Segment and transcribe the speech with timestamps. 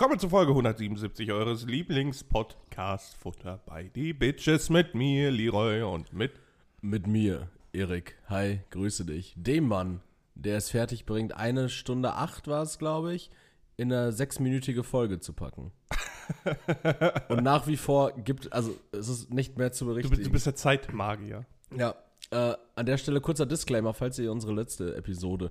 [0.00, 6.32] Willkommen zu Folge 177 eures Lieblings-Podcast-Futter bei die Bitches mit mir, Leroy, und mit
[6.80, 8.16] Mit mir, Erik.
[8.26, 9.34] Hi, grüße dich.
[9.36, 10.00] Dem Mann,
[10.34, 13.30] der es fertig bringt, eine Stunde acht war es, glaube ich,
[13.76, 15.70] in eine sechsminütige Folge zu packen.
[17.28, 20.16] Und nach wie vor gibt, also es ist nicht mehr zu du, berichtigen.
[20.16, 21.44] bist- du bist der Zeitmagier.
[21.76, 21.94] Ja,
[22.30, 25.50] äh, an der Stelle kurzer Disclaimer, falls ihr unsere letzte Episode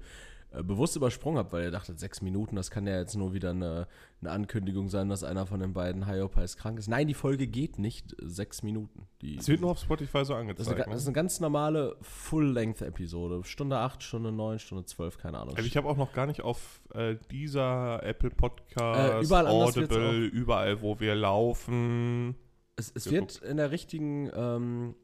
[0.51, 3.51] äh, bewusst übersprungen habt, weil ihr dachtet, sechs Minuten, das kann ja jetzt nur wieder
[3.51, 3.87] eine,
[4.21, 6.87] eine Ankündigung sein, dass einer von den beiden Hyopies krank ist.
[6.87, 9.07] Nein, die Folge geht nicht äh, sechs Minuten.
[9.21, 10.77] Die, Es wird nur auf Spotify so das, ist eine, angezeigt.
[10.77, 11.09] ga- das ist Ne?
[11.09, 13.43] eine ganz normale Full-Length-Episode.
[13.43, 15.55] Stunde acht, Stunde neun, Stunde zwölf, keine Ahnung.
[15.55, 20.25] Also ich habe auch noch gar nicht auf äh, dieser Apple Podcast, Äh, überall Audible,
[20.25, 22.35] überall, wo wir laufen.
[22.75, 24.95] es es wird in der richtigen ähm,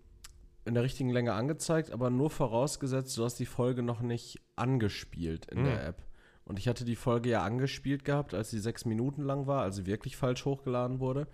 [0.66, 5.45] in der richtigen Länge angezeigt, aber nur vorausgesetzt, du hast die Folge noch nicht angespielt
[5.45, 5.66] in Hm.
[5.66, 6.03] der App.
[6.44, 9.85] Und ich hatte die Folge ja angespielt gehabt, als sie sechs Minuten lang war, also
[9.85, 11.27] wirklich falsch hochgeladen wurde.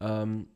[0.00, 0.48] Ähm,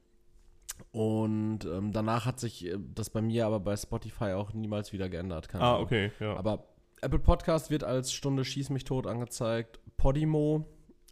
[0.92, 5.09] und ähm, danach hat sich äh, das bei mir aber bei Spotify auch niemals wieder
[5.09, 5.48] geändert.
[5.55, 6.37] Ah, okay, ja.
[6.37, 6.69] Aber
[7.03, 9.81] Apple Podcast wird als Stunde Schieß mich tot angezeigt.
[9.97, 10.67] Podimo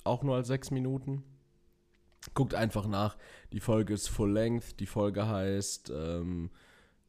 [0.04, 1.22] auch nur als sechs Minuten.
[2.34, 3.16] Guckt einfach nach.
[3.52, 4.80] Die Folge ist Full Length.
[4.80, 6.50] Die Folge heißt ähm,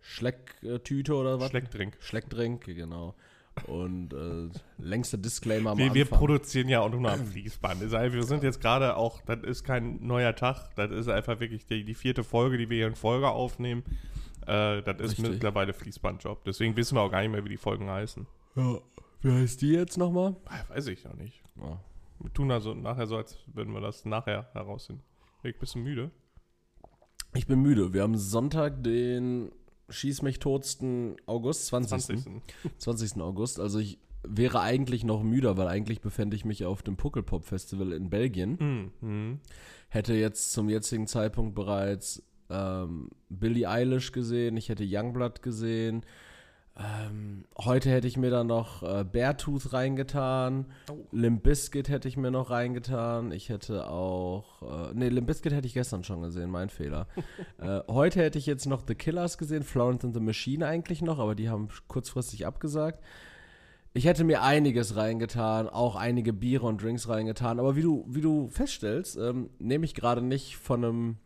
[0.01, 1.49] Schlecktüte oder was?
[1.49, 1.97] Schleckdrink.
[1.99, 3.15] Schleckdrink, genau.
[3.67, 7.81] Und äh, längster Disclaimer Wir, wir produzieren ja auch nur am Fließband.
[7.91, 11.65] Heißt, Wir sind jetzt gerade auch, das ist kein neuer Tag, das ist einfach wirklich
[11.65, 13.83] die, die vierte Folge, die wir hier in Folge aufnehmen.
[14.47, 15.29] Äh, das ist Richtig.
[15.29, 16.45] mittlerweile Fließbandjob.
[16.45, 18.25] Deswegen wissen wir auch gar nicht mehr, wie die Folgen heißen.
[18.55, 18.79] ja.
[19.21, 20.37] Wie heißt die jetzt nochmal?
[20.45, 21.43] Ah, Weiß ich noch nicht.
[21.57, 21.77] Ja.
[22.21, 25.03] Wir tun also nachher so, als würden wir das nachher herausfinden.
[25.59, 26.09] Bist du müde?
[27.33, 27.91] Ich bin müde.
[27.91, 29.51] Wir haben Sonntag, den
[29.89, 32.01] Schieß mich totsten August, 20.
[32.01, 32.41] 20.
[32.77, 33.21] 20.
[33.21, 33.59] August.
[33.59, 37.93] Also ich wäre eigentlich noch müder, weil eigentlich befände ich mich auf dem Puckelpop Festival
[37.93, 38.91] in Belgien.
[39.01, 39.39] Mhm.
[39.87, 46.05] Hätte jetzt zum jetzigen Zeitpunkt bereits ähm, Billie Eilish gesehen, ich hätte Youngblood gesehen.
[46.77, 50.65] Ähm, heute hätte ich mir dann noch äh, Beartooth reingetan.
[50.89, 50.95] Oh.
[51.11, 53.33] Limp Bizkit hätte ich mir noch reingetan.
[53.33, 54.61] Ich hätte auch.
[54.61, 57.07] Äh, nee, Limp Bizkit hätte ich gestern schon gesehen, mein Fehler.
[57.57, 61.19] äh, heute hätte ich jetzt noch The Killers gesehen, Florence and the Machine eigentlich noch,
[61.19, 63.03] aber die haben kurzfristig abgesagt.
[63.91, 68.21] Ich hätte mir einiges reingetan, auch einige Biere und Drinks reingetan, aber wie du, wie
[68.21, 71.17] du feststellst, ähm, nehme ich gerade nicht von einem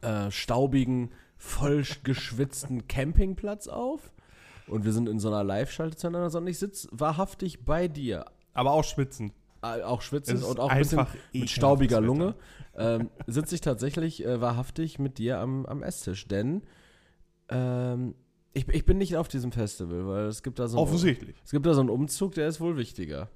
[0.00, 4.10] äh, staubigen, voll geschwitzten Campingplatz auf
[4.68, 8.26] und wir sind in so einer Live-Schalte zueinander, sondern ich sitze wahrhaftig bei dir.
[8.54, 9.32] Aber auch schwitzen.
[9.62, 12.00] Äh, auch schwitzend und auch ein bisschen mit staubiger.
[12.00, 12.34] Lunge,
[12.76, 16.28] ähm, sitze ich tatsächlich äh, wahrhaftig mit dir am, am Esstisch.
[16.28, 16.62] Denn
[17.48, 18.14] ähm,
[18.52, 21.36] ich, ich bin nicht auf diesem Festival, weil es gibt da so einen, Offensichtlich.
[21.44, 23.28] es gibt da so einen Umzug, der ist wohl wichtiger.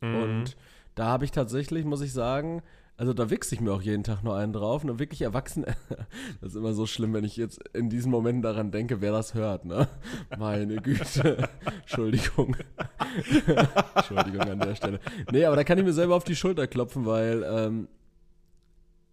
[0.00, 0.14] Mhm.
[0.22, 0.56] Und
[0.94, 2.62] da habe ich tatsächlich, muss ich sagen,
[3.00, 4.84] also da wichse ich mir auch jeden Tag nur einen drauf.
[4.84, 5.64] Und wirklich erwachsen,
[6.42, 9.32] das ist immer so schlimm, wenn ich jetzt in diesen Momenten daran denke, wer das
[9.32, 9.88] hört, ne?
[10.38, 11.48] Meine Güte.
[11.80, 12.58] Entschuldigung.
[13.94, 15.00] Entschuldigung an der Stelle.
[15.32, 17.88] Nee, aber da kann ich mir selber auf die Schulter klopfen, weil ähm,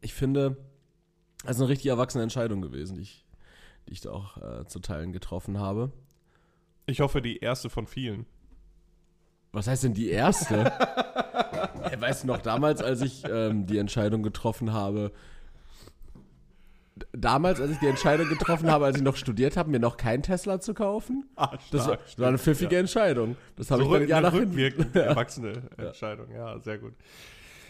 [0.01, 0.57] ich finde,
[1.45, 3.25] das ist eine richtig erwachsene Entscheidung gewesen, die ich,
[3.87, 5.93] die ich da auch äh, zu Teilen getroffen habe.
[6.87, 8.25] Ich hoffe, die erste von vielen.
[9.53, 10.73] Was heißt denn die erste?
[11.57, 15.12] Ja, weißt du noch, damals, als ich ähm, die Entscheidung getroffen habe,
[17.12, 20.23] damals, als ich die Entscheidung getroffen habe, als ich noch studiert habe, mir noch keinen
[20.23, 23.35] Tesla zu kaufen, Ah, das war, das war eine pfiffige Entscheidung.
[23.56, 24.94] Das habe ich so dann ein Jahr nach hinten.
[24.95, 26.31] erwachsene Entscheidung.
[26.34, 26.94] Ja, sehr gut.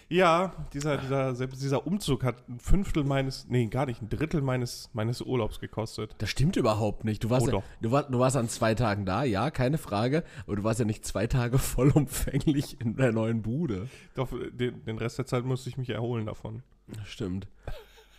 [0.09, 4.89] Ja, dieser, dieser, dieser Umzug hat ein Fünftel meines, nee, gar nicht, ein Drittel meines,
[4.93, 6.15] meines Urlaubs gekostet.
[6.19, 7.23] Das stimmt überhaupt nicht.
[7.25, 10.23] Du warst, Oh, ja, du, war, du warst an zwei Tagen da, ja, keine Frage.
[10.45, 13.89] Aber du warst ja nicht zwei Tage vollumfänglich in der neuen Bude.
[14.15, 16.63] Doch, den, den Rest der Zeit musste ich mich erholen davon.
[16.87, 17.47] Das stimmt.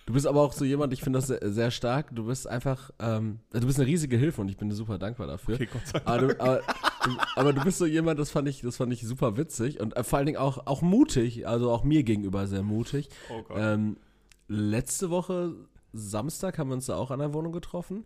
[0.05, 2.15] Du bist aber auch so jemand, ich finde das sehr, sehr stark.
[2.15, 5.27] Du bist einfach, ähm, du bist eine riesige Hilfe und ich bin dir super dankbar
[5.27, 5.55] dafür.
[5.57, 6.09] Okay, Gott sei Dank.
[6.09, 6.61] Aber du, aber,
[7.37, 10.05] aber du bist so jemand, das fand ich, das fand ich super witzig und äh,
[10.05, 13.09] vor allen Dingen auch, auch mutig, also auch mir gegenüber sehr mutig.
[13.31, 13.57] Oh Gott.
[13.61, 13.97] Ähm,
[14.49, 15.55] letzte Woche
[15.93, 18.05] Samstag haben wir uns da auch an der Wohnung getroffen.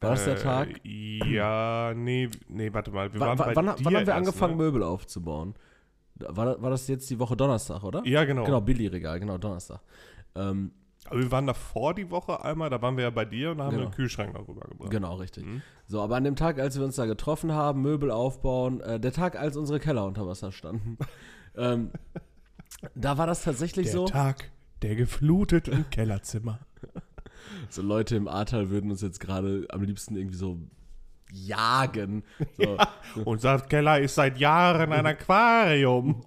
[0.00, 0.68] War das der Äh, Tag?
[0.84, 3.12] Ja, nee, nee, warte mal.
[3.12, 4.62] Wir Wa- waren wann, wann haben wir erst, angefangen, ne?
[4.64, 5.54] Möbel aufzubauen?
[6.16, 8.02] War, war das jetzt die Woche Donnerstag, oder?
[8.06, 8.44] Ja, genau.
[8.44, 9.80] Genau, Billy-Regal, genau, Donnerstag.
[10.34, 10.72] Ähm,
[11.10, 13.64] Aber wir waren davor die Woche einmal, da waren wir ja bei dir und da
[13.64, 13.88] haben wir Genau.
[13.90, 14.90] einen Kühlschrank darüber gebracht.
[14.90, 15.44] Genau, richtig.
[15.46, 15.62] Mhm.
[15.86, 19.12] So, aber an dem Tag, als wir uns da getroffen haben, Möbel aufbauen, äh, der
[19.12, 20.98] Tag, als unsere Keller unter Wasser standen,
[21.56, 21.90] ähm,
[22.94, 24.06] da war das tatsächlich Der so.
[24.06, 24.50] Tag
[24.82, 26.60] der gefluteten Kellerzimmer.
[27.70, 30.58] So Leute im Ahrtal würden uns jetzt gerade am liebsten irgendwie so
[31.32, 32.24] jagen.
[32.56, 32.76] So,
[33.24, 36.24] Unser Keller ist seit Jahren ein Aquarium.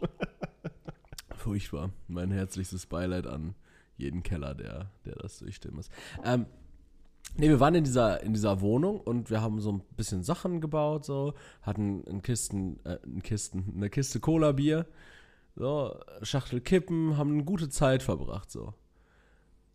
[1.35, 1.91] Furchtbar.
[2.07, 3.55] Mein herzlichstes Beileid an
[3.99, 5.89] jeden Keller, der, der das durchstehen muss.
[6.23, 6.45] Ähm,
[7.37, 10.61] nee, wir waren in dieser, in dieser Wohnung und wir haben so ein bisschen Sachen
[10.61, 14.85] gebaut, so, hatten in Kisten, äh, in Kisten, eine Kiste Cola-Bier,
[15.55, 18.73] so, Schachtel Kippen, haben eine gute Zeit verbracht, so.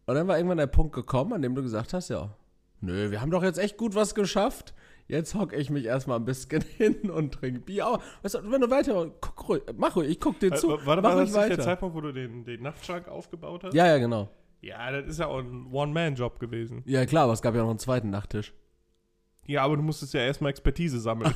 [0.06, 2.34] Und dann war irgendwann der Punkt gekommen, an dem du gesagt hast, ja,
[2.80, 4.74] nö, wir haben doch jetzt echt gut was geschafft.
[5.06, 7.86] Jetzt hocke ich mich erstmal ein bisschen hin und trinke Bier.
[7.86, 10.72] Aber weißt du, wenn du weiter, guck ruhig, mach ruhig, ich guck dir zu.
[10.72, 13.74] Äh, war, mach war das nicht der Zeitpunkt, wo du den, den Nachtschrank aufgebaut hast?
[13.74, 14.30] Ja, ja, genau.
[14.60, 16.82] Ja, das ist ja auch ein One-Man-Job gewesen.
[16.86, 18.54] Ja, klar, aber es gab ja noch einen zweiten Nachttisch.
[19.46, 21.34] Ja, aber du musstest ja erstmal Expertise sammeln.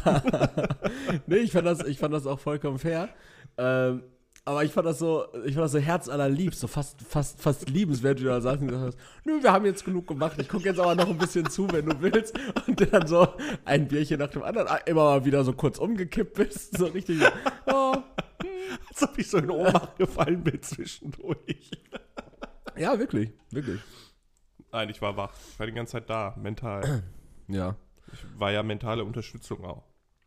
[1.27, 3.11] nee, ich fand das, ich fand das auch vollkommen fair.
[3.59, 4.03] Ähm,
[4.49, 8.19] aber ich fand das so, ich fand das so herzallerliebst, so fast, fast, fast liebenswert,
[8.19, 10.65] wie du da sagst und gesagt hast, nö, wir haben jetzt genug gemacht, ich gucke
[10.65, 12.35] jetzt aber noch ein bisschen zu, wenn du willst.
[12.67, 13.29] Und dann so
[13.65, 17.21] ein Bierchen nach dem anderen, ah, immer mal wieder so kurz umgekippt bist, so richtig,
[17.67, 17.95] oh,
[18.89, 21.71] Als ob ich so in Ohnmacht gefallen bin zwischendurch.
[22.77, 23.81] ja, wirklich, wirklich.
[24.73, 25.33] Nein, ich war wach.
[25.53, 27.03] Ich war die ganze Zeit da, mental.
[27.49, 27.77] Ja,
[28.13, 29.85] Ich war ja mentale Unterstützung auch.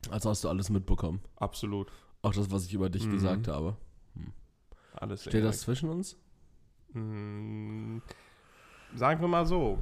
[0.10, 1.22] also hast du alles mitbekommen.
[1.36, 1.92] Absolut.
[2.24, 3.12] Auch das, was ich über dich Mhm.
[3.14, 3.78] gesagt habe.
[5.02, 6.18] Alles Steht das zwischen uns?
[6.94, 7.98] Mm,
[8.96, 9.80] Sagen wir mal so.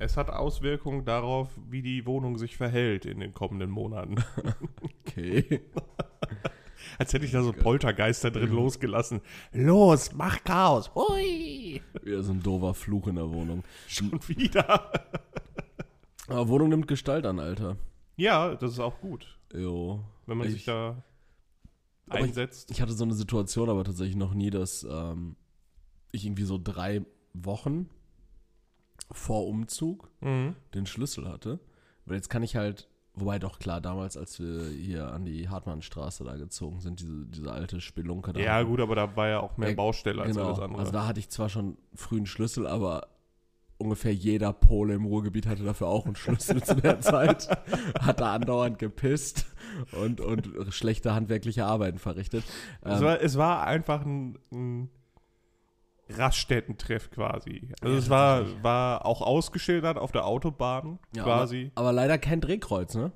[0.00, 4.16] Es hat Auswirkungen darauf, wie die Wohnung sich verhält in den kommenden Monaten.
[5.08, 5.62] Okay.
[6.98, 9.20] Als hätte ich da so Poltergeister drin losgelassen.
[9.52, 10.94] Los, mach Chaos.
[10.94, 11.80] Hui.
[12.02, 13.64] Wieder so ein doofer Fluch in der Wohnung.
[13.88, 14.92] Schon wieder.
[16.28, 17.76] Aber Wohnung nimmt Gestalt an, Alter.
[18.16, 20.00] Ja, das ist auch gut, Jo.
[20.26, 21.02] wenn man Ich- sich da
[22.10, 22.70] Aber ich- einsetzt.
[22.70, 25.36] Ich hatte so eine Situation aber tatsächlich noch nie, dass ähm,
[26.12, 27.88] ich irgendwie so drei Wochen
[29.12, 30.54] vor Umzug Mhm.
[30.74, 31.60] den Schlüssel hatte.
[32.04, 36.24] Weil jetzt kann ich halt, wobei doch klar, damals, als wir hier an die Hartmannstraße
[36.24, 38.40] da gezogen sind, diese, diese alte Spelunke da.
[38.40, 40.48] Ja, gut, aber da war ja auch mehr Ja, Baustelle als genau.
[40.48, 40.80] alles andere.
[40.80, 43.08] Also da hatte ich zwar schon früh einen Schlüssel, aber
[43.78, 47.48] ungefähr jeder Pole im Ruhrgebiet hatte dafür auch einen Schlüssel zu der Zeit.
[48.00, 49.46] Hat da andauernd gepisst
[49.92, 52.44] und, und schlechte handwerkliche Arbeiten verrichtet.
[52.82, 54.90] es, Ähm, war, es war einfach ein, ein
[56.10, 57.70] Raststättentreff quasi.
[57.80, 61.70] Also Ja, es war, war auch ausgeschildert auf der Autobahn ja, quasi.
[61.74, 63.12] Aber, aber leider kein Drehkreuz, ne?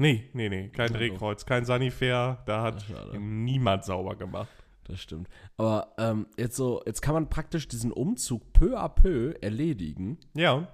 [0.00, 4.48] Nee, nee, nee, kein Drehkreuz, kein Sanifair, da hat Ach, niemand sauber gemacht.
[4.88, 5.28] Das stimmt.
[5.58, 10.66] Aber ähm, jetzt so, jetzt kann man praktisch diesen Umzug peu à peu erledigen Ja,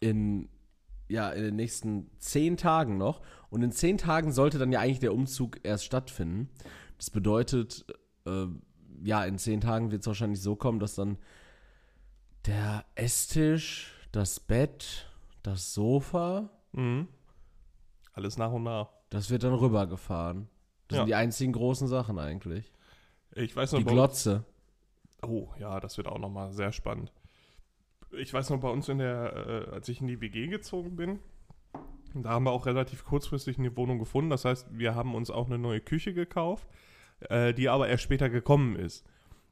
[0.00, 0.48] in,
[1.08, 3.20] ja, in den nächsten zehn Tagen noch.
[3.50, 6.48] Und in zehn Tagen sollte dann ja eigentlich der Umzug erst stattfinden.
[6.96, 7.84] Das bedeutet,
[8.24, 8.46] äh,
[9.02, 11.18] ja, in zehn Tagen wird es wahrscheinlich so kommen, dass dann
[12.46, 15.10] der Esstisch, das Bett,
[15.42, 17.08] das Sofa, mhm.
[18.12, 18.88] alles nach und nach.
[19.10, 20.48] das wird dann rübergefahren.
[20.88, 21.02] Das Ja.
[21.02, 22.72] sind die einzigen großen Sachen eigentlich.
[23.36, 24.44] Ich weiß noch, Die Glotze.
[25.22, 27.12] Oh, ja, das wird auch nochmal sehr spannend.
[28.12, 31.18] Ich weiß noch, bei uns in der, äh, als ich in die WG gezogen bin,
[32.14, 34.30] da haben wir auch relativ kurzfristig eine Wohnung gefunden.
[34.30, 36.66] Das heißt, wir haben uns auch eine neue Küche gekauft,
[37.20, 39.04] äh, die aber erst später gekommen ist.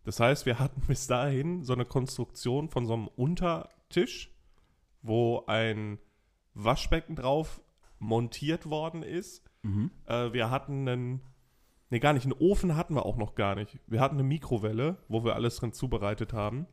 [0.05, 4.31] Das heißt, wir hatten bis dahin so eine Konstruktion von so einem Untertisch,
[5.03, 5.99] wo ein
[6.55, 7.61] Waschbecken drauf
[7.99, 9.43] montiert worden ist.
[9.63, 9.91] Mhm.
[10.07, 11.21] Äh, wir hatten einen,
[11.91, 13.79] nee, gar nicht, einen Ofen hatten wir auch noch gar nicht.
[13.87, 16.67] Wir hatten eine Mikrowelle, wo wir alles drin zubereitet haben.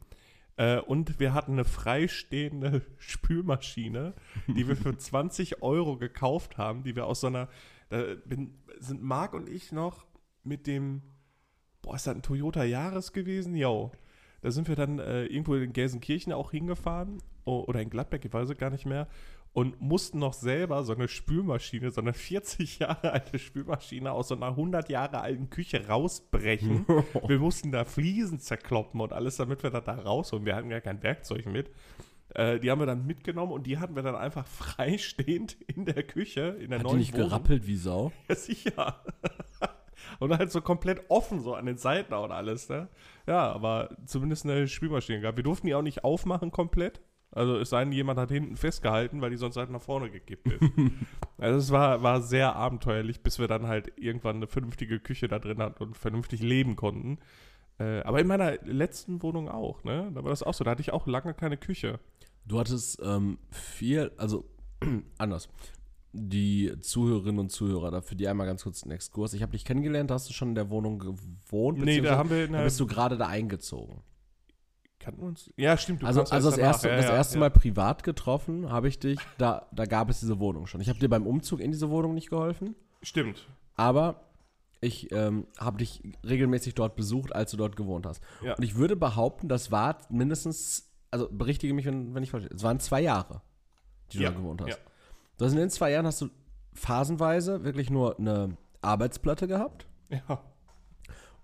[0.58, 4.14] Äh, und wir hatten eine freistehende Spülmaschine,
[4.48, 7.50] die wir für 20 Euro gekauft haben, die wir aus so einer,
[7.90, 10.06] da bin, sind Marc und ich noch
[10.44, 11.02] mit dem,
[11.82, 13.56] boah, ist das ein Toyota Jahres gewesen?
[13.56, 13.92] Jo.
[14.42, 18.50] Da sind wir dann äh, irgendwo in Gelsenkirchen auch hingefahren oder in Gladbeck, ich weiß
[18.50, 19.08] es gar nicht mehr,
[19.54, 24.36] und mussten noch selber so eine Spülmaschine, so eine 40 Jahre alte Spülmaschine aus so
[24.36, 26.86] einer 100 Jahre alten Küche rausbrechen.
[27.28, 30.46] wir mussten da Fliesen zerkloppen und alles, damit wir das da rausholen.
[30.46, 31.70] Wir hatten gar kein Werkzeug mit.
[32.34, 36.04] Äh, die haben wir dann mitgenommen und die hatten wir dann einfach freistehend in der
[36.04, 37.28] Küche, in der Hat die neuen nicht Wohnung.
[37.28, 38.12] gerappelt wie Sau?
[38.30, 39.04] Ja, sicher.
[40.20, 42.90] Und halt so komplett offen, so an den Seiten und alles, ne?
[43.28, 45.38] Ja, aber zumindest eine Spülmaschine gehabt.
[45.38, 47.02] Wir durften die auch nicht aufmachen komplett.
[47.32, 50.48] Also es sei denn, jemand hat hinten festgehalten, weil die sonst halt nach vorne gekippt
[50.48, 50.62] ist.
[51.38, 55.40] also es war, war sehr abenteuerlich, bis wir dann halt irgendwann eine vernünftige Küche da
[55.40, 57.20] drin hatten und vernünftig leben konnten.
[57.80, 60.12] Äh, aber in meiner letzten Wohnung auch, ne?
[60.14, 60.66] Da war das auch so.
[60.66, 62.00] Da hatte ich auch lange keine Küche.
[62.46, 64.46] Du hattest ähm, viel, also
[65.18, 65.48] anders.
[66.14, 69.34] Die Zuhörerinnen und Zuhörer, dafür die einmal ganz kurz einen Exkurs.
[69.34, 71.80] Ich habe dich kennengelernt, hast du schon in der Wohnung gewohnt?
[71.80, 74.02] Nee, da haben wir der, bist du gerade da eingezogen.
[75.02, 75.52] Kannten wir uns?
[75.58, 76.04] Ja, stimmt.
[76.04, 76.74] Also, also das, danach.
[76.74, 77.40] erste, Ja, das ja, erste ja.
[77.42, 80.80] Mal privat getroffen habe ich dich, da, da gab es diese Wohnung schon.
[80.82, 83.48] Ich habe dir beim Umzug in diese Wohnung nicht geholfen, Stimmt.
[83.76, 84.22] aber
[84.82, 88.22] Ich ähm, habe dich regelmäßig dort besucht, als du dort gewohnt hast.
[88.42, 92.64] Und ich würde behaupten, das war mindestens, also berichtige mich, wenn, wenn ich falsch Es
[92.64, 93.42] waren zwei Jahre,
[94.12, 94.70] die du da gewohnt hast.
[94.70, 94.76] ja.
[95.38, 96.30] Du hast in den zwei Jahren hast du
[96.74, 100.42] phasenweise wirklich nur eine Arbeitsplatte gehabt Ja.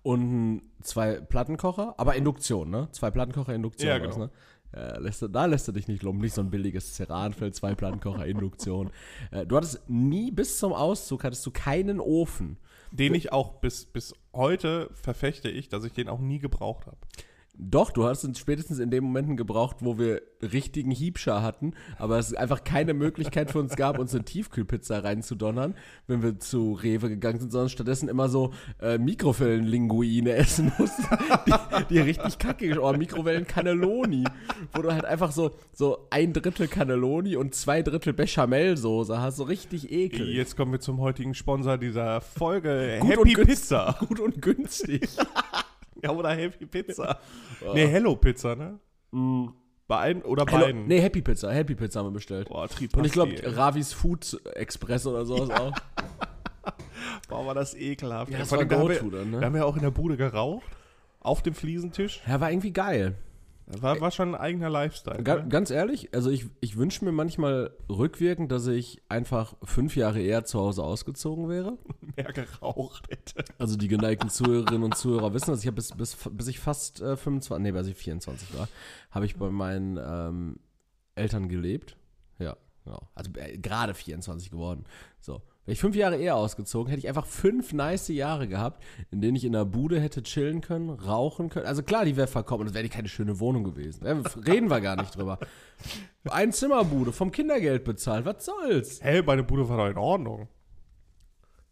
[0.02, 2.88] Und zwei Plattenkocher, aber Induktion, ne?
[2.92, 3.88] Zwei Plattenkocher Induktion.
[3.88, 4.16] Ja, genau.
[4.18, 4.30] ne?
[4.74, 7.74] Ja, lässt du, da lässt du dich nicht lumpen, nicht so ein billiges Ceranfeld, zwei
[7.74, 8.90] Plattenkocher Induktion.
[9.30, 12.56] Äh, du hattest nie bis zum Auszug hattest du keinen Ofen.
[12.92, 16.96] Den ich auch bis, bis heute verfechte ich, dass ich den auch nie gebraucht habe.
[17.60, 22.16] Doch, du hast uns spätestens in den Momenten gebraucht, wo wir richtigen Hiebscher hatten, aber
[22.16, 25.74] es einfach keine Möglichkeit für uns gab, uns eine Tiefkühlpizza reinzudonnern,
[26.06, 31.04] wenn wir zu Rewe gegangen sind, sondern stattdessen immer so äh, Mikrowellenlinguine essen mussten,
[31.46, 34.22] die, die richtig kacke oh, Mikrowellen-Cannelloni,
[34.72, 39.42] wo du halt einfach so, so ein Drittel Cannelloni und zwei Drittel Bechamelsoße hast, so
[39.42, 40.36] richtig eklig.
[40.36, 43.96] Jetzt kommen wir zum heutigen Sponsor dieser Folge, Gut Happy Pizza.
[43.98, 45.08] Gut und günstig.
[46.02, 47.18] Ja, oder Happy Pizza.
[47.74, 48.78] Nee, Hello Pizza, ne?
[49.88, 50.86] Bei einem oder Hello, beiden?
[50.86, 52.48] nee, Happy Pizza, Happy Pizza haben wir bestellt.
[52.48, 53.56] Boah, Und ich glaube, Tripasti.
[53.56, 55.72] Ravis Food Express oder sowas auch.
[57.28, 58.30] Boah, war das ekelhaft.
[58.30, 59.40] Ja, das war Go-To dann, ne?
[59.40, 60.66] Wir haben ja auch in der Bude geraucht.
[61.20, 62.22] Auf dem Fliesentisch.
[62.26, 63.16] Ja, war irgendwie geil.
[63.70, 65.22] War, war schon ein eigener Lifestyle.
[65.22, 65.48] Ga ne?
[65.48, 70.44] ganz ehrlich, also ich, ich wünsche mir manchmal rückwirkend, dass ich einfach fünf Jahre eher
[70.44, 71.76] zu Hause ausgezogen wäre.
[72.16, 73.44] Mehr geraucht hätte.
[73.58, 77.02] Also die geneigten Zuhörerinnen und Zuhörer wissen, dass ich habe bis, bis, bis ich fast
[77.02, 78.68] äh, 25, nee, bis ich 24 war,
[79.10, 80.60] habe ich bei meinen ähm,
[81.14, 81.98] Eltern gelebt.
[82.38, 83.02] Ja, genau.
[83.14, 84.84] Also äh, gerade 24 geworden.
[85.20, 85.42] So.
[85.68, 89.36] Wäre ich fünf Jahre eher ausgezogen, hätte ich einfach fünf nice Jahre gehabt, in denen
[89.36, 91.66] ich in der Bude hätte chillen können, rauchen können.
[91.66, 92.64] Also klar, die wäre verkommen.
[92.64, 94.06] Das wäre die keine schöne Wohnung gewesen.
[94.46, 95.38] Reden wir gar nicht drüber.
[96.30, 98.24] Ein Zimmerbude, vom Kindergeld bezahlt.
[98.24, 99.02] Was soll's?
[99.02, 100.48] Hey, meine Bude war doch in Ordnung.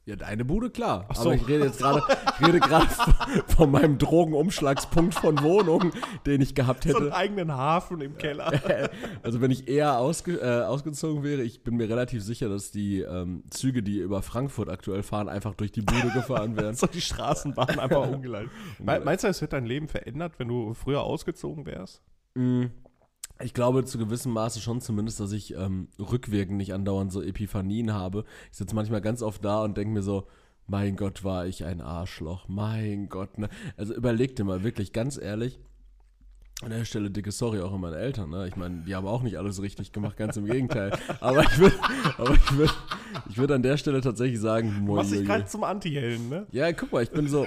[0.09, 1.09] Ja, deine Bude, klar.
[1.13, 1.23] so.
[1.23, 2.01] Aber ich rede jetzt gerade,
[2.39, 2.87] ich rede gerade
[3.49, 5.91] von, meinem Drogenumschlagspunkt von Wohnung,
[6.27, 7.17] den ich gehabt So einen hätte.
[7.17, 8.53] eigenen Hafen im Keller.
[9.25, 13.01] Also wenn ich eher ausge, äh, ausgezogen wäre, ich bin mir relativ sicher, dass die
[13.01, 16.77] ähm, Züge, die über Frankfurt aktuell fahren, einfach durch die Bude gefahren werden.
[16.77, 18.51] so die Straßenbahn einfach umgeleitet.
[18.79, 22.01] Me meinst du, es wird dein Leben verändert, wenn du früher ausgezogen wärst?
[22.35, 22.67] Mm,
[23.43, 27.93] Ich glaube zu gewissem Maße schon zumindest, dass ich ähm, rückwirkend nicht andauernd so Epiphanien
[27.93, 28.25] habe.
[28.51, 30.27] Ich sitze manchmal ganz oft da und denke mir so,
[30.67, 32.49] mein Gott, war ich ein Arschloch.
[32.49, 33.49] Mein Gott, ne?
[33.77, 35.61] Also überleg dir mal wirklich, ganz ehrlich,
[36.63, 38.49] an der Stelle dicke Sorry auch an meine Eltern, ne?
[38.49, 40.91] Ich meine, die haben auch nicht alles richtig gemacht, ganz im Gegenteil.
[41.21, 41.77] Aber ich würde
[42.17, 42.75] aber ich würd,
[43.29, 46.47] ich würd an der Stelle tatsächlich sagen, Du machst dich moin, gerade zum Anti-Helden, ne?
[46.53, 47.47] ja, guck mal, ich bin so,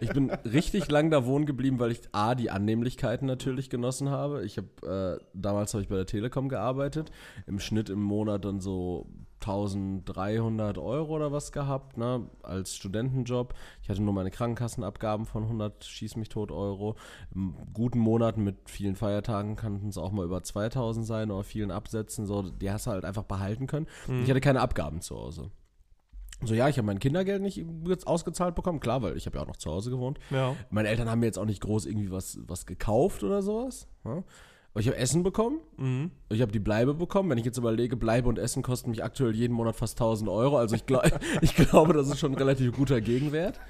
[0.00, 4.44] ich bin richtig lang da wohnen geblieben, weil ich A, die Annehmlichkeiten natürlich genossen habe.
[4.44, 7.12] Ich habe, äh, damals habe ich bei der Telekom gearbeitet,
[7.46, 9.06] im Schnitt im Monat dann so
[9.40, 13.54] 1300 Euro oder was gehabt, ne, als Studentenjob.
[13.82, 16.96] Ich hatte nur meine Krankenkassenabgaben von 100, schieß mich tot Euro.
[17.34, 21.70] Im guten Monaten mit vielen Feiertagen kannten es auch mal über 2000 sein oder vielen
[21.70, 23.86] Absätzen, so, die hast du halt einfach behalten können.
[24.22, 25.50] Ich hatte keine Abgaben zu Hause.
[26.44, 27.64] So, ja, ich habe mein Kindergeld nicht
[28.06, 30.20] ausgezahlt bekommen, klar, weil ich habe ja auch noch zu Hause gewohnt.
[30.30, 30.54] Ja.
[30.70, 33.88] Meine Eltern haben mir jetzt auch nicht groß irgendwie was, was gekauft oder sowas.
[34.04, 34.22] Ja?
[34.80, 35.60] Ich habe Essen bekommen.
[35.76, 36.10] Mhm.
[36.30, 37.30] Ich habe die Bleibe bekommen.
[37.30, 40.56] Wenn ich jetzt überlege, Bleibe und Essen kosten mich aktuell jeden Monat fast 1000 Euro.
[40.58, 41.04] Also ich, glaub,
[41.40, 43.60] ich glaube, das ist schon ein relativ guter Gegenwert.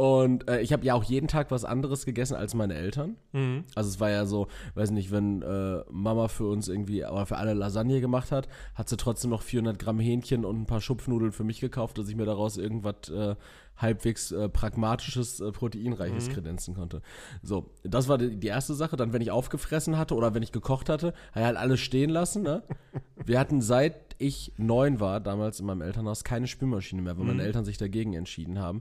[0.00, 3.16] Und äh, ich habe ja auch jeden Tag was anderes gegessen als meine Eltern.
[3.32, 3.64] Mhm.
[3.74, 7.36] Also es war ja so, weiß nicht, wenn äh, Mama für uns irgendwie, aber für
[7.36, 11.32] alle Lasagne gemacht hat, hat sie trotzdem noch 400 Gramm Hähnchen und ein paar Schupfnudeln
[11.32, 13.36] für mich gekauft, dass ich mir daraus irgendwas äh,
[13.76, 17.02] halbwegs äh, pragmatisches, äh, proteinreiches kredenzen konnte.
[17.42, 18.96] So, das war die, die erste Sache.
[18.96, 22.08] Dann, wenn ich aufgefressen hatte oder wenn ich gekocht hatte, habe ich halt alles stehen
[22.08, 22.42] lassen.
[22.42, 22.62] Ne?
[23.26, 27.42] Wir hatten seit ich neun war, damals in meinem Elternhaus, keine Spülmaschine mehr, weil meine
[27.42, 28.80] Eltern sich dagegen entschieden haben.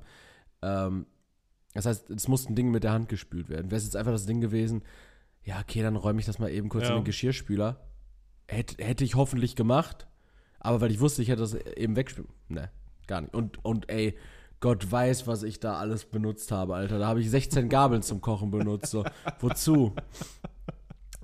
[0.62, 1.06] Ähm,
[1.74, 3.72] das heißt, es mussten Dinge mit der Hand gespült werden.
[3.72, 4.84] Wäre es jetzt einfach das Ding gewesen,
[5.44, 6.92] ja, okay, dann räume ich das mal eben kurz Ja.
[6.92, 7.80] in den Geschirrspüler.
[8.48, 10.08] Hätte, hätte ich hoffentlich gemacht,
[10.60, 12.30] aber weil ich wusste, ich hätte das eben wegspülen.
[12.48, 12.70] Ne,
[13.08, 13.34] gar nicht.
[13.34, 14.18] Und, und ey,
[14.60, 17.00] Gott weiß, was ich da alles benutzt habe, Alter.
[17.00, 18.88] Da habe ich 16 Gabeln zum Kochen benutzt.
[18.92, 19.06] So,
[19.40, 19.94] wozu?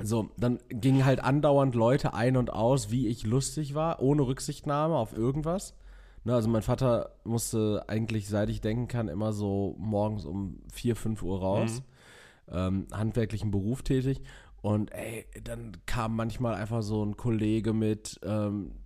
[0.02, 4.96] So, dann gingen halt andauernd Leute ein und aus, wie ich lustig war, ohne Rücksichtnahme
[4.96, 5.74] auf irgendwas.
[6.26, 10.96] Ne, also mein Vater musste eigentlich, seit ich denken kann, immer so morgens um 4,
[10.96, 11.84] 5 Uhr raus.
[12.52, 14.22] Ähm, handwerklichen Beruf tätig.
[14.62, 18.85] Und ey, dann kam manchmal einfach so ein Kollege mit, ähm, äh,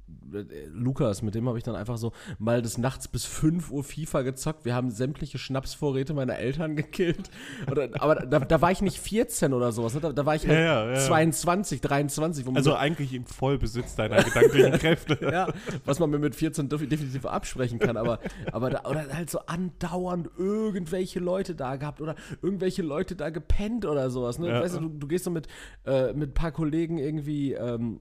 [0.71, 4.21] Lukas, mit dem habe ich dann einfach so mal des Nachts bis 5 Uhr FIFA
[4.21, 4.63] gezockt.
[4.63, 7.31] Wir haben sämtliche Schnapsvorräte meiner Eltern gekillt.
[7.69, 9.95] Oder, aber da, da war ich nicht 14 oder sowas.
[9.95, 10.01] ne?
[10.01, 10.99] Da, da war ich halt Ja, ja, ja.
[10.99, 12.45] 22, 23.
[12.45, 15.17] Wo man Also so- eigentlich im Vollbesitz deiner gedanklichen Kräfte.
[15.31, 15.51] ja,
[15.85, 18.19] was man mir mit 14 def- definitiv absprechen kann, aber,
[18.51, 23.85] aber da, oder halt so andauernd irgendwelche Leute da gehabt oder irgendwelche Leute da gepennt
[23.85, 24.37] oder sowas.
[24.37, 24.49] Ne?
[24.51, 25.47] Weißt du, du, du gehst so mit,
[25.85, 27.99] äh, mit ein paar Kollegen irgendwie ähm,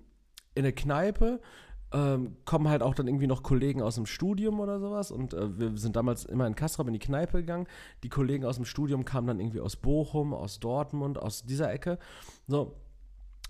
[0.54, 1.40] in eine Kneipe.
[1.90, 5.58] Ähm, kommen halt auch dann irgendwie noch Kollegen aus dem Studium oder sowas und äh,
[5.58, 7.66] wir sind damals immer in Kastrop in die Kneipe gegangen.
[8.02, 11.98] Die Kollegen aus dem Studium kamen dann irgendwie aus Bochum, aus Dortmund, aus dieser Ecke.
[12.46, 12.74] So,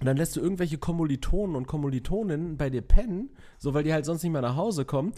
[0.01, 4.05] und dann lässt du irgendwelche Kommilitonen und Kommilitoninnen bei dir pennen, so weil die halt
[4.05, 5.13] sonst nicht mehr nach Hause kommen,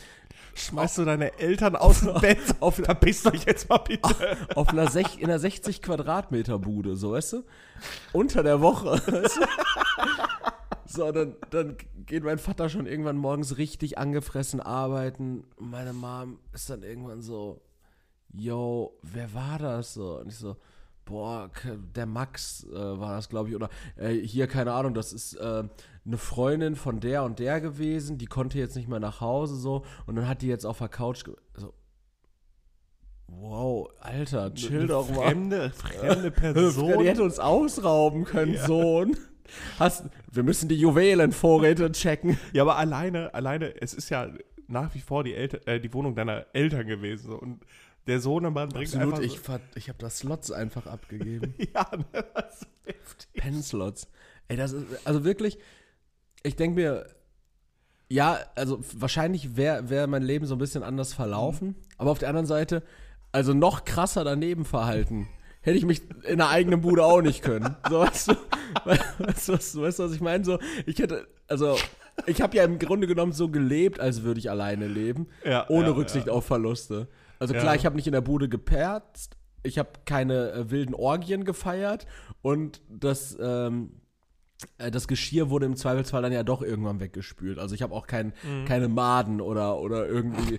[0.54, 4.36] Schmeißt du deine Eltern aus dem Bett auf, verpisst euch jetzt mal bitte.
[4.54, 7.44] auf einer sech, in einer 60 Quadratmeter Bude, so weißt du?
[8.12, 8.90] Unter der Woche.
[9.06, 9.40] Weißt du?
[10.92, 15.44] So, dann, dann geht mein Vater schon irgendwann morgens richtig angefressen arbeiten.
[15.56, 17.60] Und meine Mom ist dann irgendwann so,
[18.32, 20.18] yo, wer war das so?
[20.18, 20.56] Und ich so,
[21.04, 21.48] boah,
[21.94, 23.54] der Max äh, war das, glaube ich.
[23.54, 25.62] Oder äh, hier, keine Ahnung, das ist äh,
[26.04, 29.84] eine Freundin von der und der gewesen, die konnte jetzt nicht mehr nach Hause so.
[30.06, 31.72] Und dann hat die jetzt auf der Couch, so,
[33.28, 35.28] wow, Alter, chill doch mal.
[35.28, 37.04] Fremde, fremde Die Person.
[37.04, 38.66] hätte uns ausrauben können, Ja.
[38.66, 39.16] Sohn.
[39.78, 42.38] Hast, wir müssen die Juwelenvorräte checken.
[42.52, 44.28] Ja, aber alleine, alleine, es ist ja
[44.68, 47.32] nach wie vor die, Elter, äh, die Wohnung deiner Eltern gewesen.
[47.32, 47.60] Und
[48.06, 49.40] der Sohnemann bringt einfach so, ich,
[49.74, 51.54] ich habe das Slots einfach abgegeben.
[51.74, 53.28] Ja, ne, das ist heftig.
[53.34, 54.08] Pen-Slots.
[54.48, 55.58] Ey, das ist, also wirklich,
[56.42, 57.06] ich denke mir,
[58.08, 61.76] ja, also wahrscheinlich wäre wär mein Leben so ein bisschen anders verlaufen.
[61.96, 62.82] Aber auf der anderen Seite,
[63.30, 65.28] also noch krasser daneben verhalten.
[65.62, 67.76] Hätte ich mich in der eigenen Bude auch nicht können.
[67.88, 68.34] So, weißt du,
[68.84, 70.44] weißt du, was, weißt du, was ich meine?
[70.44, 71.76] So, ich hätte, also,
[72.26, 75.88] ich habe ja im Grunde genommen so gelebt, als würde ich alleine leben, Ja, ohne
[75.88, 76.32] ja, Rücksicht ja.
[76.32, 77.08] auf Verluste.
[77.38, 81.44] Also klar, ich habe nicht in der Bude geperzt, ich habe keine äh, wilden Orgien
[81.44, 82.06] gefeiert
[82.42, 83.99] und das, ähm, äh,
[84.78, 87.58] das Geschirr wurde im Zweifelsfall dann ja doch irgendwann weggespült.
[87.58, 88.64] Also ich habe auch kein, Mhm.
[88.66, 90.58] keine Maden oder, oder irgendwie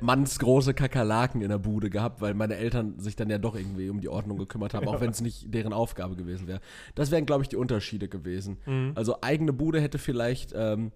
[0.00, 4.00] mannsgroße Kakerlaken in der Bude gehabt, weil meine Eltern sich dann ja doch irgendwie um
[4.00, 6.60] die Ordnung gekümmert haben, auch wenn es nicht deren Aufgabe gewesen wäre.
[6.94, 8.58] Das wären, glaube ich, die Unterschiede gewesen.
[8.66, 8.92] Mhm.
[8.94, 10.92] Also eigene Bude hätte vielleicht ähm,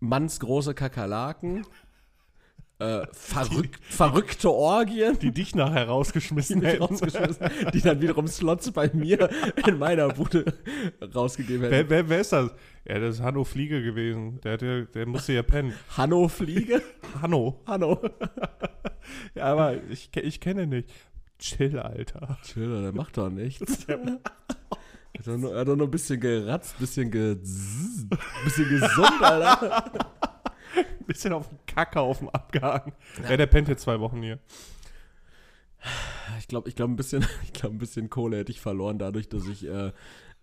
[0.00, 1.64] mannsgroße Kakerlaken,
[2.82, 5.18] äh, verrück, verrückte Orgien.
[5.18, 6.82] Die dich nachher rausgeschmissen mich hätten.
[6.82, 9.30] rausgeschmissen, die dann wiederum Slots bei mir
[9.66, 10.44] in meiner Bude
[11.14, 11.72] rausgegeben hätten.
[11.72, 12.50] Wer, wer, wer ist das?
[12.84, 14.40] Ja, das ist Hanno Fliege gewesen.
[14.40, 15.72] Der, der, der musste ja pennen.
[15.96, 16.82] Hanno Fliege?
[17.20, 17.60] Hanno.
[17.66, 18.00] Hanno.
[19.34, 20.88] Ja, aber ich, ich kenne ihn nicht.
[21.38, 22.38] Chill, Alter.
[22.44, 23.86] Chill, der macht doch nichts.
[25.14, 27.34] Er hat doch nur, er hat doch nur ein bisschen geratzt, bisschen ge
[28.44, 29.84] bisschen gesund, Alter.
[31.06, 32.92] Bisschen auf den Kacker auf dem abgehangen.
[33.28, 33.36] Ja.
[33.36, 34.38] der pennt jetzt zwei Wochen hier.
[36.38, 39.28] Ich glaube, ich glaube ein bisschen, ich glaube ein bisschen Kohle hätte ich verloren dadurch,
[39.28, 39.88] dass ich, äh,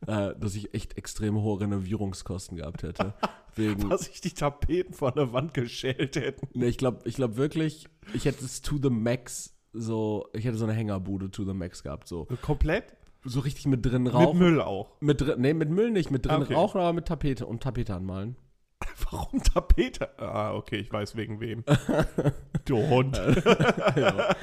[0.08, 3.14] äh, dass ich echt extrem hohe Renovierungskosten gehabt hätte.
[3.56, 6.48] Wegen, Dass sich die Tapeten von der Wand geschält hätten.
[6.58, 10.58] ne, ich glaube, ich glaube wirklich, ich hätte es to the max so, ich hätte
[10.58, 12.96] so eine Hängerbude to the max gehabt, so, Komplett?
[13.24, 14.38] so richtig mit drin Mit rauchen.
[14.40, 14.92] Müll auch.
[15.02, 16.54] Mit drin, nee, mit Müll nicht, mit drin Ah, okay.
[16.54, 18.36] rauchen, aber mit Tapete und Tapete anmalen.
[19.12, 20.10] Warum Tapete?
[20.20, 21.64] Ah, okay, ich weiß wegen wem.
[22.66, 23.18] du Hund.
[23.96, 24.36] ja.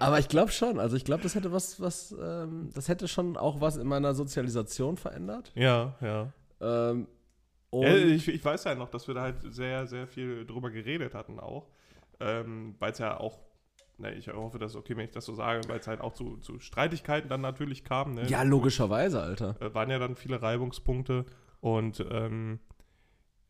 [0.00, 3.36] Aber ich glaube schon, also ich glaube, das hätte was, was, ähm, das hätte schon
[3.36, 5.52] auch was in meiner Sozialisation verändert.
[5.54, 6.32] Ja, ja.
[6.60, 7.08] Ähm,
[7.72, 11.14] ja ich, ich weiß ja noch, dass wir da halt sehr, sehr viel drüber geredet
[11.14, 11.68] hatten auch.
[12.20, 13.38] Ähm, weil es ja auch,
[13.98, 16.12] ne, ich hoffe, das ist okay, wenn ich das so sage, weil es halt auch
[16.12, 18.14] zu, zu Streitigkeiten dann natürlich kam.
[18.14, 18.26] Ne?
[18.26, 19.56] ja, logischerweise, Alter.
[19.60, 21.26] äh, waren ja dann viele Reibungspunkte
[21.60, 22.60] und ähm,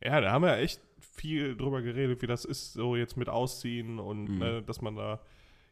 [0.03, 3.29] ja, da haben wir ja echt viel drüber geredet, wie das ist, so jetzt mit
[3.29, 4.43] Ausziehen und Mhm.
[4.43, 5.21] äh, dass man da,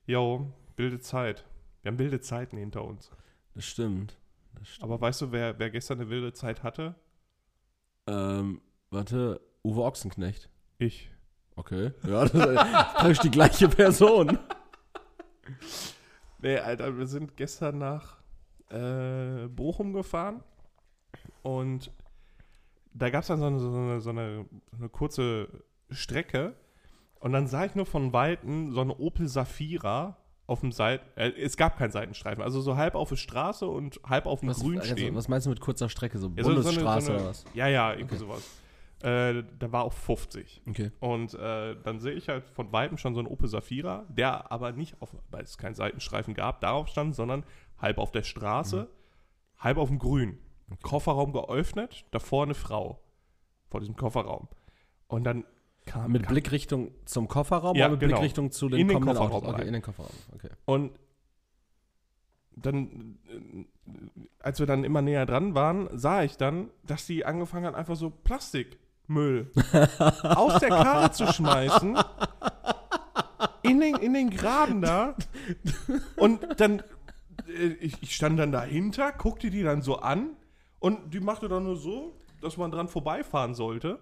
[0.06, 1.44] yo, wilde Zeit.
[1.82, 3.10] Wir haben wilde Zeiten hinter uns.
[3.54, 4.16] Das stimmt.
[4.58, 4.84] Das stimmt.
[4.84, 6.94] Aber weißt du, wer, wer gestern eine wilde Zeit hatte?
[8.08, 8.60] Ähm,
[8.90, 10.48] warte, Uwe Ochsenknecht.
[10.78, 11.10] Ich.
[11.56, 11.92] Okay.
[12.06, 14.38] Ja, das ist praktisch die gleiche Person.
[16.38, 18.18] Nee, Alter, wir sind gestern nach
[18.70, 20.42] äh, Bochum gefahren
[21.42, 21.90] und
[22.98, 25.48] da gab es dann so eine, so, eine, so, eine, so eine kurze
[25.90, 26.54] Strecke
[27.20, 31.00] und dann sah ich nur von Weitem so eine Opel Safira auf dem Seit...
[31.16, 34.50] Äh, es gab keinen Seitenstreifen, also so halb auf der Straße und halb auf dem
[34.50, 35.14] Was, Grün also, stehen.
[35.14, 36.18] was meinst du mit kurzer Strecke?
[36.18, 37.44] So Ja, so- so eine- Bundesstraße so eine- oder was?
[37.54, 38.24] Ja, ja, irgendwie Okay.
[38.24, 38.48] sowas.
[39.02, 40.62] Äh, da war auch 50.
[40.68, 40.90] Okay.
[41.00, 44.72] Und äh, dann sehe ich halt von Weitem schon so einen Opel Safira, der aber
[44.72, 47.44] nicht, auf, weil es keinen Seitenstreifen gab, darauf stand, sondern
[47.78, 48.88] halb auf der Straße,
[49.58, 50.38] halb auf dem Grün.
[50.82, 53.00] Kofferraum geöffnet, davor eine Frau
[53.68, 54.48] vor diesem Kofferraum.
[55.08, 55.44] Und dann
[55.84, 56.32] kam, Mit kam.
[56.32, 58.16] Blickrichtung zum Kofferraum Ja, oder mit genau.
[58.16, 59.54] Blickrichtung zu den In den Kofferraum Autos?
[59.54, 60.12] Okay, in den Kofferraum.
[60.34, 60.50] Okay.
[60.64, 60.98] Und
[62.56, 63.18] dann,
[64.40, 67.96] als wir dann immer näher dran waren, sah ich dann, dass die angefangen hat, einfach
[67.96, 69.50] so Plastikmüll
[70.22, 71.98] aus der Karre zu schmeißen.
[73.62, 75.16] In den, in den Graben da.
[76.16, 76.82] Und dann,
[77.48, 80.35] äh, ich, ich stand dann dahinter, guckte die dann so an
[80.78, 83.98] und die machte dann nur so, dass man dran vorbeifahren sollte.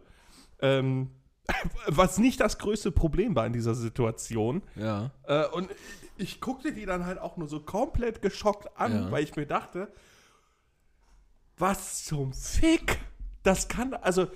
[0.60, 1.10] Ähm,
[1.86, 4.62] was nicht das größte Problem war in dieser Situation.
[4.76, 5.10] Ja.
[5.24, 5.68] Äh, und
[6.16, 9.10] ich guckte die dann halt auch nur so komplett geschockt an, Ja.
[9.10, 9.92] weil ich mir dachte,
[11.58, 12.98] was zum Fick?
[13.42, 14.26] Das kann, also,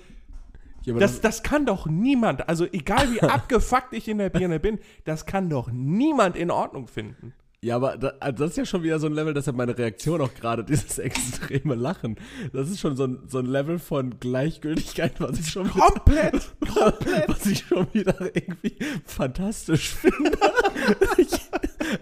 [0.83, 4.79] ja das, das kann doch niemand, also egal wie abgefuckt ich in der Birne bin,
[5.05, 7.33] das kann doch niemand in Ordnung finden.
[7.61, 10.33] Ja, aber also das ist ja schon wieder so ein Level, deshalb meine Reaktion auch
[10.33, 12.15] gerade, dieses extreme Lachen.
[12.53, 16.55] Das ist schon so ein, so ein Level von Gleichgültigkeit, was ich schon wieder, Komplett!
[17.27, 20.31] was ich schon wieder irgendwie fantastisch finde.
[21.17, 21.27] ich,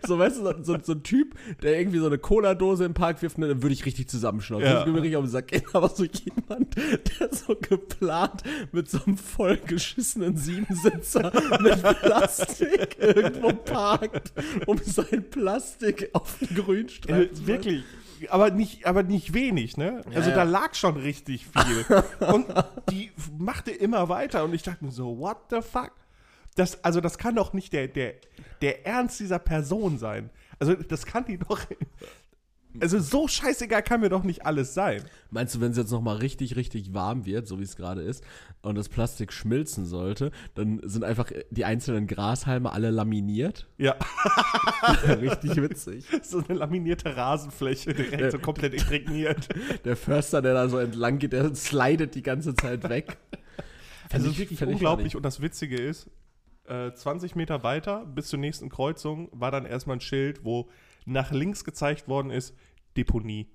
[0.06, 3.38] so, weißt du, so, so, ein Typ, der irgendwie so eine Cola-Dose im Park wirft,
[3.38, 4.66] dann würde ich richtig zusammenschnauzen.
[4.66, 4.74] Ja.
[4.74, 5.64] Das würde mir richtig auf den Sack gehen.
[5.74, 14.34] Aber so jemand, der so geplant mit so einem vollgeschissenen Siebensitzer mit Plastik irgendwo parkt,
[14.66, 17.84] um sein Plastik auf den Äh, Grünstreifen zu wirklich.
[18.30, 20.02] Aber nicht, aber nicht wenig, ne?
[20.14, 20.38] Also ja.
[20.38, 22.04] da lag schon richtig viel.
[22.34, 22.48] und
[22.90, 25.92] die machte immer weiter und ich dachte mir so, what the fuck?
[26.58, 28.16] Das, also das kann doch nicht der, der,
[28.62, 30.30] der Ernst dieser Person sein.
[30.60, 31.62] Also das kann die doch.
[32.80, 35.02] Also so scheißegal kann mir doch nicht alles sein.
[35.32, 38.02] Meinst du, wenn es jetzt noch mal richtig, richtig warm wird, so wie es gerade
[38.02, 38.24] ist,
[38.62, 43.68] und das Plastik schmilzen sollte, dann sind einfach die einzelnen Grashalme alle laminiert?
[43.80, 43.96] Ja,
[45.22, 46.06] richtig witzig.
[46.22, 49.48] so eine laminierte Rasenfläche direkt so komplett imprägniert.
[49.86, 53.18] Der Förster, der da so entlang geht, der slidet die ganze Zeit weg.
[54.12, 55.16] Also ich- wirklich unglaublich.
[55.16, 56.08] Und das Witzige ist,
[56.68, 60.70] äh, 20 Meter weiter bis zur nächsten Kreuzung war dann erstmal ein Schild, wo
[61.06, 62.56] nach links gezeigt worden ist,
[62.96, 63.48] Deponie.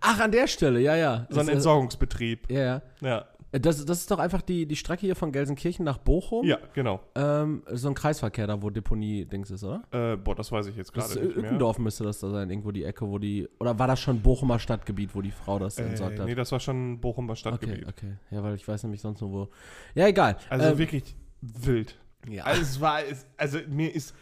[0.00, 1.26] Ach, an der Stelle, ja, ja.
[1.28, 2.50] So ein äh, Entsorgungsbetrieb.
[2.50, 2.82] Ja, ja.
[3.02, 3.24] Ja,
[3.58, 6.46] Das, das ist doch einfach die, die Strecke hier von Gelsenkirchen nach Bochum.
[6.46, 7.00] ja genau.
[7.14, 9.82] Ähm, so ein Kreisverkehr da, wo Deponie-Dings ist, oder?
[9.90, 11.44] Äh, boah, das weiß ich jetzt gerade nicht mehr.
[11.44, 13.46] Ückendorf müsste das da sein, irgendwo die Ecke, wo die.
[13.60, 16.26] Oder war das schon Bochumer Stadtgebiet, wo die Frau das entsorgt Äh, hat?
[16.26, 17.86] nee, das war schon Bochumer okay, Stadtgebiet.
[17.86, 18.14] okay.
[18.30, 19.48] Ja, weil ich weiß nämlich sonst nur wo.
[19.94, 20.38] Ja, egal.
[20.48, 21.96] Also Ähm, wirklich wild.
[22.28, 22.44] Ja.
[22.44, 24.14] Also es war, es, also mir ist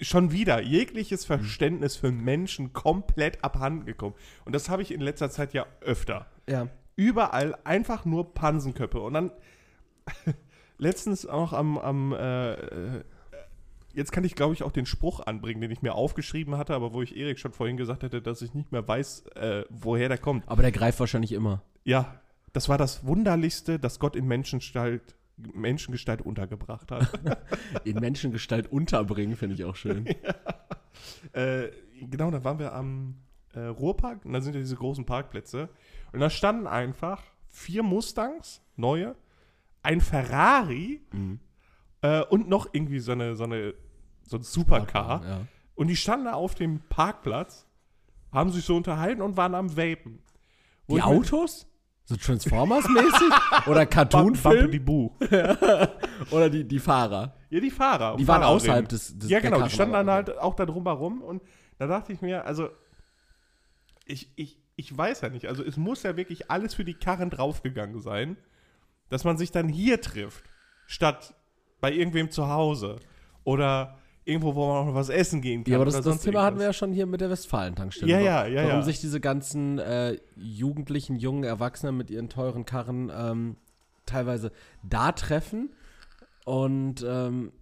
[0.00, 4.14] schon wieder jegliches Verständnis für Menschen komplett abhanden gekommen.
[4.44, 6.26] Und das habe ich in letzter Zeit ja öfter.
[6.48, 6.68] ja.
[6.96, 9.00] überall einfach nur Pansenköpfe.
[9.00, 9.30] Und dann
[10.78, 13.04] letztens auch am, am äh, äh,
[13.94, 16.92] jetzt kann ich glaube ich auch den Spruch anbringen, den ich mir aufgeschrieben hatte, aber
[16.92, 20.18] wo ich Erik schon vorhin gesagt hätte, dass ich nicht mehr weiß, äh, woher der
[20.18, 20.48] kommt.
[20.48, 21.62] Aber der greift wahrscheinlich immer.
[21.84, 22.20] Ja,
[22.52, 25.16] das war das Wunderlichste, das Gott in Menschengestalt,
[25.54, 27.08] Menschengestalt untergebracht hat.
[27.84, 30.06] In Menschengestalt unterbringen, finde ich auch schön.
[31.32, 31.68] äh,
[32.00, 33.16] genau, da waren wir am
[33.54, 35.68] äh, Ruhrpark und da sind ja diese großen Parkplätze.
[36.12, 39.14] Und da standen einfach vier Mustangs, neue,
[39.82, 41.40] ein Ferrari Mhm.
[42.02, 43.74] äh, und noch irgendwie so eine, so eine
[44.28, 45.24] so ein Supercar.
[45.24, 45.40] Ja.
[45.74, 47.66] Und die standen da auf dem Parkplatz,
[48.32, 50.20] haben sich so unterhalten und waren am Vapen.
[50.86, 51.66] Wo Die Autos?
[52.08, 53.66] So Transformers-mäßig?
[53.66, 54.70] Oder Cartoon-Film?
[54.70, 55.12] Bumpity Boo.
[56.30, 57.34] Oder die, die Fahrer?
[57.50, 58.16] Ja, die Fahrer.
[58.16, 61.42] Die waren außerhalb des, des Ja, genau, die standen dann halt auch da drumherum und
[61.76, 62.70] da dachte ich mir, also
[64.06, 67.28] ich, ich, ich weiß ja nicht, also es muss ja wirklich alles für die Karren
[67.28, 68.38] draufgegangen sein,
[69.10, 70.44] dass man sich dann hier trifft,
[70.86, 71.34] statt
[71.82, 73.00] bei irgendwem zu Hause
[73.44, 73.97] oder
[74.28, 75.72] irgendwo, wo man auch noch was essen gehen kann.
[75.72, 78.12] Ja, aber das, das Thema hatten wir ja schon hier mit der Westfalen-Tankstelle.
[78.12, 78.82] Ja, ja, ja, Warum ja.
[78.82, 83.56] sich diese ganzen äh, jugendlichen, jungen Erwachsenen mit ihren teuren Karren ähm,
[84.04, 85.70] teilweise da treffen
[86.44, 87.52] und ähm,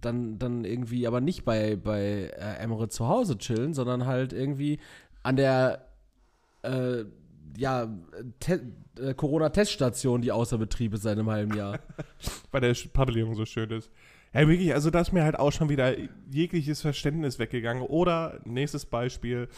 [0.00, 4.78] dann, dann irgendwie aber nicht bei, bei äh, Emre zu Hause chillen, sondern halt irgendwie
[5.22, 5.86] an der
[6.62, 7.04] äh,
[7.56, 7.88] ja,
[8.46, 11.80] äh, Corona-Teststation, die außer Betrieb ist seit einem halben Jahr.
[12.50, 13.90] Weil der Pavillon so schön ist.
[14.34, 15.94] Ja, wirklich, also da ist mir halt auch schon wieder
[16.28, 17.84] jegliches Verständnis weggegangen.
[17.84, 19.48] Oder, nächstes Beispiel,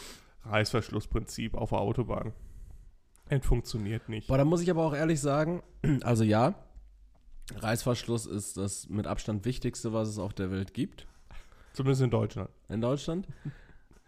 [0.45, 2.33] Reißverschlussprinzip auf der Autobahn.
[3.29, 4.27] Es funktioniert nicht.
[4.27, 5.63] Boah, da muss ich aber auch ehrlich sagen,
[6.03, 6.55] also ja,
[7.55, 11.07] Reißverschluss ist das mit Abstand wichtigste, was es auf der Welt gibt,
[11.73, 12.49] Zumindest in Deutschland.
[12.69, 13.27] in Deutschland.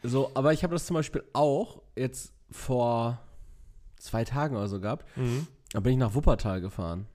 [0.03, 3.19] So, aber ich habe das zum Beispiel auch jetzt vor
[3.97, 5.05] zwei Tagen oder so gehabt.
[5.17, 5.47] Mhm.
[5.71, 7.05] Da bin ich nach Wuppertal gefahren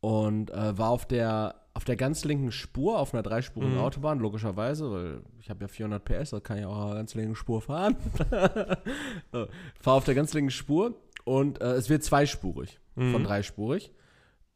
[0.00, 3.80] und äh, war auf der auf der ganz linken Spur, auf einer dreispurigen Mhm.
[3.80, 7.14] Autobahn, logischerweise, weil ich habe ja 400 PS, da kann ich auch auf einer ganz
[7.14, 7.96] linken Spur fahren.
[9.32, 9.46] so,
[9.80, 13.24] fahr auf der ganz linken Spur und äh, es wird zweispurig von Mhm.
[13.24, 13.92] dreispurig.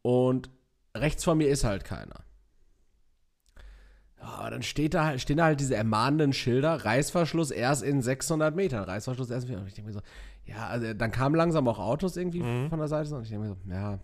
[0.03, 0.51] Und
[0.95, 2.25] rechts von mir ist halt keiner.
[4.21, 8.85] Ja, dann steht da, stehen da halt diese ermahnenden Schilder, Reißverschluss erst in 600 Metern,
[8.85, 10.01] Reißverschluss erst in 400 Und ich denke mir so,
[10.45, 12.69] ja, also dann kamen langsam auch Autos irgendwie Mhm.
[12.69, 13.99] von der Seite und ich denke mir so, ja,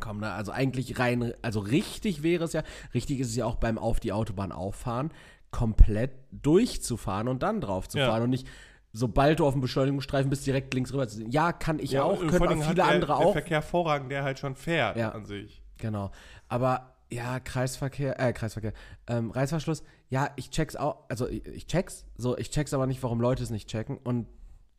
[0.00, 2.62] komm, ne, also eigentlich rein, also richtig wäre es ja,
[2.94, 5.10] richtig ist es ja auch beim auf die Autobahn auffahren,
[5.50, 8.06] komplett durchzufahren und dann drauf zu Ja.
[8.08, 8.46] fahren und nicht
[8.92, 11.30] sobald du auf dem Beschleunigungsstreifen bist, direkt links rüber zu sehen.
[11.30, 13.32] Ja, kann ich auch, und können auch viele der, andere der auch.
[13.32, 15.10] Verkehr vorrangig, der halt schon fährt Ja.
[15.10, 15.62] an sich.
[15.76, 16.10] Genau.
[16.48, 18.72] Aber ja, Kreisverkehr, äh, Kreisverkehr,
[19.06, 23.02] ähm, Reißverschluss, ja, ich check's auch, also ich, ich check's, so, ich check's aber nicht,
[23.02, 23.98] warum Leute es nicht checken.
[23.98, 24.26] Und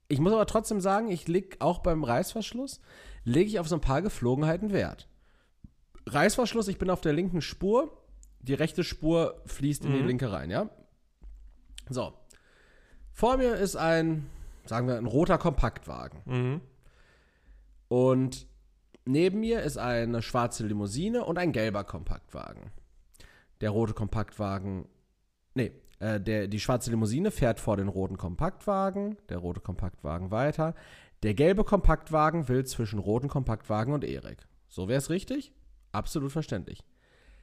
[0.08, 2.82] ich muss aber trotzdem sagen, ich leg auch beim Reißverschluss,
[3.24, 5.08] lege ich auf so ein paar Geflogenheiten Wert.
[6.08, 7.96] Reißverschluss, ich bin auf der linken Spur,
[8.40, 10.08] die rechte Spur fließt in die Mhm.
[10.08, 10.70] linke rein, ja?
[11.90, 12.14] So.
[13.12, 14.30] Vor mir ist ein,
[14.66, 16.22] sagen wir, ein roter Kompaktwagen.
[16.26, 16.62] Mhm.
[17.90, 18.48] Und
[19.06, 22.72] neben mir ist eine schwarze Limousine und ein gelber Kompaktwagen.
[23.62, 24.88] Der rote Kompaktwagen,
[25.54, 30.76] nee, äh, der, die schwarze Limousine fährt vor den roten Kompaktwagen, der rote Kompaktwagen weiter.
[31.24, 34.48] Der gelbe Kompaktwagen will zwischen roten Kompaktwagen und Erik.
[34.68, 35.52] So wäre es richtig?
[35.92, 36.84] Absolut verständlich.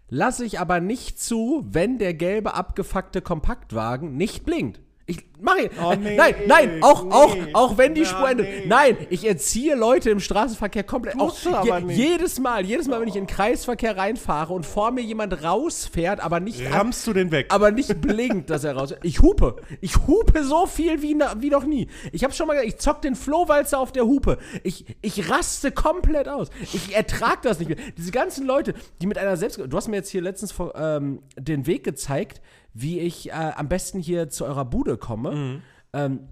[0.08, 4.80] Lasse ich aber nicht zu, wenn der gelbe abgefuckte Kompaktwagen nicht blinkt.
[5.08, 7.54] Ich mache Oh, nee, nein, nein, auch, auch, nee.
[7.54, 8.46] auch wenn die Ja, Spur endet.
[8.48, 8.64] nee.
[8.66, 11.20] Nein, ich erziehe Leute im Straßenverkehr komplett.
[11.20, 15.02] Auch je, jedes Mal, jedes Mal, wenn ich in den Kreisverkehr reinfahre und vor mir
[15.02, 17.46] jemand rausfährt, aber nicht ab, Rammst du den weg?
[17.50, 18.94] aber nicht blinkt, dass er raus.
[19.04, 19.56] Ich hupe.
[19.80, 21.86] Ich hupe so viel wie, wie noch nie.
[22.10, 24.38] Ich habe schon mal gesagt, ich zock den Flohwalzer auf der Hupe.
[24.64, 26.48] Ich, ich raste komplett aus.
[26.72, 27.78] Ich ertrag das nicht mehr.
[27.96, 29.58] Diese ganzen Leute, die mit einer selbst.
[29.64, 32.40] Du hast mir jetzt hier letztens vor, ähm, den Weg gezeigt,
[32.78, 35.62] wie ich äh, am besten hier zu eurer Bude komme.
[35.92, 36.28] Ähm,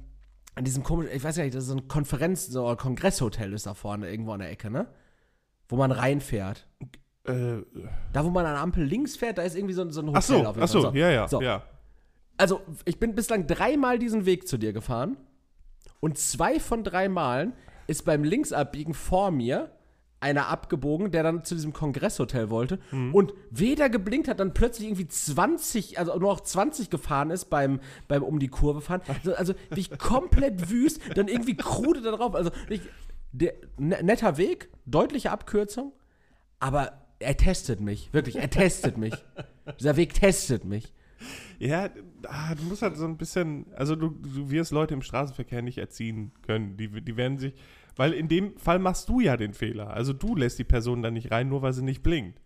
[0.54, 3.52] an diesem komischen, ich weiß gar nicht, das ist so ein Konferenz- so ein Kongresshotel
[3.54, 4.86] ist da vorne irgendwo an der Ecke, ne?
[5.68, 6.66] Wo man reinfährt.
[7.26, 7.62] Äh,
[8.12, 10.08] Da, wo man an der Ampel links fährt, da ist irgendwie so, ein- so ein
[10.08, 10.96] Hotel ach so, auf jeden ach so, Fall.
[10.96, 11.40] ja, ja, So.
[11.40, 11.62] ja.
[12.36, 15.16] Also, ich bin bislang dreimal diesen Weg zu dir gefahren.
[16.00, 17.54] Und zwei von drei Malen
[17.86, 19.70] ist beim Linksabbiegen vor mir
[20.24, 22.78] einer abgebogen, der dann zu diesem Kongresshotel wollte
[23.12, 27.78] und weder geblinkt hat, dann plötzlich irgendwie 20, also nur auch 20 gefahren ist beim,
[28.08, 29.02] beim um die Kurve fahren.
[29.06, 32.34] Also, also ich komplett wüst, dann irgendwie krude da drauf.
[32.34, 32.80] Also, ich,
[33.32, 35.92] der, ne- netter Weg, deutliche Abkürzung,
[36.58, 39.14] aber er testet mich, wirklich, er testet mich.
[39.78, 40.94] Dieser Weg testet mich.
[41.58, 41.90] Ja,
[42.28, 45.78] ah, du musst halt so ein bisschen, also du, du wirst Leute im Straßenverkehr nicht
[45.78, 46.76] erziehen können.
[46.76, 47.54] Die, die werden sich,
[47.96, 49.90] weil in dem Fall machst du ja den Fehler.
[49.90, 52.40] Also du lässt die Person da nicht rein, nur weil sie nicht blinkt.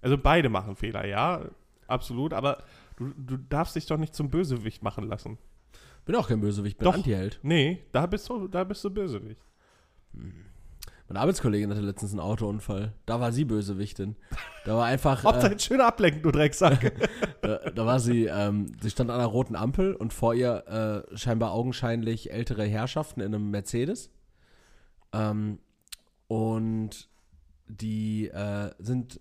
[0.00, 1.44] Also beide machen Fehler, ja,
[1.86, 2.62] absolut, aber
[2.96, 5.38] du, du darfst dich doch nicht zum Bösewicht machen lassen.
[6.04, 6.94] Bin auch kein Bösewicht, bin Doch.
[6.94, 7.38] Antiheld.
[7.42, 9.40] Nee, da bist du, da bist du Bösewicht.
[11.08, 12.94] Meine Arbeitskollegin hatte letztens einen Autounfall.
[13.06, 14.16] Da war sie Bösewichtin.
[14.64, 16.92] Da war einfach, Ob äh, schöner Ablenken, du Drecksack.
[17.42, 21.16] da, da war sie, ähm, sie stand an einer roten Ampel und vor ihr äh,
[21.16, 24.10] scheinbar augenscheinlich ältere Herrschaften in einem Mercedes.
[25.12, 25.58] Ähm,
[26.28, 27.08] und
[27.66, 29.20] die äh, sind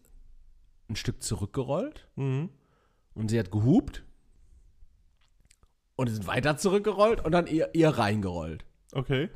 [0.90, 2.50] ein Stück zurückgerollt mhm.
[3.14, 4.04] und sie hat gehupt.
[5.96, 8.66] Und die sind weiter zurückgerollt und dann ihr, ihr reingerollt.
[8.94, 9.30] Okay.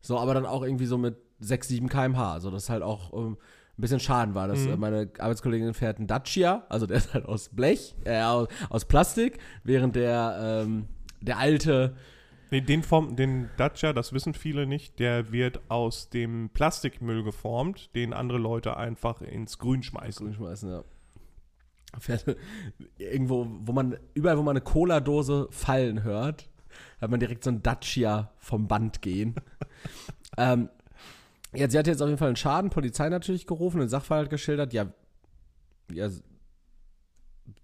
[0.00, 2.40] So, aber dann auch irgendwie so mit 6, 7 km/h.
[2.40, 3.36] So, dass halt auch ähm,
[3.76, 4.48] ein bisschen Schaden war.
[4.48, 4.72] Dass, Mhm.
[4.72, 8.84] äh, meine Arbeitskollegin fährt einen Dacia, also der ist halt aus Blech, äh, aus, aus
[8.84, 10.86] Plastik, während der, ähm,
[11.20, 11.96] der alte,
[12.52, 17.88] Nee, den, Form, den Dacia, das wissen viele nicht, der wird aus dem Plastikmüll geformt,
[17.94, 20.34] den andere Leute einfach ins Grün schmeißen.
[20.34, 20.84] schmeißen, ja.
[21.98, 22.26] Fährt
[22.98, 26.50] irgendwo, wo man, überall, wo man eine Cola-Dose fallen hört,
[27.00, 29.34] hat man direkt so ein Dacia vom Band gehen.
[30.36, 30.68] ähm,
[31.54, 34.74] ja, sie hat jetzt auf jeden Fall einen Schaden, Polizei natürlich gerufen, den Sachverhalt geschildert.
[34.74, 34.92] Ja,
[35.90, 36.10] ja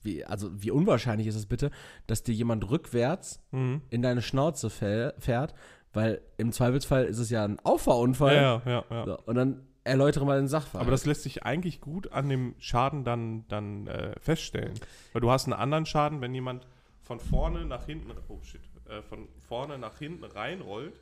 [0.03, 1.71] wie, also wie unwahrscheinlich ist es bitte,
[2.07, 3.83] dass dir jemand rückwärts Mhm.
[3.91, 5.55] in deine Schnauze fährt,
[5.93, 8.35] weil im Zweifelsfall ist es ja ein Auffahrunfall.
[8.37, 9.05] Ja, ja, ja.
[9.05, 10.83] So, und dann erläutere mal den Sachverhalt.
[10.83, 14.75] Aber das lässt sich eigentlich gut an dem Schaden dann, dann äh, feststellen.
[15.13, 16.67] Weil du hast einen anderen Schaden, wenn jemand
[17.01, 20.93] von vorne nach hinten, oh shit, äh, von vorne nach hinten reinrollt,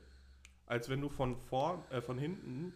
[0.66, 2.72] als wenn du von, vorn, äh, von hinten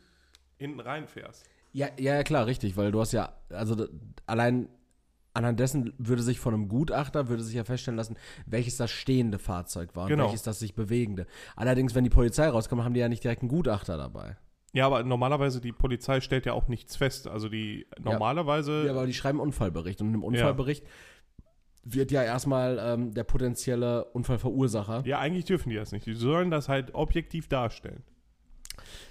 [0.57, 1.45] hinten reinfährst.
[1.73, 3.87] Ja, ja, klar, richtig, weil du hast ja, also
[4.27, 4.69] allein
[5.33, 8.17] anhand dessen würde sich von einem Gutachter, würde sich ja feststellen lassen,
[8.47, 10.25] welches das stehende Fahrzeug war und Genau.
[10.25, 11.27] welches das sich bewegende.
[11.57, 14.37] Allerdings, wenn die Polizei rauskommt, haben die ja nicht direkt einen Gutachter dabei.
[14.73, 17.27] Ja, aber normalerweise, die Polizei stellt ja auch nichts fest.
[17.27, 18.85] Also die normalerweise.
[18.87, 20.85] Ja, aber die schreiben Unfallbericht und im Unfallbericht
[21.83, 25.03] wird ja erstmal ähm, der potenzielle Unfallverursacher.
[25.07, 26.07] Ja, eigentlich dürfen die das nicht.
[26.07, 28.03] Die sollen das halt objektiv darstellen.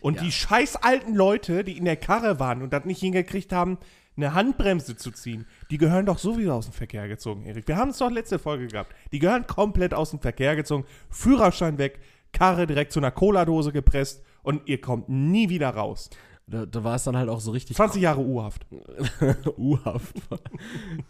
[0.02, 0.24] Und Ja.
[0.24, 3.78] die scheiß alten Leute, die in der Karre waren und das nicht hingekriegt haben,
[4.20, 7.68] eine Handbremse zu ziehen, die gehören doch sowieso aus dem Verkehr gezogen, Erik.
[7.68, 8.94] Wir haben es doch letzte Folge gehabt.
[9.12, 10.86] Die gehören komplett aus dem Verkehr gezogen.
[11.10, 12.00] Führerschein weg,
[12.32, 16.10] Karre direkt zu einer Cola-Dose gepresst und ihr kommt nie wieder raus.
[16.48, 18.66] Da, da war es dann halt auch so richtig 20 Jahre U-Haft.
[19.58, 20.16] U-Haft.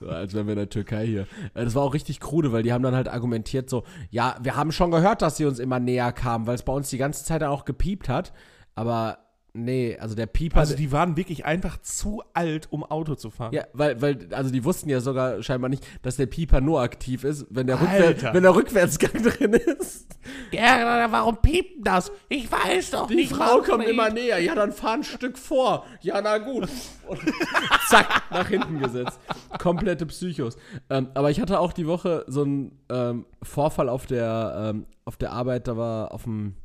[0.06, 1.22] Als wären wir in der Türkei hier.
[1.54, 4.58] Äh, Das war auch richtig krude, weil die haben dann halt argumentiert so, ja, wir
[4.58, 7.24] haben schon gehört, dass sie uns immer näher kamen, weil es bei uns die ganze
[7.24, 8.34] Zeit dann auch gepiept hat.
[8.76, 9.20] Aber
[9.64, 10.60] nee, also der Pieper.
[10.60, 13.54] Also die waren wirklich einfach zu alt, um Auto zu fahren.
[13.54, 17.24] ja, weil, weil, also die wussten ja sogar scheinbar nicht, dass der Pieper nur aktiv
[17.24, 20.08] ist, wenn der, Rückwär wenn der Rückwärtsgang drin ist.
[20.52, 22.12] Ja, warum piept das?
[22.28, 24.40] Ich weiß doch Die Frau kommt immer näher.
[24.40, 25.86] Ja, dann fahr ein Stück vor.
[26.02, 26.68] Ja, na gut.
[27.08, 27.20] Und
[27.88, 29.20] zack, nach hinten gesetzt.
[29.58, 30.58] Komplette Psychos.
[30.90, 35.18] Ähm, aber ich hatte auch die Woche so einen ähm, Vorfall auf der, ähm, auf
[35.18, 36.56] der Arbeit, da war auf dem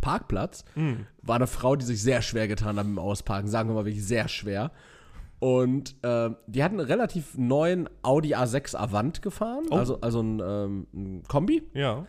[0.00, 0.64] Parkplatz,
[1.22, 3.48] war eine Frau, die sich sehr schwer getan hat mit dem Ausparken.
[3.48, 4.70] Sagen wir mal wirklich sehr schwer.
[5.40, 9.76] Und ähm, die hat einen relativ neuen Audi A6 Avant gefahren, Oh.
[9.76, 11.62] also, also ein, ähm, ein Kombi.
[11.74, 12.06] Ja.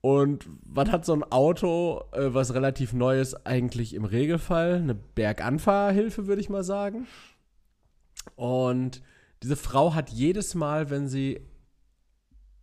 [0.00, 4.74] Und was hat so ein Auto, äh, was relativ neu ist, eigentlich im Regelfall?
[4.76, 7.06] Eine Berganfahrhilfe, würde ich mal sagen.
[8.36, 9.02] Und
[9.42, 11.40] diese Frau hat jedes Mal, wenn sie,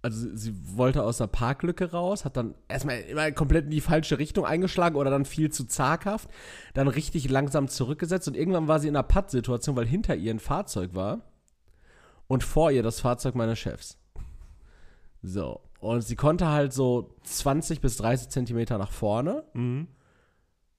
[0.03, 3.81] also sie- sie wollte aus der Parklücke raus, hat dann erstmal immer komplett in die
[3.81, 6.29] falsche Richtung eingeschlagen oder dann viel zu zaghaft,
[6.75, 10.39] dann richtig langsam zurückgesetzt und irgendwann war sie in einer Pattsituation, weil hinter ihr ein
[10.39, 11.21] Fahrzeug war
[12.27, 13.97] und vor ihr das Fahrzeug meines Chefs.
[15.21, 15.61] So.
[15.79, 19.87] Und sie konnte halt so 20 bis 30 Zentimeter nach vorne, Mhm.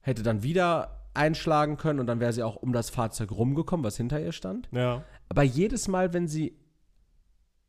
[0.01, 3.97] hätte dann wieder einschlagen können und dann wäre sie auch um das Fahrzeug rumgekommen, was
[3.97, 4.69] hinter ihr stand.
[4.73, 5.03] Ja.
[5.29, 6.57] Aber jedes Mal, wenn sie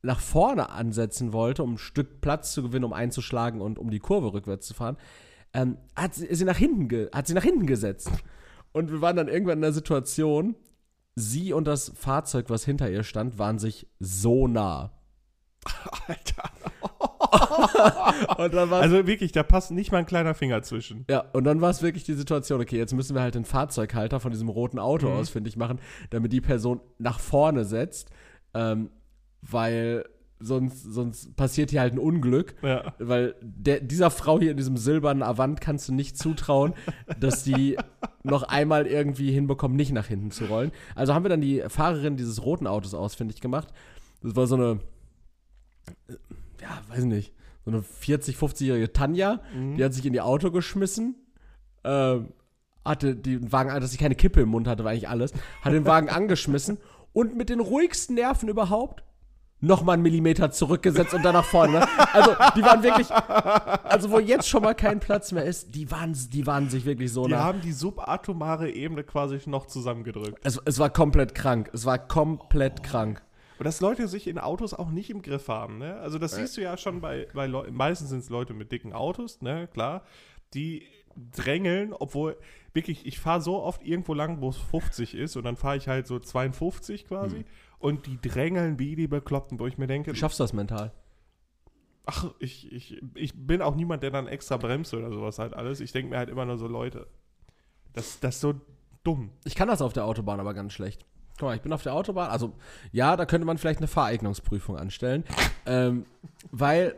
[0.06, 4.00] nach vorne ansetzen wollte, um ein Stück Platz zu gewinnen, um einzuschlagen und um die
[4.00, 4.98] Kurve rückwärts zu fahren,
[5.54, 8.10] ähm, hat sie, sie nach hinten hat sie nach hinten gesetzt.
[8.72, 10.56] Und wir waren dann irgendwann in der Situation,
[11.16, 14.92] sie und das Fahrzeug, was hinter ihr stand, waren sich so nah.
[16.08, 16.44] Alter.
[18.72, 21.06] Also wirklich, da passt nicht mal ein kleiner Finger zwischen.
[21.10, 24.20] Ja, und dann war es wirklich die Situation, okay, jetzt müssen wir halt den Fahrzeughalter
[24.20, 25.16] von diesem roten Auto Mhm.
[25.18, 28.10] ausfindig machen, damit die Person nach vorne setzt,
[28.54, 28.90] ähm,
[29.50, 30.06] weil
[30.40, 32.94] sonst, sonst passiert hier halt ein Unglück, Ja.
[33.00, 36.74] weil der, dieser Frau hier in diesem silbernen Avant kannst du nicht zutrauen,
[37.20, 37.78] dass die
[38.24, 40.72] noch einmal irgendwie hinbekommt, nicht nach hinten zu rollen.
[40.94, 43.70] Also haben wir dann die Fahrerin dieses roten Autos ausfindig gemacht.
[44.22, 44.80] Das war so eine,
[46.10, 46.14] äh,
[46.62, 49.40] ja, weiß nicht, so eine 40, 50-jährige Tanja,
[49.78, 51.16] die hat sich in ihr Auto geschmissen,
[51.84, 52.30] ähm,
[52.84, 55.86] hatte den Wagen, dass sie keine Kippe im Mund hatte, war eigentlich alles, hat den
[55.86, 56.78] Wagen angeschmissen
[57.14, 59.04] und mit den ruhigsten Nerven überhaupt
[59.62, 61.80] nochmal einen Millimeter zurückgesetzt und dann nach vorne.
[61.80, 61.88] Ne?
[62.14, 66.16] Also, die waren wirklich, also wo jetzt schon mal kein Platz mehr ist, die waren,
[66.32, 67.44] die waren sich wirklich so Die nah.
[67.44, 70.40] haben die subatomare Ebene quasi noch zusammengedrückt.
[70.44, 71.70] Es, es war komplett krank.
[71.74, 73.22] Es war komplett krank.
[73.58, 75.96] Und dass Leute sich in Autos auch nicht im Griff haben, ne?
[76.00, 78.92] Also das siehst du ja schon bei, bei Leuten, meistens sind es Leute mit dicken
[78.92, 80.04] Autos, ne, klar,
[80.54, 80.84] die
[81.16, 82.38] drängeln, obwohl
[82.74, 85.88] wirklich, ich fahre so oft irgendwo lang, wo es 50 ist und dann fahre ich
[85.88, 87.46] halt so 52 quasi
[87.80, 90.92] und die drängeln wie die Bekloppten, wo ich mir denke, Wie schaffst du das mental?
[92.06, 95.80] ach, ich, ich, ich bin auch niemand, der dann extra bremst oder sowas halt alles.
[95.80, 97.08] Ich denke mir halt immer nur so, Leute,
[97.94, 98.54] das, das ist so
[99.04, 99.32] dumm.
[99.44, 101.06] Ich kann das auf der Autobahn aber ganz schlecht.
[101.38, 102.54] Guck mal, ich bin auf der Autobahn, also
[102.92, 105.26] ja, da könnte man vielleicht eine Fahreignungsprüfung anstellen,
[105.66, 106.06] ähm,
[106.52, 106.96] weil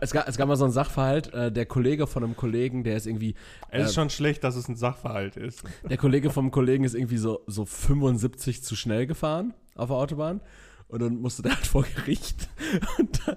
[0.00, 2.96] es gab, es gab mal so einen Sachverhalt, äh, der Kollege von einem Kollegen, der
[2.96, 3.34] ist irgendwie,
[3.70, 5.62] Es ist äh, schon schlecht, dass es ein Sachverhalt ist.
[5.88, 10.40] der Kollege vom Kollegen ist irgendwie so, so 75 zu schnell gefahren auf der Autobahn.
[10.88, 12.48] Und dann musste der halt vor Gericht.
[12.98, 13.36] Und dann,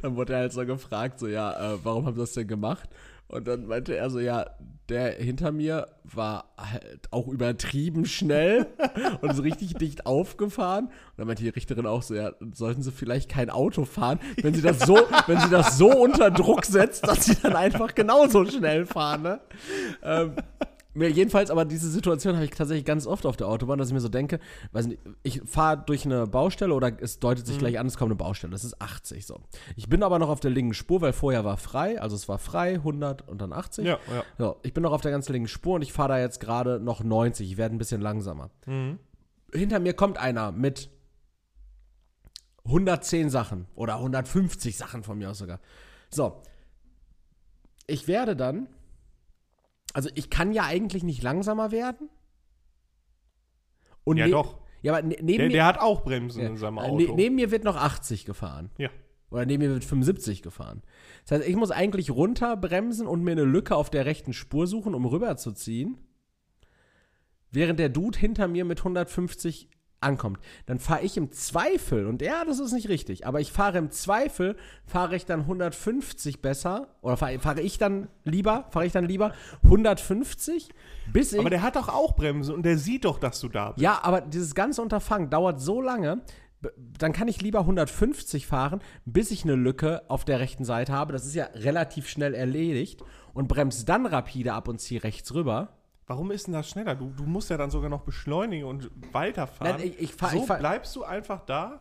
[0.00, 2.88] dann wurde er halt so gefragt, so, ja, äh, warum haben sie das denn gemacht?
[3.28, 4.46] Und dann meinte er so, ja,
[4.88, 8.66] der hinter mir war halt auch übertrieben schnell
[9.22, 10.86] und ist richtig dicht aufgefahren.
[10.86, 14.54] Und dann meinte die Richterin auch so, ja, sollten sie vielleicht kein Auto fahren, wenn
[14.54, 18.44] sie das so, wenn sie das so unter Druck setzt, dass sie dann einfach genauso
[18.44, 19.40] schnell fahren, ne?
[20.02, 20.32] Ähm,
[20.94, 24.00] jedenfalls, aber diese Situation habe ich tatsächlich ganz oft auf der Autobahn, dass ich mir
[24.00, 24.38] so denke,
[24.72, 28.10] weiß nicht, ich fahre durch eine Baustelle oder es deutet sich gleich an, es kommt
[28.10, 28.52] eine Baustelle.
[28.52, 29.40] Das ist 80 so.
[29.76, 32.38] Ich bin aber noch auf der linken Spur, weil vorher war frei, also es war
[32.38, 33.84] frei, 100 und dann 80.
[33.84, 34.24] Ja, ja.
[34.38, 36.78] So, ich bin noch auf der ganz linken Spur und ich fahre da jetzt gerade
[36.78, 37.50] noch 90.
[37.50, 38.50] Ich werde ein bisschen langsamer.
[39.52, 40.90] Hinter mir kommt einer mit
[42.66, 45.60] 110 Sachen oder 150 Sachen von mir aus sogar.
[46.10, 46.40] So.
[47.86, 48.68] Ich werde dann.
[49.94, 52.10] Also ich kann ja eigentlich nicht langsamer werden.
[54.04, 54.58] Und Ja, ne- doch.
[54.82, 55.52] Ja, aber ne neben Der, mir.
[55.54, 56.96] der hat auch Bremsen ja, in seinem äh, Auto.
[56.96, 58.70] ne neben mir wird noch 80 gefahren.
[58.76, 58.90] ja.
[59.30, 60.82] Oder neben mir wird 75 gefahren.
[61.26, 64.94] Das heißt, ich muss eigentlich runterbremsen und mir eine Lücke auf der rechten Spur suchen,
[64.94, 65.98] um rüberzuziehen.
[67.50, 69.68] während der Dude hinter mir mit 150
[70.04, 73.78] ankommt, dann fahre ich im Zweifel, und ja, das ist nicht richtig, aber ich fahre
[73.78, 78.92] im Zweifel, fahre ich dann 150 besser, oder fahre fahr ich dann lieber, fahre ich
[78.92, 79.32] dann lieber
[79.64, 80.70] 150,
[81.12, 81.40] bis ich.
[81.40, 83.82] Aber der hat doch auch Bremsen und der sieht doch, dass du da bist.
[83.82, 86.22] Ja, aber dieses ganze Unterfangen dauert so lange,
[86.98, 91.12] dann kann ich lieber 150 fahren, bis ich eine Lücke auf der rechten Seite habe.
[91.12, 93.02] Das ist ja relativ schnell erledigt
[93.32, 95.76] und bremst dann rapide ab und ziehe rechts rüber.
[96.06, 96.94] Warum ist denn das schneller?
[96.94, 99.76] Du, du musst ja dann sogar noch beschleunigen und weiterfahren.
[99.78, 101.80] Nein, ich- ich fahr- so ich fahr- bleibst du einfach da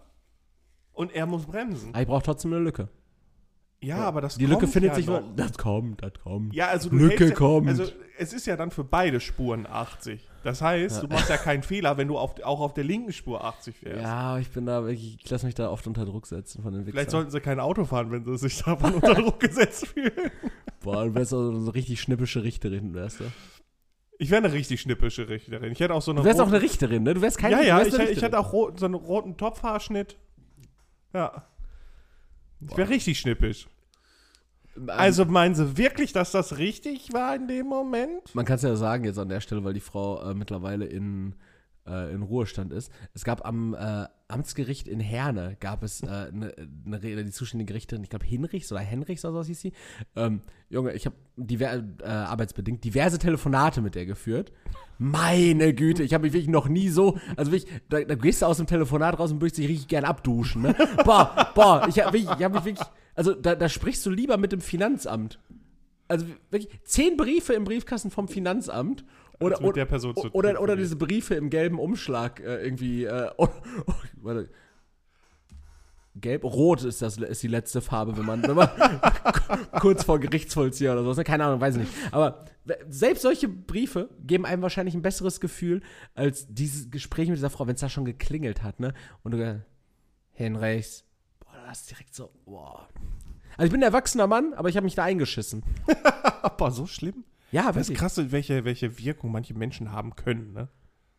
[0.94, 1.90] und er muss bremsen.
[1.90, 2.88] Aber ich brauche trotzdem eine Lücke.
[3.82, 5.08] Ja, aber das Die Lücke findet ja sich.
[5.08, 5.22] noch.
[5.36, 6.54] Das kommt, das kommt.
[6.54, 7.68] Ja, also Lücke ja, kommt.
[7.68, 7.84] Also
[8.18, 10.26] es ist ja dann für beide Spuren 80.
[10.46, 13.44] Das heißt, du machst ja keinen Fehler, wenn du auf, auch auf der linken Spur
[13.44, 14.02] 80 fährst.
[14.02, 16.84] Ja, ich bin da wirklich, ich lasse mich da oft unter Druck setzen von den
[16.86, 17.12] Vielleicht Wichsern.
[17.12, 20.32] sollten sie kein Auto fahren, wenn sie sich davon unter Druck gesetzt fühlen.
[20.82, 23.26] Boah, du wärst auch so eine richtig schnippische Richterin, wärst du.
[24.20, 25.72] Ich wäre eine richtig schnippische Richterin.
[25.72, 27.14] Ich hätte auch so eine Du wärst auch eine Richterin, ne?
[27.16, 30.18] Du wärst keine Ja, ja, ich, hätte- ich hätte auch rot, so einen roten Topfhaarschnitt.
[31.14, 31.48] Ja.
[32.62, 33.68] Ich wäre richtig schnippisch.
[34.88, 38.34] Also meinen Sie wirklich, dass das richtig war in dem Moment?
[38.34, 41.36] Man kann es ja sagen jetzt an der Stelle, weil die Frau äh, mittlerweile in,
[41.86, 42.92] äh, in Ruhestand ist.
[43.14, 46.54] Es gab am äh, Amtsgericht in Herne, gab es äh, eine,
[46.86, 49.74] eine, Re- die zuständige Richterin, ich glaube Hinrichs oder Henrichs oder so hieß sie.
[50.16, 54.52] Ähm, Junge, ich habe diver äh, arbeitsbedingt diverse Telefonate mit der geführt.
[54.98, 58.46] Meine Güte, ich habe mich wirklich noch nie so, also wirklich, da, da gehst du
[58.46, 60.76] aus dem Telefonat raus und möchtest dich richtig gern abduschen, ne?
[61.06, 64.52] Boah, boah, ich habe ich hab mich wirklich, also da, da sprichst du lieber mit
[64.52, 65.40] dem Finanzamt.
[66.08, 69.04] Also wirklich zehn Briefe im Briefkasten vom Finanzamt
[69.40, 73.06] oder, mit der Person zu oder, oder diese Briefe im gelben Umschlag äh, irgendwie.
[73.06, 73.48] Äh, oh,
[73.88, 74.50] oh, warte.
[76.16, 78.70] Gelb, rot ist das ist die letzte Farbe, wenn man, wenn man
[79.80, 81.24] kurz vor Gerichtsvollzieher oder sowas, ne?
[81.24, 81.94] keine Ahnung, weiß ich nicht.
[82.12, 82.46] Aber
[82.88, 85.82] selbst solche Briefe geben einem wahrscheinlich ein besseres Gefühl
[86.14, 88.94] als dieses Gespräch mit dieser Frau, wenn es da schon geklingelt hat, ne?
[89.24, 89.64] Und du
[90.34, 91.04] Henrichs,
[91.40, 92.88] boah, das ist direkt so, boah.
[93.58, 95.64] Also ich bin ein erwachsener Mann, aber ich habe mich da eingeschissen.
[96.42, 97.24] Aber so schlimm?
[97.54, 98.00] Ja, Das ist wirklich.
[98.00, 100.68] krass, welche, welche Wirkung manche Menschen haben können, ne?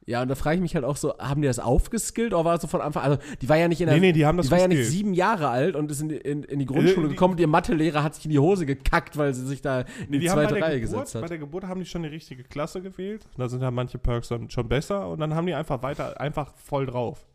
[0.07, 2.53] Ja, und da frage ich mich halt auch so, haben die das aufgeskillt oder war
[2.53, 3.95] das so von Anfang Also, die war ja nicht in der.
[3.95, 6.17] Nee, nee, die haben das war ja nicht sieben Jahre alt und ist in, die-
[6.17, 8.67] in, in die Grundschule Äh, die- gekommen und ihr Mathelehrer hat sich in die Hose
[8.67, 11.23] gekackt, weil sie sich da in die, Die bei zweite der, Reihe Geburt, gesetzt bei
[11.23, 11.31] hat.
[11.31, 13.25] der Geburt haben die schon die richtige Klasse gewählt.
[13.39, 16.53] Da sind ja manche Perks dann schon besser und dann haben die einfach weiter, einfach
[16.57, 17.27] voll drauf.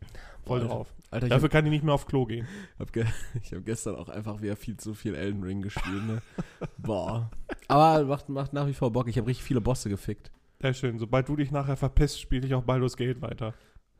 [0.44, 0.72] Voll Alter.
[0.72, 0.94] drauf.
[1.10, 2.46] Alter, ich Dafür habe kann die nicht mehr auf Klo gehen.
[2.78, 3.04] hab ge
[3.52, 6.22] hab gestern auch einfach wieder viel zu viel Elden Ring gespielt, ne?
[6.78, 7.30] Boah.
[7.68, 9.08] Aber macht, macht nach wie vor Bock.
[9.08, 10.30] Ich habe richtig viele Bosse gefickt.
[10.60, 10.98] Sehr schön.
[10.98, 13.54] Sobald du dich nachher verpisst, spiele ich auch Baldur's Gate weiter.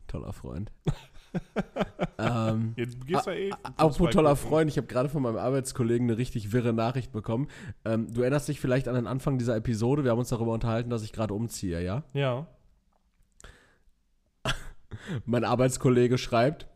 [0.07, 0.71] Toller Freund.
[2.17, 3.51] ähm, Jetzt gehst du ja eh.
[3.63, 4.35] Apropos toller.
[4.35, 7.47] Freund, ich habe gerade von meinem Arbeitskollegen eine richtig wirre Nachricht bekommen.
[7.85, 10.03] Ähm, du erinnerst dich vielleicht an den Anfang dieser Episode.
[10.03, 12.03] Wir haben uns darüber unterhalten, dass ich gerade umziehe, ja?
[12.13, 12.47] Ja.
[15.25, 16.67] Mein Arbeitskollege schreibt,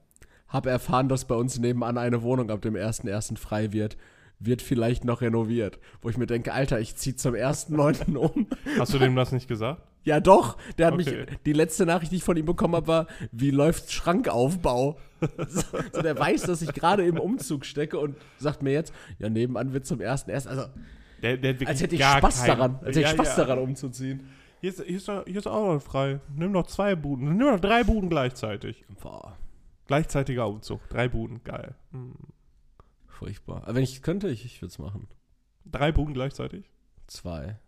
[0.47, 3.37] hab erfahren, dass bei uns nebenan eine Wohnung ab dem 1.1.
[3.37, 3.97] frei wird.
[4.39, 5.79] Wird vielleicht noch renoviert.
[6.01, 8.15] Wo ich mir denke, Alter, ich ziehe zum 1.9.
[8.17, 8.47] um.
[8.77, 9.81] Hast du dem das nicht gesagt?
[10.03, 10.57] Ja, doch.
[10.77, 11.25] Der hat Okay.
[11.25, 11.37] mich.
[11.45, 14.99] Die letzte Nachricht, die ich von ihm bekommen habe, war, wie läuft Schrankaufbau?
[15.47, 19.73] so, der weiß, dass ich gerade im Umzug stecke und sagt mir jetzt, ja, nebenan
[19.73, 20.47] wird zum 1.1.
[20.47, 20.65] Also,
[21.21, 22.75] Der, der als hätte ich Spaß daran.
[22.75, 23.45] Als hätte ich Ja, Spaß ja.
[23.45, 24.27] daran, umzuziehen.
[24.65, 26.19] Hier ist, hier, ist, hier ist auch noch frei.
[26.35, 27.37] Nimm noch zwei Buden.
[27.37, 28.83] Nimm noch drei Buden gleichzeitig.
[28.99, 29.37] Boah,
[29.85, 30.89] Gleichzeitiger Umzug.
[30.89, 31.75] Drei Buden, geil.
[31.91, 32.15] Hm.
[33.05, 33.61] furchtbar.
[33.61, 35.07] Aber wenn ich könnte, ich, ich würde es machen.
[35.65, 36.71] Drei Buden gleichzeitig?
[37.05, 37.59] Zwei.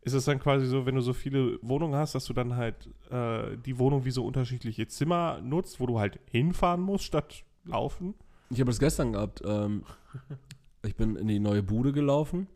[0.00, 2.88] Ist es dann quasi so, wenn du so viele Wohnungen hast, dass du dann halt
[3.12, 8.14] äh, die Wohnung wie so unterschiedliche Zimmer nutzt, wo du halt hinfahren musst statt laufen?
[8.50, 9.40] Ich habe es gestern gehabt.
[9.44, 9.84] Ähm,
[10.84, 12.48] ich bin in die neue Bude gelaufen.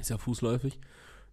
[0.00, 0.80] Ist ja fußläufig.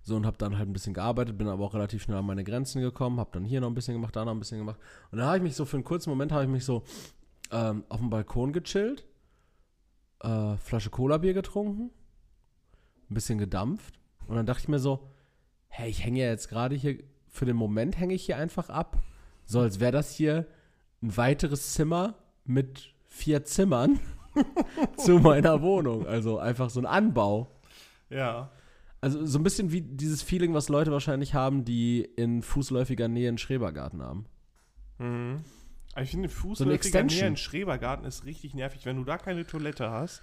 [0.03, 2.43] So und habe dann halt ein bisschen gearbeitet, bin aber auch relativ schnell an meine
[2.43, 4.79] Grenzen gekommen, habe dann hier noch ein bisschen gemacht, da noch ein bisschen gemacht.
[5.11, 6.83] Und dann habe ich mich so für einen kurzen Moment habe ich mich so
[7.51, 9.05] ähm, auf dem Balkon gechillt,
[10.21, 11.91] äh, Flasche Cola-Bier getrunken,
[13.09, 15.07] ein bisschen gedampft und dann dachte ich mir so,
[15.67, 16.97] hey, ich hänge ja jetzt gerade hier,
[17.29, 19.01] für den Moment hänge ich hier einfach ab,
[19.45, 20.47] so als wäre das hier
[21.01, 23.99] ein weiteres Zimmer mit vier Zimmern
[24.97, 26.07] zu meiner Wohnung.
[26.07, 27.51] Also einfach so ein Anbau.
[28.09, 28.51] Ja.
[29.03, 33.27] Also so ein bisschen wie dieses Feeling, was Leute wahrscheinlich haben, die in fußläufiger Nähe
[33.27, 34.25] einen Schrebergarten haben.
[34.97, 35.41] Mhm.
[36.01, 37.19] Ich finde, So eine fußläufiger Extension.
[37.19, 40.21] Nähe in Schrebergarten ist richtig nervig, wenn du da keine Toilette hast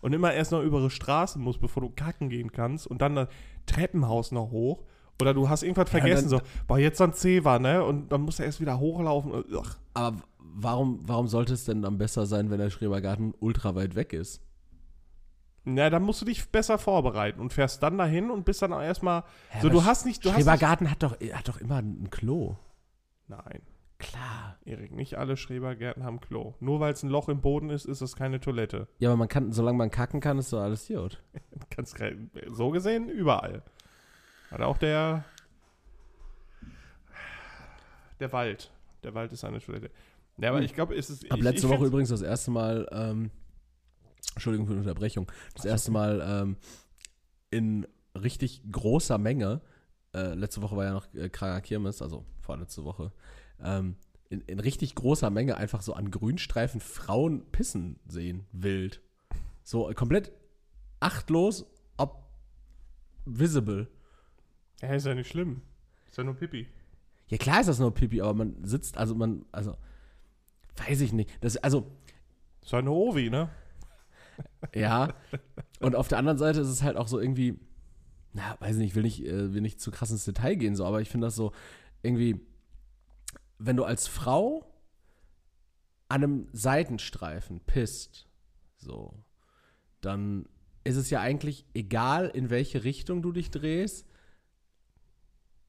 [0.00, 3.14] und immer erst noch über die Straße musst, bevor du kacken gehen kannst und dann
[3.14, 3.28] das
[3.66, 4.82] Treppenhaus noch hoch.
[5.20, 7.84] Oder du hast irgendwas Ja, vergessen, dann- so, boah, jetzt so ein Zewa, ne?
[7.84, 9.32] Und dann musst du erst wieder hochlaufen.
[9.32, 9.64] Ugh.
[9.94, 14.12] Aber warum, warum sollte es denn dann besser sein, wenn der Schrebergarten ultra weit weg
[14.12, 14.40] ist?
[15.64, 18.80] Na, dann musst du dich besser vorbereiten und fährst dann dahin und bist dann auch
[18.80, 19.24] erstmal.
[19.54, 20.24] Ja, so, du hast nicht.
[20.24, 22.56] Du hast nicht, Schrebergarten hat doch, hat doch immer ein Klo.
[23.26, 23.60] Nein,
[23.98, 24.56] Klar.
[24.64, 26.54] Erik, nicht alle Schrebergärten haben Klo.
[26.60, 28.86] Nur weil es ein Loch im Boden ist, ist es keine Toilette.
[29.00, 31.20] Ja, aber man kann, solange man kacken kann, ist doch alles gut.
[31.96, 33.62] Kein- so gesehen überall.
[34.52, 35.24] Hat auch der.
[38.20, 38.70] Der Wald.
[39.02, 39.90] Der Wald ist eine Toilette.
[40.38, 40.64] Ja, aber Hm.
[40.64, 41.24] ich glaube, es ist.
[41.24, 43.30] Ich, letzte ich Woche übrigens das erste Mal, ähm,
[44.34, 46.56] Entschuldigung für die Unterbrechung, das erste Mal ähm,
[47.50, 49.60] in richtig großer Menge,
[50.14, 53.12] äh, letzte Woche war ja noch äh, Kranger Kirmes, also vorletzte Woche,
[53.62, 53.96] ähm,
[54.30, 59.00] in, in richtig großer Menge einfach so an Grünstreifen Frauen pissen sehen, wild.
[59.64, 60.32] So äh, komplett
[61.00, 61.66] achtlos,
[61.96, 62.24] ob
[63.24, 63.88] visible.
[64.82, 65.62] Ja, ist ja nicht schlimm.
[66.08, 66.66] Ist ja nur Pipi.
[67.28, 69.76] Ja, klar ist das nur Pipi, aber man sitzt, also man, also,
[70.76, 71.30] weiß ich nicht.
[71.42, 71.90] Das, also,
[72.62, 73.50] Ist ja eine Ovi, ne?
[74.74, 75.14] Ja.
[75.80, 77.58] Und auf der anderen Seite ist es halt auch so irgendwie,
[78.32, 80.84] na, weiß nicht, ich will nicht, äh, will nicht zu krass ins Detail gehen, so,
[80.84, 81.52] aber ich finde das so
[82.02, 82.40] irgendwie,
[83.58, 84.64] wenn du als Frau
[86.08, 88.26] an einem Seitenstreifen pisst,
[88.76, 89.14] so,
[90.00, 90.46] dann
[90.84, 94.06] ist es ja eigentlich egal, in welche Richtung du dich drehst,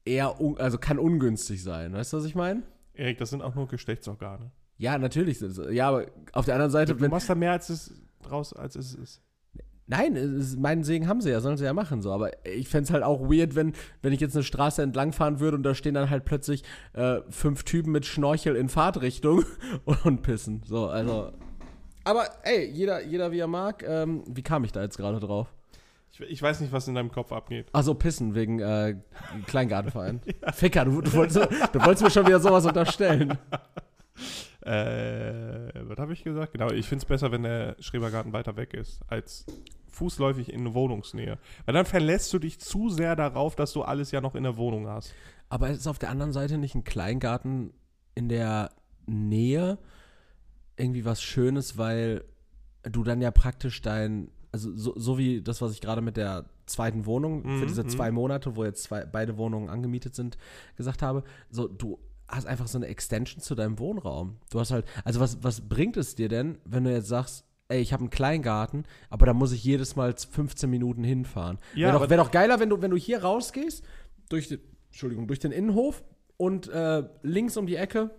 [0.04, 1.92] eher, also kann ungünstig sein.
[1.92, 2.62] Weißt du, was ich meine?
[2.94, 4.50] Erik, das sind auch nur Geschlechtsorgane.
[4.78, 5.40] Ja, natürlich.
[5.70, 8.76] Ja, aber auf der anderen Seite, Du wenn, machst da mehr, als es draus, als
[8.76, 9.22] es ist.
[9.90, 12.12] Nein, meinen Segen haben sie ja, sollen sie ja machen so.
[12.12, 15.56] Aber ich fände es halt auch weird, wenn, wenn ich jetzt eine Straße entlangfahren würde
[15.56, 16.62] und da stehen dann halt plötzlich
[16.92, 19.44] äh, fünf Typen mit Schnorchel in Fahrtrichtung
[19.84, 20.62] und, und pissen.
[20.64, 21.32] So, also.
[22.04, 23.82] Aber ey, jeder, jeder wie er mag.
[23.84, 25.52] Ähm, wie kam ich da jetzt gerade drauf?
[26.12, 27.66] Ich, ich weiß nicht, was in deinem Kopf abgeht.
[27.72, 28.94] Achso, pissen wegen äh,
[29.48, 30.20] Kleingartenverein.
[30.52, 33.36] Ficker, du, du, wolltest, du wolltest mir schon wieder sowas unterstellen.
[34.62, 36.52] Äh, was habe ich gesagt?
[36.52, 39.46] Genau, ich finde es besser, wenn der Schrebergarten weiter weg ist, als
[39.88, 41.38] fußläufig in Wohnungsnähe.
[41.64, 44.56] Weil dann verlässt du dich zu sehr darauf, dass du alles ja noch in der
[44.56, 45.14] Wohnung hast.
[45.48, 47.72] Aber ist auf der anderen Seite nicht ein Kleingarten
[48.14, 48.70] in der
[49.06, 49.78] Nähe
[50.76, 52.24] irgendwie was Schönes, weil
[52.82, 56.46] du dann ja praktisch dein, also so, so wie das, was ich gerade mit der
[56.66, 57.88] zweiten Wohnung für Mhm, diese mhm.
[57.88, 60.38] zwei Monate, wo jetzt zwei, beide Wohnungen angemietet sind,
[60.76, 61.98] gesagt habe, so du
[62.30, 64.36] hast einfach so eine Extension zu deinem Wohnraum.
[64.50, 67.80] Du hast halt, also was, was bringt es dir denn, wenn du jetzt sagst, ey,
[67.80, 71.58] ich habe einen Kleingarten, aber da muss ich jedes Mal 15 Minuten hinfahren.
[71.74, 73.84] Ja, Wäre doch, wär doch geiler, wenn du, wenn du hier rausgehst,
[74.28, 76.02] durch den, Entschuldigung, durch den Innenhof
[76.36, 78.10] und äh, links um die Ecke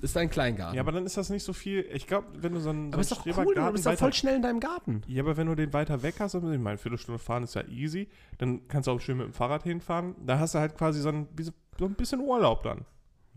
[0.00, 0.76] ist dein Kleingarten.
[0.76, 1.84] Ja, aber dann ist das nicht so viel.
[1.92, 4.12] Ich glaube, wenn du so einen, aber so ist doch cool, du bist doch voll
[4.12, 5.02] schnell in deinem Garten.
[5.08, 7.66] Ja, aber wenn du den weiter weg hast, also ich meine, Viertelstunde fahren ist ja
[7.66, 10.14] easy, dann kannst du auch schön mit dem Fahrrad hinfahren.
[10.24, 11.26] Da hast du halt quasi so ein,
[11.78, 12.84] so ein bisschen Urlaub dann.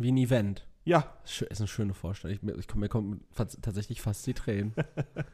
[0.01, 0.67] Wie ein Event.
[0.83, 2.35] Ja, Ist eine schöne Vorstellung.
[2.35, 3.23] Ich, mir- ich, mir kommen
[3.61, 4.73] tatsächlich fast die Tränen.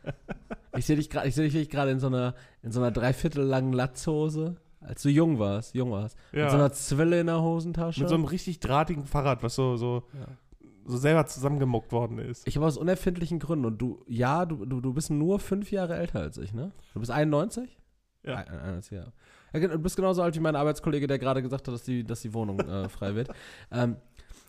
[0.78, 1.30] ich sehe dich gerade,
[1.68, 5.92] gerade in so einer, in so einer dreiviertel langen Latzhose, als du jung warst, jung
[5.92, 6.18] warst.
[6.34, 6.44] ja.
[6.44, 8.02] Mit so einer Zwille in der Hosentasche.
[8.02, 10.28] mit so einem richtig drahtigen Fahrrad, was so, so, Ja.
[10.86, 12.46] so selber zusammengemuckt worden ist.
[12.48, 15.96] ich habe aus unerfindlichen Gründen und du, ja, du, du, du bist nur fünf Jahre
[15.96, 16.72] älter als ich, ne?
[16.94, 17.78] Du bist 91?
[18.24, 18.36] Ja.
[18.36, 19.14] Ein- 91 Jahre.
[19.54, 22.22] Ja, du bist genauso alt wie mein Arbeitskollege, der gerade gesagt hat, dass die, dass
[22.22, 23.30] die Wohnung äh, frei wird.
[23.72, 23.96] Ähm,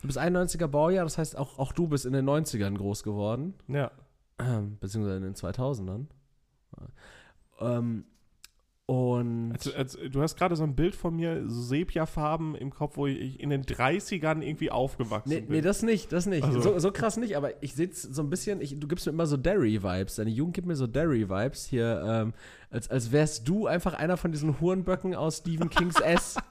[0.00, 3.54] du bist 91er Baujahr, das heißt, auch, auch du bist in den 90ern groß geworden.
[3.68, 3.90] Ja.
[4.38, 6.06] Ähm, beziehungsweise in den 2000ern.
[7.60, 8.04] Ähm,
[8.86, 12.96] und Also, also, du hast gerade so ein Bild von mir, so Sepia-Farben im Kopf,
[12.96, 15.56] wo ich in den 30ern irgendwie aufgewachsen nee, bin.
[15.56, 16.44] nee, das nicht, das nicht.
[16.44, 19.12] Also- So, so krass nicht, aber ich sehe so ein bisschen, ich, du gibst mir
[19.12, 20.14] immer so Derry-Vibes.
[20.16, 22.32] Deine Jugend gibt mir so Derry-Vibes hier, ähm,
[22.70, 26.36] als, als wärst du einfach einer von diesen Hurenböcken aus Stephen Kings S.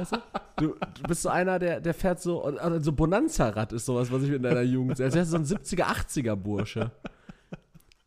[0.00, 0.16] Weißt du?
[0.56, 0.66] du?
[0.94, 4.30] Du bist so einer, der, der fährt so, oder so Bonanza-Rad ist sowas, was ich
[4.30, 5.06] in deiner Jugend sehe.
[5.06, 6.90] Als wärst du so ein 70er, 80er Bursche.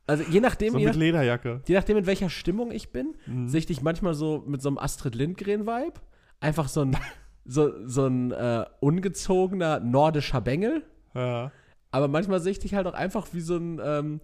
[0.06, 1.62] Also je nachdem, so je, mit nach, Lederjacke.
[1.66, 3.48] je nachdem, in welcher Stimmung ich bin, Mhm.
[3.48, 5.94] sehe ich dich manchmal so mit so einem Astrid Lindgren-Vibe.
[6.42, 6.98] Einfach so ein,
[7.46, 10.84] so, so ein äh, ungezogener nordischer Bengel.
[11.16, 11.52] Ja.
[11.92, 14.20] Aber manchmal sehe ich dich halt auch einfach wie so ein, ähm,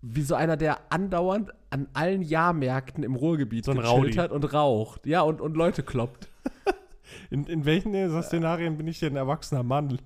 [0.00, 4.52] wie so einer, der andauernd an allen Jahrmärkten im Ruhrgebiet So ein gechillt hat und
[4.54, 5.06] raucht.
[5.06, 6.28] Ja, und, und Leute kloppt.
[7.30, 9.98] In, in welchen dieser Szenarien bin ich denn ein erwachsener Mann?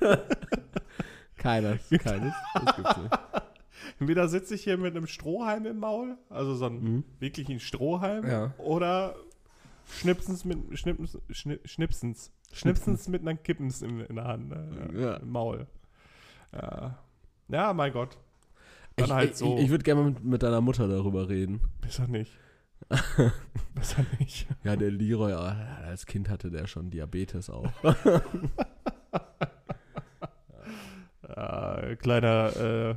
[1.36, 2.34] Keines, keines.
[2.54, 3.18] Das gibt's nicht.
[4.00, 7.04] Entweder sitze ich hier mit einem Strohhalm im Maul, also so ein Mhm.
[7.20, 8.54] wirklichen Strohhalm, Ja.
[8.58, 9.14] oder
[9.90, 15.14] schnipsens mit schnippens, schni, schnipsens, schnipsens mit einer Kippens in, in der Hand, äh, Ja.
[15.16, 15.66] im Maul.
[16.52, 16.98] Ja.
[17.48, 18.18] ja, mein Gott.
[18.96, 19.56] Dann Ich, halt ich, so.
[19.56, 21.60] ich, ich würde gerne mit, mit deiner Mutter darüber reden.
[21.80, 22.32] Besser nicht.
[23.74, 24.46] Besser nicht.
[24.64, 27.70] Ja, der Leroy, ah, als Kind hatte der schon Diabetes auch.
[31.28, 32.96] Ja, kleiner,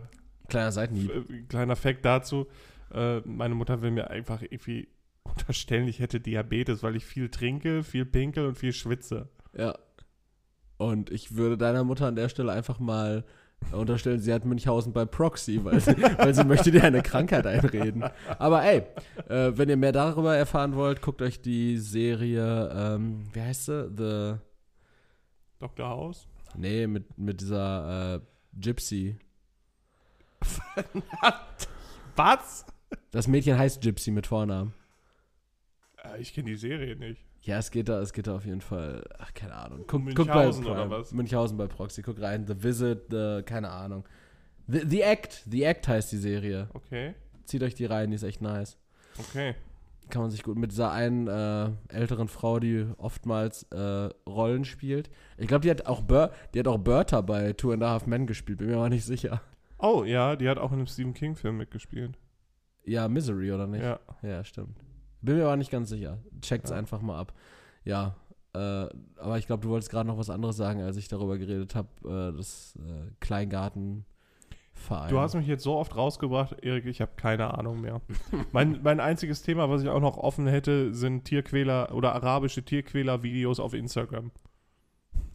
[0.51, 1.11] Kleiner Seitenhieb.
[1.11, 2.47] äh, kleiner Fact dazu.
[2.93, 4.89] Äh, meine Mutter will mir einfach irgendwie
[5.23, 9.29] unterstellen, ich hätte Diabetes, weil ich viel trinke, viel pinkel und viel schwitze.
[9.55, 9.77] Ja.
[10.77, 13.23] Und ich würde deiner Mutter an der Stelle einfach mal
[13.71, 18.03] unterstellen, sie hat Münchhausen bei Proxy, weil sie, weil sie möchte dir eine Krankheit einreden.
[18.37, 18.83] Aber ey,
[19.29, 23.89] äh, wenn ihr mehr darüber erfahren wollt, guckt euch die Serie, ähm, wie heißt sie?
[23.95, 24.39] The.
[25.59, 25.87] Dr.
[25.87, 26.27] House?
[26.55, 28.19] Nee, mit, mit dieser äh,
[28.59, 29.17] Gypsy.
[32.15, 32.65] Was?
[33.11, 34.73] Das Mädchen heißt Gypsy mit Vornamen.
[36.03, 37.23] Äh, ich kenne die Serie nicht.
[37.43, 39.85] Ja, es geht da, es geht da auf jeden Fall, ach, keine Ahnung.
[39.87, 41.11] Guck, Um guck bei Münchhausen oder was?
[41.11, 42.45] Münchhausen bei Proxy, guck rein.
[42.45, 44.05] The Visit, the, keine Ahnung.
[44.67, 46.69] The, the Act, The Act heißt die Serie.
[46.73, 47.15] Okay,
[47.45, 48.77] Zieht euch die rein, die ist echt nice.
[49.17, 49.55] okay.
[50.09, 55.09] Kann man sich gut mit dieser einen äh, älteren Frau, die oftmals äh, Rollen spielt.
[55.37, 58.07] Ich glaube, die hat auch Ber die hat auch Bertha bei Two and a Half
[58.07, 59.41] Men gespielt, bin mir aber nicht sicher.
[59.79, 62.17] Oh, ja, die hat auch in einem Stephen King-Film mitgespielt.
[62.83, 63.83] Ja, Misery, oder nicht?
[63.83, 63.99] Ja.
[64.21, 64.77] Ja, stimmt.
[65.21, 66.17] Bin mir aber nicht ganz sicher.
[66.41, 66.77] Checkt's Ja.
[66.77, 67.33] einfach mal ab.
[67.83, 68.15] Ja,
[68.53, 68.59] äh,
[69.17, 71.87] aber ich glaube, du wolltest gerade noch was anderes sagen, als ich darüber geredet habe,
[72.33, 74.05] äh, das äh, Kleingartenverein.
[75.09, 78.01] Du hast mich jetzt so oft rausgebracht, Erik, ich habe keine Ahnung mehr.
[78.51, 83.59] mein, mein einziges Thema, was ich auch noch offen hätte, sind Tierquäler oder arabische Tierquäler-Videos
[83.59, 84.31] auf Instagram.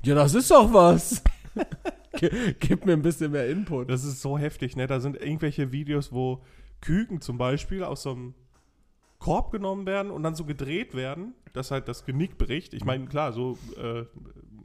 [0.05, 1.23] ja, das ist doch was.
[2.61, 3.91] Gib mir ein bisschen mehr Input.
[3.91, 4.87] Das ist so heftig, ne?
[4.87, 6.43] Da sind irgendwelche Videos, wo
[6.81, 8.35] Küken zum Beispiel aus so einem
[9.19, 12.75] Korb genommen werden und dann so gedreht werden, dass halt das Genick bricht.
[12.75, 14.05] Ich meine, klar, so äh,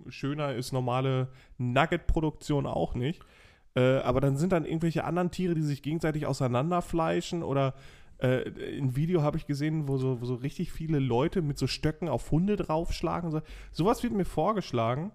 [0.09, 3.21] schöner ist normale Nugget-Produktion auch nicht.
[3.75, 7.73] Äh, aber dann sind dann irgendwelche anderen Tiere, die sich gegenseitig auseinanderfleischen oder
[8.17, 11.67] äh, ein Video habe ich gesehen, wo so, wo so richtig viele Leute mit so
[11.67, 13.31] Stöcken auf Hunde draufschlagen.
[13.31, 13.41] So.
[13.71, 15.11] Sowas wird mir vorgeschlagen.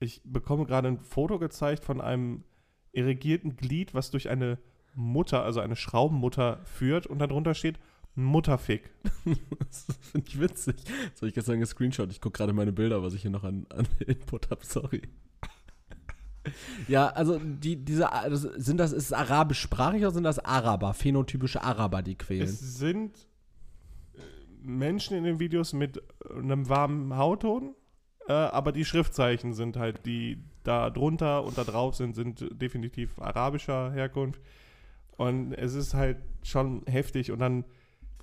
[0.00, 2.44] Ich bekomme gerade ein Foto gezeigt von einem
[2.92, 4.58] irrigierten Glied, was durch eine
[4.98, 7.78] Mutter, also eine Schraubenmutter führt und darunter steht
[8.14, 8.90] Mutterfick.
[9.58, 10.76] Das finde ich witzig.
[10.84, 12.10] Das habe ich gestern gescreenshot.
[12.10, 14.64] Ich gucke gerade meine Bilder, was ich hier noch an, an Input habe.
[14.64, 15.02] Sorry.
[16.88, 21.62] Ja, also die, diese, das, sind das, ist es arabischsprachig oder sind das Araber, phänotypische
[21.62, 22.44] Araber, die quälen?
[22.44, 23.18] Es sind
[24.14, 24.20] äh,
[24.62, 27.74] Menschen in den Videos mit einem warmen Hautton,
[28.26, 33.18] äh, aber die Schriftzeichen sind halt, die da drunter und da drauf sind, sind definitiv
[33.18, 34.40] arabischer Herkunft.
[35.18, 37.30] Und es ist halt schon heftig.
[37.32, 37.64] Und dann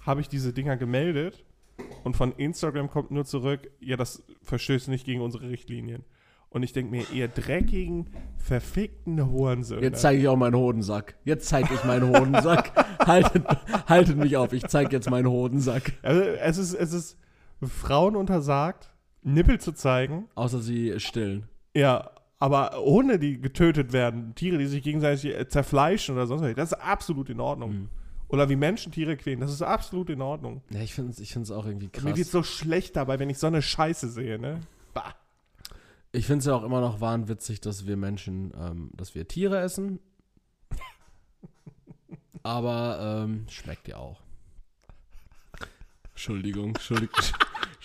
[0.01, 1.43] habe ich diese Dinger gemeldet
[2.03, 6.03] und von Instagram kommt nur zurück, ja, das verstößt nicht gegen unsere Richtlinien.
[6.49, 9.81] Und ich denke mir, ihr dreckigen, verfickten Hurensöhne.
[9.81, 11.15] Jetzt zeige ich auch meinen Hodensack.
[11.25, 12.71] Jetzt zeige ich meinen Hodensack.
[13.05, 13.45] haltet,
[13.89, 15.91] haltet mich auf, ich zeige jetzt meinen Hodensack.
[16.01, 17.17] Also es ist, es ist
[17.61, 18.89] Frauen untersagt,
[19.21, 20.29] Nippel zu zeigen.
[20.35, 21.49] Außer sie stillen.
[21.73, 26.55] Ja, aber ohne die getötet werden, Tiere, die sich gegenseitig äh, zerfleischen oder sonst was,
[26.55, 27.71] das ist absolut in Ordnung.
[27.71, 27.89] Mhm.
[28.27, 30.61] Oder wie Menschen Tiere quälen, das ist absolut in Ordnung.
[30.71, 32.31] Ja, ich finde es ich find's auch irgendwie Mir wird krass.
[32.31, 34.61] so schlecht dabei, wenn ich so eine Scheiße sehe, ne?
[34.93, 35.13] Bah.
[36.11, 39.59] Ich finde es ja auch immer noch wahnwitzig, dass wir Menschen, ähm, dass wir Tiere
[39.59, 39.99] essen.
[42.43, 44.21] Aber ähm, schmeckt ja auch.
[46.11, 47.15] Entschuldigung, Entschuldigung,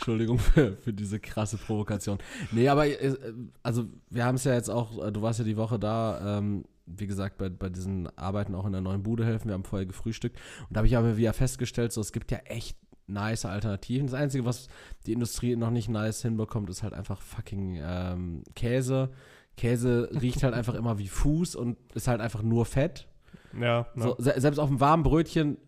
[0.01, 2.19] Entschuldigung für, für diese krasse Provokation.
[2.53, 3.15] Nee, aber äh,
[3.63, 6.65] also wir haben es ja jetzt auch, äh, du warst ja die Woche da, ähm,
[6.87, 9.49] wie gesagt, bei, bei diesen Arbeiten auch in der neuen Bude helfen.
[9.49, 10.39] Wir haben vorher gefrühstückt
[10.69, 14.07] und da habe ich aber wieder festgestellt, so es gibt ja echt nice Alternativen.
[14.07, 14.69] Das Einzige, was
[15.07, 19.11] die Industrie noch nicht nice hinbekommt, ist halt einfach fucking ähm, Käse.
[19.57, 23.07] Käse riecht halt einfach immer wie Fuß und ist halt einfach nur Fett.
[23.59, 24.03] Ja, ne?
[24.03, 25.59] So, se selbst auf einem warmen Brötchen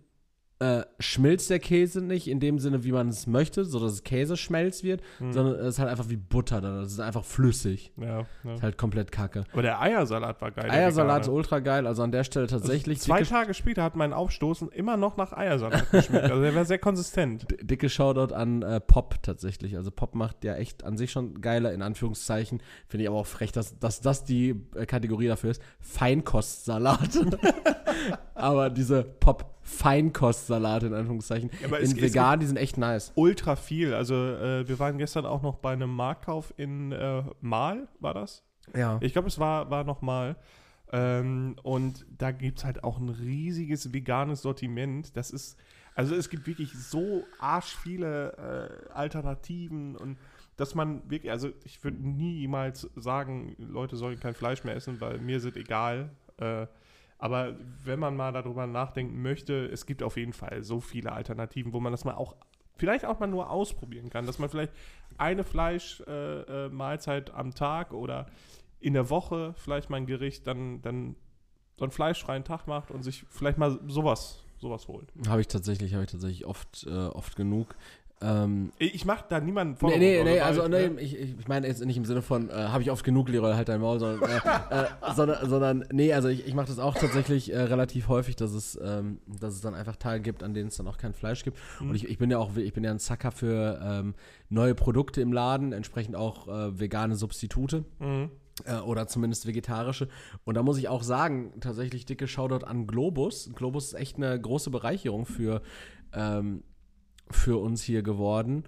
[0.63, 4.03] äh, schmilzt der Käse nicht in dem Sinne, wie man es möchte, so dass es
[4.05, 5.33] Käseschmelz wird, Hm.
[5.33, 6.81] sondern es ist halt einfach wie Butter dann.
[6.83, 7.93] Es ist einfach flüssig.
[7.97, 8.55] ja, ja.
[8.55, 9.45] Ist halt komplett kacke.
[9.53, 10.71] Aber der Eiersalat war geil.
[10.71, 14.13] Eiersalat ist ultra geil, also an der Stelle tatsächlich Zwei dicke, Tage später hat mein
[14.13, 16.25] Aufstoßen immer noch nach Eiersalat geschmeckt.
[16.31, 17.51] Also der war sehr konsistent.
[17.51, 19.77] d- dicke Shoutout an äh, Pop tatsächlich.
[19.77, 22.63] Also Pop macht ja echt an sich schon geiler, in Anführungszeichen.
[22.89, 25.63] Finde ich aber auch frech, dass, dass das die äh, Kategorie dafür ist.
[25.81, 27.11] Feinkostsalat.
[28.43, 31.51] aber diese Pop-Feinkostsalat in Anführungszeichen.
[31.62, 33.12] Ja, es- in es vegan, die sind echt nice.
[33.14, 33.95] Ultra viel.
[33.95, 38.43] Also äh, wir waren gestern auch noch bei einem Marktkauf in äh, Mahl, war das?
[38.76, 38.99] Ja.
[39.01, 40.36] Ich glaube, es war, war nochmal.
[40.93, 45.16] Ähm, und da gibt es halt auch ein riesiges veganes Sortiment.
[45.16, 45.57] Das ist,
[45.95, 50.18] also es gibt wirklich so arsch viele äh, Alternativen und
[50.59, 55.18] dass man wirklich, also ich würde niemals sagen, Leute sollen kein Fleisch mehr essen, weil
[55.18, 56.11] mir sind egal.
[56.38, 56.66] Äh,
[57.23, 57.55] aber
[57.85, 61.79] wenn man mal darüber nachdenken möchte, es gibt auf jeden Fall so viele Alternativen, wo
[61.79, 62.35] man das mal auch,
[62.75, 64.73] vielleicht auch mal nur ausprobieren kann, dass man vielleicht
[65.18, 68.27] eine Fleischmahlzeit äh, äh, am Tag oder
[68.81, 71.14] in der Woche vielleicht mal ein Gericht dann, dann
[71.75, 75.12] so einen fleischfreien Tag macht und sich vielleicht mal sowas, sowas holt.
[75.29, 77.77] Habe ich tatsächlich, habe ich tatsächlich oft, äh, oft genug.
[78.23, 81.01] Ähm, Ich mache da niemanden nee, Vorwurf, nee, nee, weil also ich, nee, ne?
[81.01, 83.68] ich, ich meine jetzt nicht im Sinne von, äh, habe ich oft genug, Leroy, halt
[83.68, 87.53] dein Maul, sondern, äh, äh, sondern, sondern nee, also ich, ich mache das auch tatsächlich
[87.53, 90.77] äh, relativ häufig, dass es, ähm, dass es dann einfach Tage gibt, an denen es
[90.77, 91.59] dann auch kein Fleisch gibt.
[91.81, 91.91] Mhm.
[91.91, 94.14] Und ich, ich bin ja auch, ich bin ja ein Sucker für ähm,
[94.49, 97.85] neue Produkte im Laden, entsprechend auch äh, vegane Substitute.
[97.99, 98.31] Mhm.
[98.64, 100.09] äh, oder zumindest vegetarische.
[100.45, 103.51] Und da muss ich auch sagen, tatsächlich dicke Shoutout an Globus.
[103.55, 105.62] Globus ist echt eine große Bereicherung für,
[106.12, 106.62] ähm,
[107.33, 108.64] für uns hier geworden.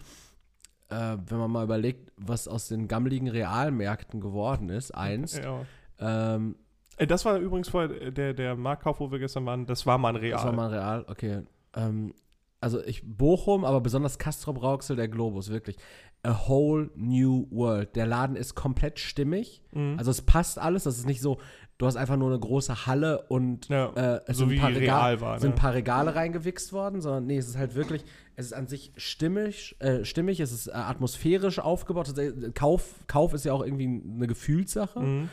[0.91, 5.39] Äh, wenn man mal überlegt, was aus den gammeligen Realmärkten geworden ist, einst.
[5.43, 5.65] Ja.
[5.99, 6.57] Ähm,
[6.97, 10.11] Äh, Das war übrigens vorher der, der Marktkauf, wo wir gestern waren, das war mal
[10.11, 10.33] ein Real.
[10.33, 11.43] Das war mal real, okay.
[11.75, 12.15] Ähm,
[12.61, 15.77] also ich, Bochum, aber besonders Castrop Rauxel, der Globus, wirklich.
[16.23, 17.95] A whole new world.
[17.97, 19.61] Der Laden ist komplett stimmig.
[19.73, 19.97] Mhm.
[19.99, 20.85] Also es passt alles.
[20.85, 21.39] Das ist nicht so,
[21.79, 24.61] du hast einfach nur eine große Halle und Ja, äh, es so sind, wie ein
[24.61, 25.55] paar Regal, real war, sind ne?
[25.55, 28.05] ein paar Regale reingewichst worden, sondern nee, es ist halt wirklich,
[28.37, 32.13] es ist an sich stimmig, äh, stimmig es ist äh, atmosphärisch aufgebaut.
[32.55, 35.01] Kauf, Kauf ist ja auch irgendwie eine Gefühlssache.
[35.01, 35.29] Mhm.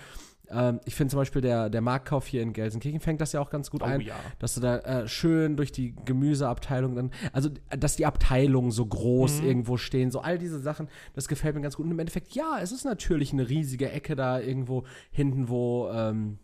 [0.53, 3.49] Ähm, ich finde zum Beispiel der, der Marktkauf hier in Gelsenkirchen fängt das ja auch
[3.49, 4.15] ganz gut Oh ein, ja.
[4.39, 9.41] dass du da äh, schön durch die Gemüseabteilung dann, also dass die Abteilungen so groß
[9.41, 9.47] Mhm.
[9.47, 11.85] irgendwo stehen, so all diese Sachen, das gefällt mir ganz gut.
[11.85, 16.37] Und im Endeffekt, ja, es ist natürlich eine riesige Ecke da irgendwo hinten, wo, ähm,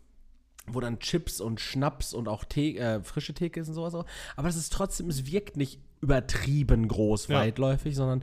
[0.66, 4.04] wo dann Chips und Schnaps und auch Tee, äh, frische Theke ist und sowas auch.
[4.36, 7.38] Aber es ist trotzdem, es wirkt nicht übertrieben groß, Ja.
[7.40, 8.22] weitläufig, sondern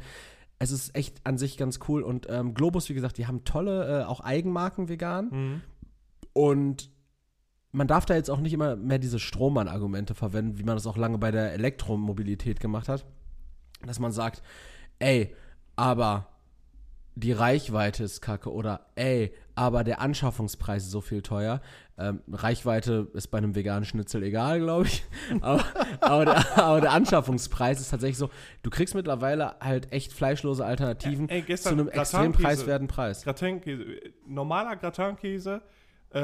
[0.59, 2.01] es ist echt an sich ganz cool.
[2.01, 5.29] Und ähm, Globus, wie gesagt, die haben tolle, äh, auch Eigenmarken vegan.
[5.31, 5.61] Mhm.
[6.35, 6.91] Und
[7.71, 10.97] man darf da jetzt auch nicht immer mehr diese Strohmann-Argumente verwenden, wie man das auch
[10.97, 13.05] lange bei der Elektromobilität gemacht hat.
[13.85, 14.43] Dass man sagt,
[14.99, 15.33] ey,
[15.77, 16.27] aber
[17.15, 21.61] die Reichweite ist kacke oder ey, aber der Anschaffungspreis ist so viel teuer.
[21.97, 25.05] Ähm, Reichweite ist bei einem veganen Schnitzel egal, glaube ich.
[25.41, 25.63] aber,
[26.01, 28.29] aber, der, aber der Anschaffungspreis ist tatsächlich so,
[28.61, 33.23] du kriegst mittlerweile halt echt fleischlose Alternativen Ey, zu einem extrem preiswerten Preis.
[33.23, 33.83] Gratinkäse.
[33.83, 35.61] äh, Normaler Gratinkäse,
[36.13, 36.17] äh,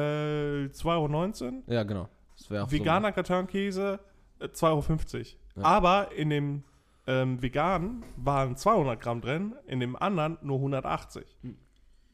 [0.68, 1.64] 2,19 Euro.
[1.68, 2.04] Ja, genau.
[2.04, 2.72] Auch so.
[2.72, 4.00] Veganer Gratinkäse,
[4.40, 5.26] äh, 2,50 Euro.
[5.58, 5.64] Ja.
[5.64, 6.64] Aber in dem
[7.08, 11.26] ähm, veganen waren 200 Gramm drin, in dem anderen nur 180.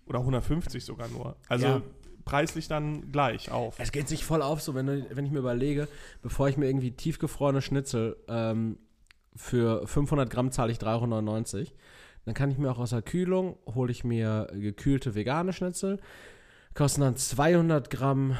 [0.05, 1.35] Oder 150 sogar nur.
[1.49, 1.81] Also Ja.
[2.25, 3.75] preislich dann gleich auf.
[3.79, 5.87] Es geht sich voll auf, so wenn, wenn ich mir überlege,
[6.21, 8.79] bevor ich mir irgendwie tiefgefrorene Schnitzel ähm,
[9.35, 11.67] für 500 Gramm zahle ich 3,99 Euro.
[12.25, 15.99] Dann kann ich mir auch aus der Kühlung, hole ich mir gekühlte vegane Schnitzel,
[16.77, 18.37] kosten dann 200 Gramm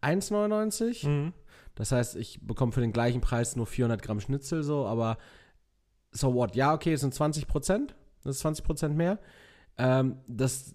[0.00, 1.08] 1,99.
[1.08, 1.32] Mhm.
[1.74, 5.18] Das heißt, ich bekomme für den gleichen Preis nur 400 Gramm Schnitzel so, aber
[6.12, 6.54] so what?
[6.54, 7.96] Ja, okay, es sind 20 Prozent.
[8.22, 9.18] Das ist 20 Prozent mehr.
[9.76, 10.74] Ähm, das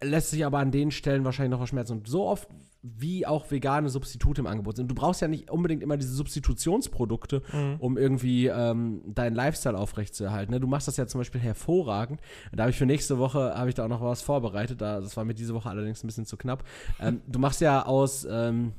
[0.00, 1.98] lässt sich aber an den Stellen wahrscheinlich noch verschmerzen.
[1.98, 2.48] Und so oft
[2.86, 4.88] wie auch vegane Substitute im Angebot sind.
[4.90, 7.76] Du brauchst ja nicht unbedingt immer diese Substitutionsprodukte, Mhm.
[7.78, 10.52] um irgendwie ähm, deinen Lifestyle aufrechtzuerhalten.
[10.52, 10.60] Ne?
[10.60, 12.20] Du machst das ja zum Beispiel hervorragend.
[12.52, 14.82] Da habe ich für nächste Woche, habe ich da auch noch was vorbereitet.
[14.82, 16.62] Da, das war mir diese Woche allerdings ein bisschen zu knapp.
[17.00, 18.72] Ähm, du machst ja aus, ähm,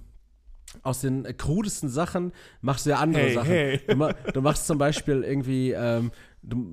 [0.84, 2.32] aus den krudesten Sachen,
[2.62, 3.50] machst du ja andere Hey, Sachen.
[3.50, 3.80] hey.
[3.88, 6.12] Du, ma du machst zum Beispiel irgendwie, ähm,
[6.44, 6.64] du,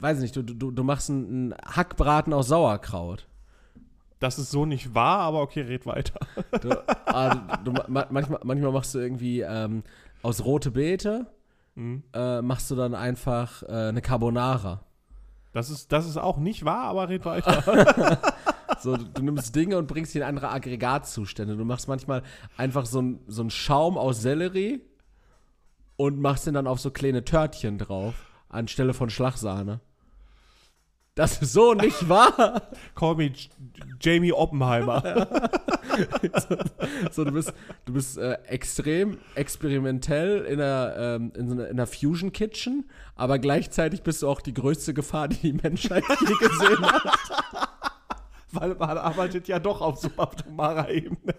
[0.00, 3.28] weiß nicht, du, du, du machst einen Hackbraten aus Sauerkraut.
[4.20, 6.20] Das ist so nicht wahr, aber okay, red weiter.
[6.60, 6.70] Du,
[7.06, 9.82] ah, du, du, ma manchmal, manchmal machst du irgendwie ähm,
[10.22, 11.26] aus rote Beete,
[11.76, 12.02] Mhm.
[12.12, 14.80] äh, machst du dann einfach äh, eine Carbonara.
[15.52, 18.18] Das ist, das ist auch nicht wahr, aber red weiter.
[18.82, 21.54] So, du, du nimmst Dinge und bringst sie in andere Aggregatzustände.
[21.56, 22.22] Du machst manchmal
[22.56, 24.80] einfach so einen so einen Schaum aus Sellerie
[25.96, 28.14] und machst den dann auf so kleine Törtchen drauf,
[28.48, 29.80] anstelle von Schlagsahne.
[31.20, 32.62] Das ist so nicht wahr.
[32.94, 33.50] Call me J
[34.00, 35.28] Jamie Oppenheimer.
[37.10, 37.52] So, du bist,
[37.84, 42.88] du bist äh, extrem experimentell in einer, ähm, in, so einer, in einer Fusion Kitchen,
[43.16, 47.02] aber gleichzeitig bist du auch die größte Gefahr, die die Menschheit je gesehen hat.
[48.52, 51.34] Weil man arbeitet ja doch auf subatomarer Ebene.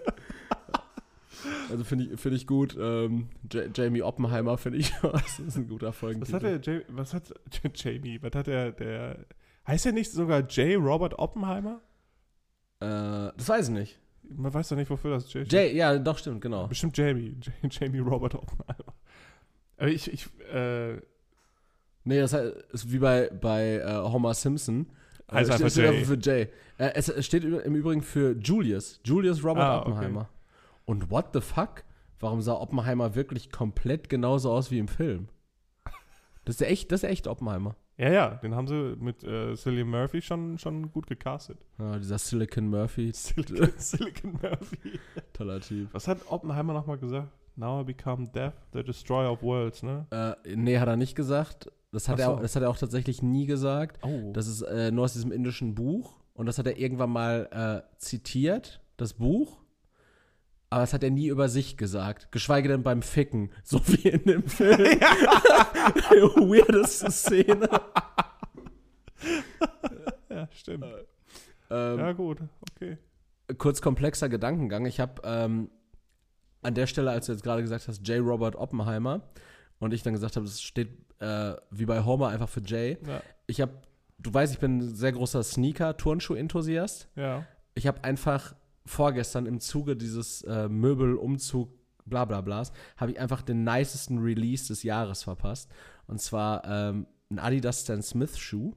[1.72, 2.78] Also finde ich, find ich gut.
[2.80, 3.30] Ähm,
[3.74, 6.36] Jamie Oppenheimer finde ich, das ist ein guter Was Folgentitel.
[6.36, 7.34] hat der J was hat
[7.74, 9.26] Jamie, was hat der, der
[9.68, 10.82] heißt er nicht sogar J.
[10.82, 11.82] Robert Oppenheimer?
[12.80, 14.00] Äh, das weiß ich nicht.
[14.24, 15.52] Man weiß doch nicht, wofür das J.
[15.52, 16.68] Jay, ja, doch, stimmt, genau.
[16.68, 17.36] Bestimmt Jamie.
[17.62, 18.94] J Jamie Robert Oppenheimer.
[19.78, 21.02] Aber ich, ich, äh,
[22.04, 24.88] Nee, das heißt, ist wie bei, bei äh, Homer Simpson.
[25.28, 26.48] Äh, Heißt es einfach steht einfach für Jay.
[26.78, 29.00] Äh, es, steht im Übrigen für Julius.
[29.06, 29.92] Julius Robert Ah, okay.
[29.92, 30.30] Oppenheimer.
[30.86, 31.84] Und what the fuck?
[32.20, 35.30] Warum sah Oppenheimer wirklich komplett genauso aus wie im Film?
[36.46, 37.76] Das ist echt, das ist ja echt Oppenheimer.
[38.02, 41.60] Ja, ja, den haben sie mit äh, Cillian Murphy schon, schon gut gecastet.
[41.78, 45.00] Ja, dieser Silicon Murphy, Silicon, Silicon Murphy.
[45.34, 45.94] toller Typ.
[45.94, 47.30] Was hat Oppenheimer nochmal gesagt?
[47.56, 50.08] Now I become death, the destroyer of worlds, ne?
[50.10, 51.72] Äh, nee, hat er nicht gesagt.
[51.92, 52.32] Das hat, er, so.
[52.34, 54.00] auch- das hat er auch tatsächlich nie gesagt.
[54.04, 54.32] Oh.
[54.34, 56.20] Das ist äh, nur aus diesem indischen Buch.
[56.34, 59.61] Und das hat er irgendwann mal äh, zitiert, das Buch.
[60.72, 62.32] Aber das hat er nie über sich gesagt.
[62.32, 63.52] Geschweige denn beim Ficken.
[63.64, 64.80] So wie in dem Film.
[66.40, 67.70] Weirdeste Szene.
[70.30, 70.86] ja, stimmt.
[71.70, 72.40] Ähm, ja, gut,
[72.72, 72.98] okay.
[73.58, 74.86] kurz komplexer Gedankengang.
[74.86, 75.70] Ich habe ähm,
[76.62, 78.26] an der Stelle, als du jetzt gerade gesagt hast, J.
[78.26, 79.30] Robert Oppenheimer
[79.80, 82.98] und ich dann gesagt habe, das steht äh, wie bei Homer einfach für J.
[83.06, 83.22] Ja.
[83.46, 83.74] Ich habe,
[84.20, 87.10] du weißt, ich bin ein sehr großer Sneaker-Turnschuh-Enthusiast.
[87.16, 87.46] ja.
[87.74, 88.54] Ich habe einfach
[88.86, 91.70] vorgestern im Zuge dieses äh, Möbelumzug
[92.06, 95.72] bla bla blas, habe ich einfach den nicesten Release des Jahres verpasst.
[96.08, 98.74] Und zwar ähm, ein Adidas Stan Smith Schuh.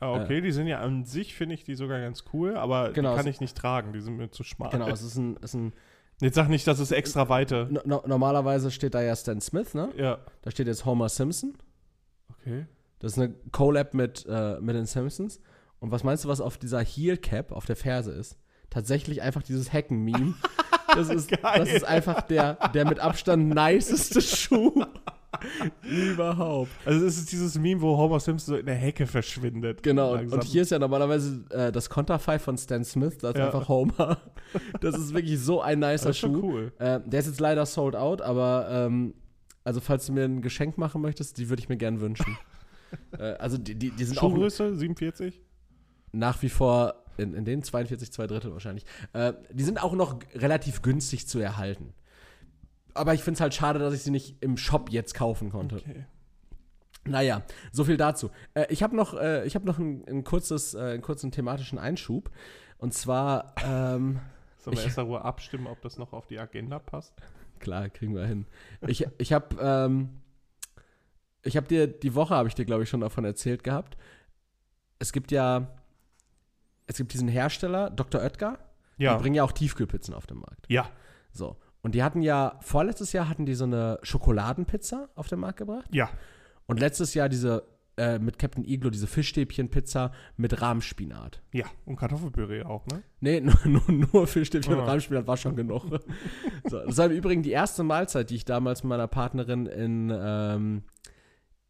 [0.00, 3.10] Ja, okay, die sind ja an sich, finde ich die sogar ganz cool, aber Genau,
[3.10, 4.70] die kann es- ich nicht tragen, die sind mir zu schmal.
[4.70, 5.72] Genau, es ist ein, ist ein
[6.20, 7.68] Jetzt sag nicht, das ist extra weite.
[7.84, 9.90] no, normalerweise steht da ja Stan Smith, ne?
[9.96, 10.18] Ja.
[10.42, 11.54] Da steht jetzt Homer Simpson.
[12.40, 12.66] Okay.
[12.98, 15.40] Das ist eine Collab mit, äh, mit den Simpsons.
[15.80, 18.36] Und was meinst du, was auf dieser Heel Cap auf der Ferse ist?
[18.70, 20.34] Tatsächlich einfach dieses Hacken-Meme.
[20.94, 21.58] Das ist, Geil.
[21.58, 24.82] das ist einfach der, der mit Abstand niceste Schuh
[25.82, 26.70] überhaupt.
[26.84, 29.82] Also es ist dieses Meme, wo Homer Simpson so in der Hecke verschwindet.
[29.82, 30.38] Genau, und, Langsam.
[30.40, 33.46] und hier ist ja normalerweise äh, das Konterfei von Stan Smith, das ist Ja.
[33.46, 34.18] einfach Homer.
[34.80, 36.42] Das ist wirklich so ein nicer das ist schon Schuh.
[36.42, 36.72] cool.
[36.78, 39.14] Äh, der ist jetzt leider sold out, aber ähm,
[39.64, 42.36] also falls du mir ein Geschenk machen möchtest, die würde ich mir gern wünschen.
[43.18, 45.40] äh, also die, die, die sind auch Schuhgröße 47?
[46.12, 48.84] nach wie vor in, in den 42, zwei Drittel wahrscheinlich.
[49.12, 51.92] Äh, die sind auch noch relativ günstig zu erhalten.
[52.94, 55.76] Aber ich finde es halt schade, dass ich sie nicht im Shop jetzt kaufen konnte.
[55.76, 56.04] Okay.
[57.04, 57.42] Naja,
[57.72, 58.30] so viel dazu.
[58.54, 61.78] Äh, ich habe noch, äh, ich hab noch ein, ein kurzes, äh, einen kurzen thematischen
[61.78, 62.30] Einschub.
[62.78, 64.20] Und zwar, ähm,
[64.58, 67.14] Sollen wir Ich- erst darüber abstimmen, ob das noch auf die Agenda passt?
[67.60, 68.46] klar, kriegen wir hin.
[68.86, 70.10] Ich, ich habe ähm,
[71.42, 73.96] ich habe dir, die Woche habe ich dir, glaube ich, schon davon erzählt gehabt.
[75.00, 75.66] Es gibt ja,
[76.88, 78.20] es gibt diesen Hersteller, Dr.
[78.20, 78.58] Oetker,
[78.96, 79.14] Ja.
[79.16, 80.66] die bringen ja auch Tiefkühlpizzen auf den Markt.
[80.68, 80.88] Ja.
[81.30, 81.56] So.
[81.82, 85.88] Und die hatten ja, vorletztes Jahr hatten die so eine Schokoladenpizza auf den Markt gebracht.
[85.92, 86.10] Ja.
[86.66, 87.62] Und letztes Jahr diese,
[87.96, 91.40] äh, mit Captain Iglo, diese Fischstäbchenpizza mit Rahmspinat.
[91.52, 91.66] Ja.
[91.84, 93.02] Und Kartoffelpüree auch, ne?
[93.20, 93.82] Nee, nur, nur,
[94.12, 94.84] nur Fischstäbchen und Ah.
[94.86, 95.84] Rahmspinat war schon genug.
[96.68, 100.12] so, das war im Übrigen die erste Mahlzeit, die ich damals mit meiner Partnerin in,
[100.12, 100.82] ähm,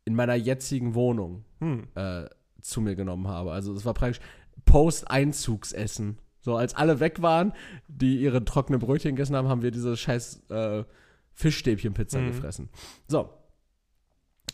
[0.05, 1.89] in meiner jetzigen Wohnung Hm.
[1.95, 2.25] äh,
[2.63, 3.53] zu mir genommen habe.
[3.53, 4.21] Also es war praktisch
[4.65, 6.19] Post-Einzugsessen.
[6.41, 7.53] So, als alle weg waren,
[7.89, 10.85] die ihre trockenen Brötchen gegessen haben, haben wir diese scheiß äh,
[11.33, 12.27] Fischstäbchenpizza Mhm.
[12.29, 12.69] gefressen.
[13.07, 13.31] So.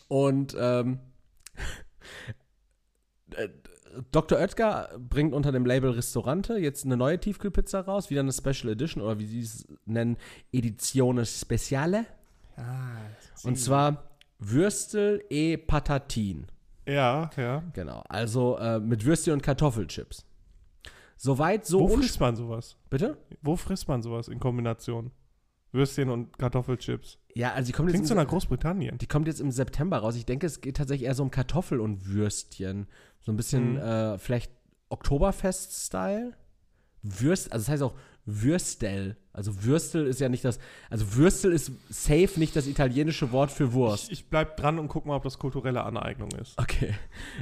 [0.07, 0.99] Und ähm,
[3.35, 3.49] äh,
[4.11, 4.37] Dr.
[4.39, 9.01] Oetker bringt unter dem Label Restaurante jetzt eine neue Tiefkühlpizza raus, wieder eine Special Edition
[9.01, 10.17] oder wie sie es nennen,
[10.51, 12.05] Edizione Speciale.
[12.57, 12.97] Ah,
[13.43, 16.47] Und zwar Würstel e Patatin.
[16.87, 17.63] Ja, ja.
[17.73, 20.25] Genau, also äh, mit Würstchen und Kartoffelchips.
[21.17, 22.77] Soweit so Wo frisst man sowas?
[22.89, 23.17] Bitte?
[23.41, 25.11] Wo frisst man sowas in Kombination?
[25.71, 27.17] Würstchen und Kartoffelchips.
[27.33, 28.97] Ja, also die kommt, jetzt Klingt so nach Großbritannien.
[28.97, 30.15] die kommt jetzt im September raus.
[30.15, 32.87] Ich denke, es geht tatsächlich eher so um Kartoffel und Würstchen.
[33.21, 33.77] So ein bisschen Mhm.
[33.79, 34.51] äh, vielleicht
[34.89, 36.33] Oktoberfest-Style.
[37.01, 37.93] Würst, also das heißt auch
[38.25, 39.17] Würstel.
[39.33, 40.59] Also Würstel ist ja nicht das,
[40.89, 44.05] also Würstel ist safe nicht das italienische Wort für Wurst.
[44.11, 46.59] Ich, ich bleib dran und guck mal, ob das kulturelle Aneignung ist.
[46.59, 46.93] Okay.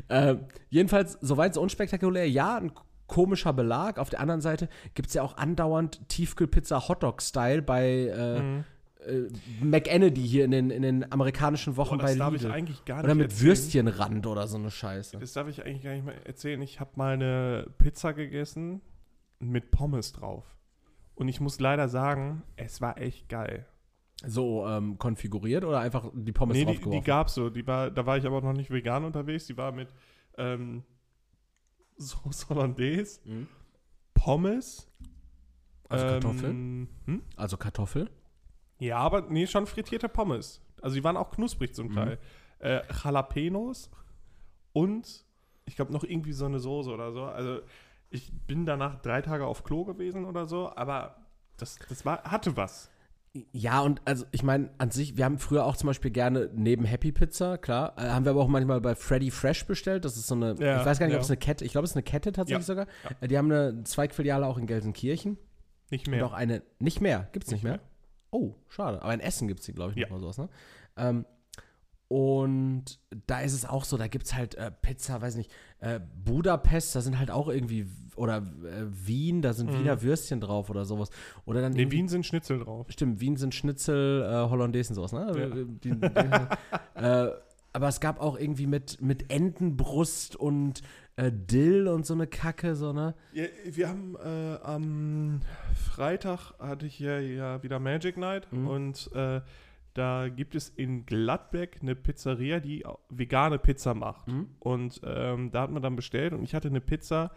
[0.09, 0.35] Äh,
[0.69, 2.71] jedenfalls, soweit so unspektakulär, ja, ein
[3.07, 3.99] komischer Belag.
[3.99, 8.63] Auf der anderen Seite gibt es ja auch andauernd Tiefkühlpizza Hotdog-Style bei äh, Mhm.
[9.05, 12.53] äh, McEnedy hier in den, in den amerikanischen Wochen Boah, das bei darf ich Lidl.
[12.53, 13.47] eigentlich gar nicht Oder mit erzählen.
[13.47, 15.17] Würstchenrand oder so eine Scheiße.
[15.19, 16.61] Das darf ich eigentlich gar nicht mehr erzählen.
[16.61, 18.81] Ich habe mal eine Pizza gegessen
[19.39, 20.45] mit Pommes drauf.
[21.15, 23.65] Und ich muss leider sagen, es war echt geil.
[24.25, 27.01] So ähm, konfiguriert oder einfach die Pommes nee, die, draufgeworfen?
[27.01, 27.49] die gab's so.
[27.49, 29.45] Die war, da war ich aber noch nicht vegan unterwegs.
[29.47, 29.93] Die war mit
[30.37, 30.83] ähm,
[31.97, 33.47] Sauce Hollandaise, Mhm.
[34.13, 34.87] Pommes.
[35.89, 36.49] Also ähm, Kartoffel?
[36.49, 37.21] Hm?
[37.35, 38.09] Also Kartoffel?
[38.79, 40.61] Ja, aber nee, schon frittierte Pommes.
[40.81, 41.93] Also die waren auch knusprig zum Mhm.
[41.93, 42.19] Teil.
[42.59, 43.91] Äh, Jalapenos
[44.71, 45.25] und
[45.65, 47.23] ich glaube noch irgendwie so eine Soße oder so.
[47.25, 47.59] Also
[48.13, 51.15] ich bin danach drei Tage auf Klo gewesen oder so, aber
[51.57, 52.89] das, das war, hatte was.
[53.51, 56.85] Ja, und also ich meine, an sich, wir haben früher auch zum Beispiel gerne neben
[56.85, 60.05] Happy Pizza, klar, äh, haben wir aber auch manchmal bei Freddy Fresh bestellt.
[60.05, 61.17] Das ist so eine, Ja, ich weiß gar nicht, ja.
[61.19, 62.87] ob es eine Kette, ich glaube, es ist eine Kette tatsächlich Ja, sogar.
[63.21, 65.37] Äh, Die haben eine Zweigfiliale auch in Gelsenkirchen.
[65.89, 66.25] Nicht Und mehr.
[66.27, 67.79] auch eine, nicht mehr, gibt es nicht, Nicht mehr?
[68.29, 69.01] Oh, schade.
[69.01, 70.03] Aber in Essen gibt es die, glaube ich, Ja.
[70.05, 70.49] noch mal sowas, ne?
[70.97, 71.25] Ähm,
[72.07, 75.99] Und da ist es auch so, da gibt es halt äh, Pizza, weiß nicht, äh,
[76.23, 79.79] Budapest, da sind halt auch irgendwie, oder äh, Wien, da sind Mhm.
[79.79, 81.09] Wiener Würstchen drauf oder sowas.
[81.45, 82.85] Oder dann Nee, Wien sind Schnitzel drauf.
[82.89, 85.33] Stimmt, Wien sind Schnitzel, äh, Hollandaise und sowas, ne?
[85.37, 85.49] Ja.
[85.49, 85.89] Die, die,
[87.01, 87.31] äh,
[87.75, 90.81] aber es gab auch irgendwie mit, mit Entenbrust und
[91.15, 93.15] äh, Dill und so eine Kacke, so, ne?
[93.33, 95.41] Ja, wir haben äh, am
[95.75, 98.67] Freitag hatte ich ja, ja wieder Magic Night Mhm.
[98.67, 99.41] und äh,
[99.95, 104.27] da gibt es in Gladbeck eine Pizzeria, die vegane Pizza macht.
[104.27, 104.47] Mhm.
[104.59, 107.29] Und ähm, da hat man dann bestellt und ich hatte eine Pizza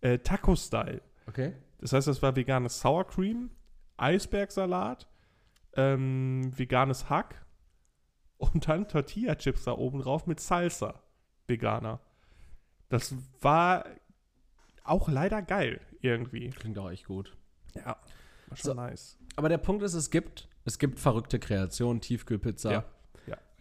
[0.00, 1.02] äh, Taco-Style.
[1.26, 1.54] Okay.
[1.78, 3.50] Das heißt, das war veganes Sour Cream,
[3.96, 5.08] Eisbergsalat,
[5.74, 7.44] ähm, veganes Hack
[8.38, 11.02] und dann Tortilla-Chips da oben drauf mit Salsa.
[11.46, 12.00] Veganer.
[12.88, 13.84] Das war
[14.84, 16.50] auch leider geil irgendwie.
[16.50, 17.36] Klingt auch echt gut.
[17.74, 17.96] Ja,
[18.48, 18.74] war schon So.
[18.74, 19.18] nice.
[19.36, 22.72] Aber der Punkt ist, es gibt, es gibt verrückte Kreationen, Tiefkühlpizza.
[22.72, 22.84] Ja,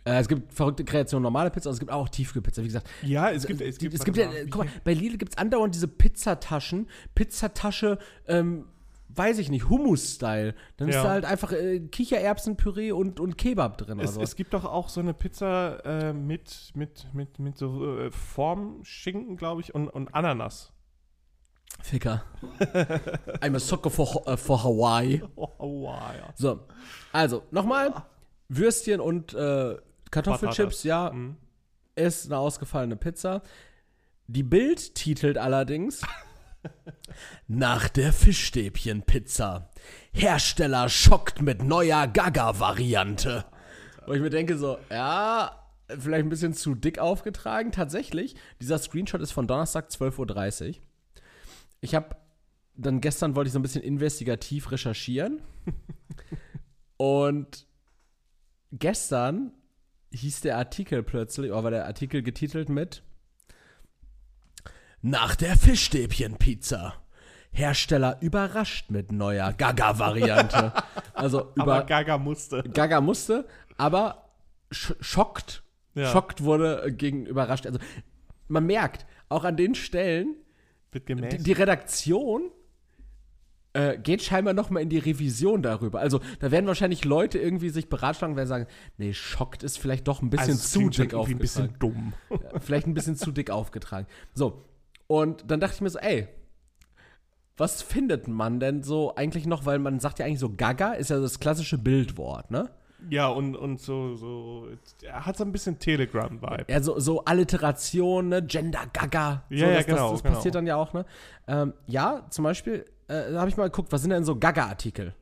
[0.05, 2.61] es gibt verrückte Kreationen, normale Pizza, und es gibt auch Tiefkühlpizza.
[2.63, 4.93] Wie gesagt, Ja, es gibt, es es gibt, es gibt ja, äh, guck mal, bei
[4.93, 6.87] Lidl gibt es andauernd diese Pizzataschen.
[7.15, 8.65] Pizzatasche, ähm,
[9.09, 10.55] weiß ich nicht, Hummus-Style.
[10.77, 11.03] Dann ist Ja.
[11.03, 13.99] da halt einfach äh, Kichererbsenpüree und, und Kebab drin.
[13.99, 18.11] es, es gibt doch auch so eine Pizza äh, mit, mit, mit, mit so äh,
[18.11, 20.71] Formschinken, glaube ich, und, und Ananas.
[21.81, 22.23] Ficker.
[23.41, 25.21] I'm a sucker for, äh, for Hawaii.
[25.35, 26.33] Oh, ja.
[26.35, 26.61] So,
[27.11, 27.93] also, nochmal.
[28.49, 29.77] Würstchen und äh,
[30.11, 31.37] Kartoffelchips, ja, Mhm.
[31.95, 33.41] ist eine ausgefallene Pizza.
[34.27, 36.01] Die Bild titelt allerdings
[37.47, 39.69] Nach der Fischstäbchen-Pizza.
[40.11, 43.45] Hersteller schockt mit neuer Gaga-Variante.
[44.05, 47.71] Wo ich mir denke so, ja, vielleicht ein bisschen zu dick aufgetragen.
[47.71, 50.75] Tatsächlich, dieser Screenshot ist von Donnerstag 12.30 Uhr.
[51.81, 52.15] Ich habe
[52.75, 55.41] dann gestern wollte ich so ein bisschen investigativ recherchieren.
[56.97, 57.67] Und
[58.71, 59.53] gestern
[60.11, 63.03] hieß der Artikel plötzlich, oder war der Artikel getitelt mit
[65.01, 66.95] Nach der Fischstäbchen-Pizza.
[67.51, 70.73] Hersteller überrascht mit neuer Gaga-Variante.
[71.13, 72.63] Also über Aber Gaga musste.
[72.63, 73.45] Gaga musste,
[73.75, 74.29] aber
[74.71, 75.63] sch schockt,
[75.95, 76.09] Ja.
[76.11, 77.65] schockt wurde äh, gegen überrascht.
[77.65, 77.77] Also
[78.47, 80.35] man merkt, auch an den Stellen,
[80.91, 82.51] Wird die, die Redaktion
[83.73, 85.99] äh, geht scheinbar noch mal in die Revision darüber.
[85.99, 88.67] Also da werden wahrscheinlich Leute irgendwie sich beratschlagen, werden sagen,
[88.97, 91.39] nee, schockt ist vielleicht doch ein bisschen Also, zu dick irgendwie ein aufgetragen.
[91.39, 92.13] bisschen dumm.
[92.53, 94.07] Ja, vielleicht ein bisschen zu dick aufgetragen.
[94.33, 94.65] So,
[95.07, 96.27] und dann dachte ich mir so, ey,
[97.57, 101.09] was findet man denn so eigentlich noch, weil man sagt ja eigentlich so Gaga ist
[101.09, 102.69] ja das klassische Bildwort, ne?
[103.09, 104.67] Ja, und, und so, so,
[105.03, 106.65] er hat so ein bisschen Telegram-Vibe.
[106.67, 108.43] Ja, so, so Alliteration, ne?
[108.43, 109.43] Gender Gaga.
[109.49, 110.35] Ja, so, ja, das, genau, Das, das genau.
[110.35, 111.05] passiert dann ja auch, ne?
[111.47, 115.13] Ähm, ja, zum Beispiel, äh, da habe ich mal geguckt, was sind denn so Gaga-Artikel?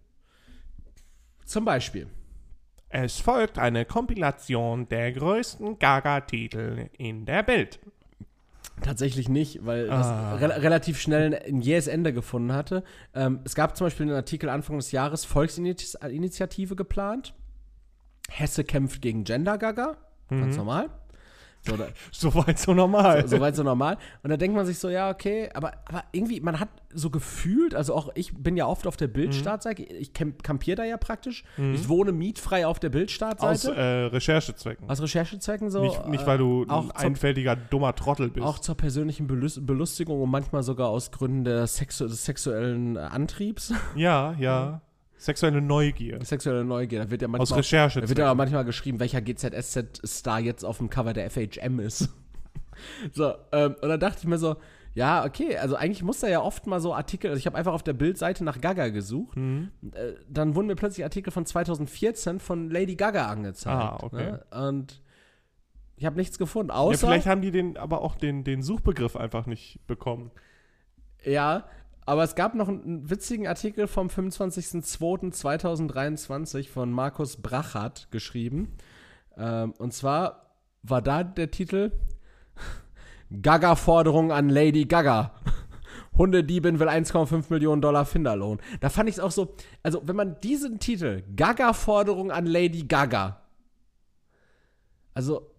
[1.45, 2.07] Zum Beispiel.
[2.89, 7.79] Es folgt eine Kompilation der größten Gaga-Titel in der Welt.
[8.81, 10.35] Tatsächlich nicht, weil das Ah.
[10.35, 12.83] re relativ schnell ein, jähes Ende gefunden hatte.
[13.15, 17.33] Ähm, es gab zum Beispiel einen Artikel Anfang des Jahres, Volksinitiative geplant.
[18.29, 19.97] Hesse kämpft gegen Gender Gaga.
[20.29, 20.57] Ganz Mhm.
[20.57, 20.89] normal.
[21.67, 23.27] So, da, Soweit so normal.
[23.27, 23.97] Soweit so normal.
[24.23, 27.75] Und da denkt man sich so, ja, okay, aber, aber irgendwie, man hat so gefühlt,
[27.75, 31.43] also auch ich bin ja oft auf der Bildstartseite, ich camp kampiere da ja praktisch.
[31.73, 33.75] Ich wohne mietfrei auf der Aus Bildstartseite.
[33.75, 34.89] äh, Recherchezwecken.
[34.89, 35.81] Aus, Recherchezwecken so.
[35.81, 38.45] nicht, nicht äh, weil du auch ein einfältiger, dummer Trottel bist.
[38.45, 42.99] Auch zur persönlichen Belus Belustigung und manchmal sogar aus Gründen der Sexu des sexuellen äh,
[42.99, 43.73] Antriebs.
[43.95, 44.81] ja, ja.
[45.17, 46.23] Sexuelle Neugier.
[46.23, 47.03] Sexuelle Neugier.
[47.03, 50.77] Da wird ja Aus manchmal, da wird ja auch manchmal geschrieben, welcher GZSZ-Star jetzt auf
[50.77, 52.09] dem Cover der FHM ist.
[53.13, 54.57] so, ähm, und dann dachte ich mir so,
[54.93, 57.73] ja, okay, also eigentlich muss da ja oft mal so Artikel, also ich habe einfach
[57.73, 59.37] auf der Bildseite nach Gaga gesucht.
[59.37, 59.71] Mhm.
[59.93, 63.75] Äh, dann wurden mir plötzlich Artikel von 2014 von Lady Gaga angezeigt.
[63.75, 64.31] Ah, okay.
[64.31, 64.45] Ne?
[64.67, 65.01] Und
[65.97, 67.07] ich habe nichts gefunden, Ja, außer.
[67.07, 70.31] vielleicht haben die den, aber auch den, den Suchbegriff einfach nicht bekommen.
[71.23, 71.65] Ja,
[72.07, 78.77] aber es gab noch einen witzigen Artikel vom 25.02.2023 von Markus Brachert geschrieben.
[79.35, 81.91] Ähm, und zwar war da der Titel
[83.41, 85.33] Gaga-Forderung an Lady Gaga.
[86.17, 88.61] Hundediebin will 1,5 Millionen Dollar Finderlohn.
[88.79, 93.41] Da fand ich es auch so, also wenn man diesen Titel, Gaga-Forderung an Lady Gaga,
[95.13, 95.51] also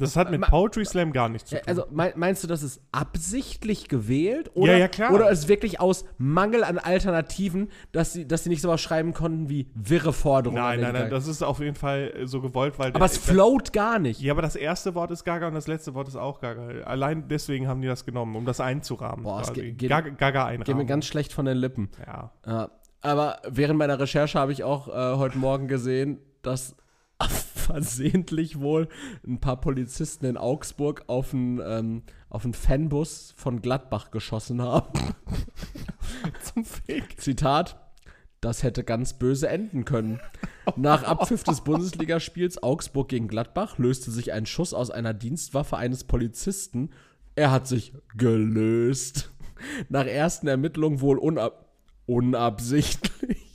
[0.00, 1.68] Das hat mit Poetry Slam gar nichts zu ja, tun.
[1.68, 4.50] Also mein, meinst du, das ist absichtlich gewählt?
[4.54, 5.12] Oder, Ja, ja, klar.
[5.12, 9.12] Oder ist es wirklich aus Mangel an Alternativen, dass sie, dass sie nicht sowas schreiben
[9.14, 10.60] konnten wie wirre Forderungen?
[10.60, 12.88] nein, nein, nein, das ist auf jeden Fall äh, so gewollt, weil.
[12.88, 14.20] Aber der- es float gar nicht.
[14.20, 16.84] Ja, aber das erste Wort ist Gaga und das letzte Wort ist auch Gaga.
[16.84, 19.24] Allein deswegen haben die das genommen, um das einzurahmen.
[19.24, 20.64] Boah, es geht- Gaga, Gaga einrahmen.
[20.64, 21.90] Geht mir ganz schlecht von den Lippen.
[22.06, 22.32] ja.
[22.46, 22.70] Ja.
[23.02, 26.76] Aber während meiner Recherche habe ich auch äh, heute Morgen gesehen, dass
[27.28, 28.88] versehentlich wohl
[29.26, 34.92] ein paar Polizisten in Augsburg auf einen, ähm, auf einen Fanbus von Gladbach geschossen haben.
[36.42, 37.20] Zum Fick.
[37.20, 37.76] Zitat.
[38.40, 40.18] Das hätte ganz böse enden können.
[40.76, 46.04] Nach Abpfiff des Bundesligaspiels Augsburg gegen Gladbach löste sich ein Schuss aus einer Dienstwaffe eines
[46.04, 46.90] Polizisten.
[47.36, 49.30] Er hat sich gelöst.
[49.90, 51.66] Nach ersten Ermittlungen wohl unab
[52.06, 53.49] unabsichtlich.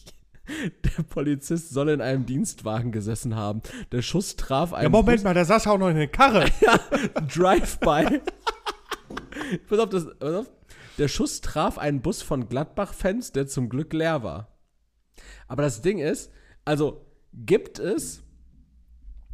[0.48, 3.62] Der Polizist soll in einem Dienstwagen gesessen haben.
[3.92, 6.46] Der Schuss traf einen Ja, Moment mal, der saß auch noch in der Karre.
[7.34, 8.22] Drive-by.
[9.68, 10.52] pass auf, das, pass auf.
[10.98, 14.56] Der Schuss traf einen Bus von Gladbach-Fans, der zum Glück leer war.
[15.48, 16.32] Aber das Ding ist,
[16.64, 18.24] also gibt es,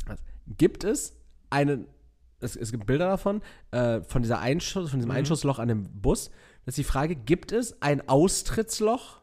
[0.07, 0.21] also,
[0.57, 1.15] gibt es
[1.49, 1.87] einen,
[2.39, 3.41] es, es gibt Bilder davon,
[3.71, 6.31] äh, von dieser Einschuss, von diesem Einschussloch an dem Bus.
[6.65, 9.20] Das ist die Frage, gibt es ein Austrittsloch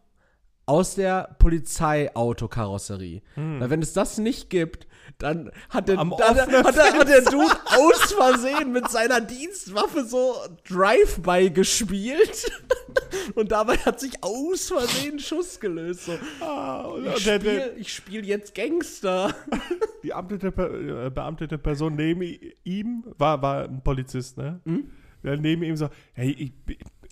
[0.69, 3.23] aus der Polizeiautokarosserie?
[3.61, 4.87] Weil wenn es das nicht gibt,
[5.19, 10.35] dann hat der, dann, hat, der, hat der Dude aus Versehen mit seiner Dienstwaffe so
[10.69, 12.53] Drive-by gespielt.
[13.35, 16.05] Und dabei hat sich aus Versehen Schuss gelöst.
[16.05, 19.35] So, Ah, ich spiele spiel jetzt Gangster.
[20.03, 22.23] die amtete, äh, beamtete Person neben
[22.65, 24.61] ihm war, war ein Polizist, ne?
[24.65, 24.91] Hm?
[25.23, 26.53] Neben ihm so, hey, ich,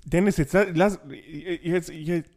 [0.04, 2.30] Dennis, jetzt lass, jetzt, jetzt,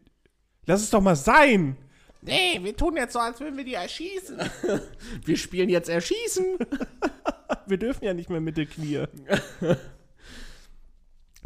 [0.66, 1.78] lass es doch mal sein.
[2.22, 4.38] Nee, wir tun jetzt so, als würden wir die erschießen.
[5.26, 6.58] Wir spielen jetzt Erschießen.
[7.66, 9.06] Wir dürfen ja nicht mehr mit der Knie.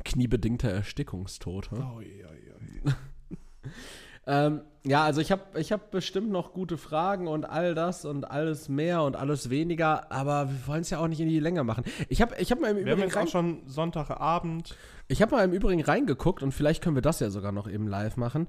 [0.04, 1.72] Kniebedingter Erstickungstod.
[1.72, 1.80] Hm?
[1.80, 2.94] Oh, ja, ja,
[4.26, 8.30] Ähm, ja, also ich habe ich hab bestimmt noch gute Fragen und all das und
[8.30, 11.66] alles mehr und alles weniger, aber wir wollen es ja auch nicht in die Länge
[11.66, 11.84] machen.
[12.08, 14.78] Ich habe ich hab mal, im Wir haben Übrigen jetzt auch schon Sonntagabend.
[15.10, 17.88] ich hab mal im Übrigen reingeguckt und vielleicht können wir das ja sogar noch eben
[17.88, 18.48] live machen.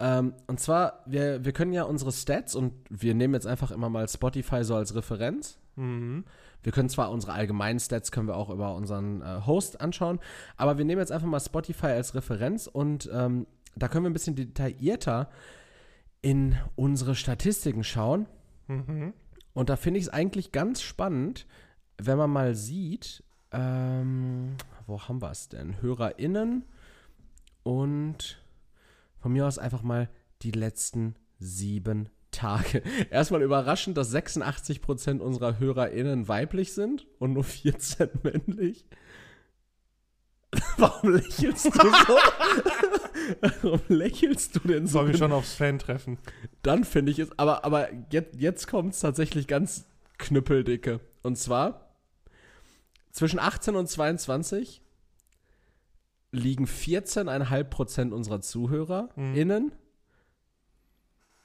[0.00, 3.88] Ähm, und zwar, wir, wir können ja unsere Stats und wir nehmen jetzt einfach immer
[3.88, 5.58] mal Spotify so als Referenz.
[5.76, 6.24] Mhm.
[6.62, 10.18] Wir können zwar unsere allgemeinen Stats können wir auch über unseren äh, Host anschauen,
[10.56, 14.14] aber wir nehmen jetzt einfach mal Spotify als Referenz und ähm, da können wir ein
[14.14, 15.28] bisschen detaillierter
[16.22, 18.26] in unsere Statistiken schauen.
[18.66, 19.12] Mhm.
[19.52, 21.46] Und da finde ich es eigentlich ganz spannend,
[21.98, 23.22] wenn man mal sieht,
[23.52, 25.80] ähm, wo haben wir es denn?
[25.80, 26.64] HörerInnen
[27.62, 28.42] und
[29.24, 30.10] von mir aus einfach mal
[30.42, 32.82] die letzten sieben Tage.
[33.10, 38.84] Erstmal überraschend, dass 86% unserer HörerInnen weiblich sind und nur 14% männlich.
[40.76, 42.18] Warum lächelst du so?
[43.62, 44.98] Warum lächelst du denn so?
[44.98, 46.18] Sollen wir schon aufs Fan-Treffen?
[46.60, 49.86] Dann finde ich es, aber, aber jetzt, jetzt kommt es tatsächlich ganz
[50.18, 51.00] knüppeldicke.
[51.22, 51.96] Und zwar
[53.10, 54.82] zwischen 18 und 22
[56.34, 59.72] liegen 14,5% unserer ZuhörerInnen.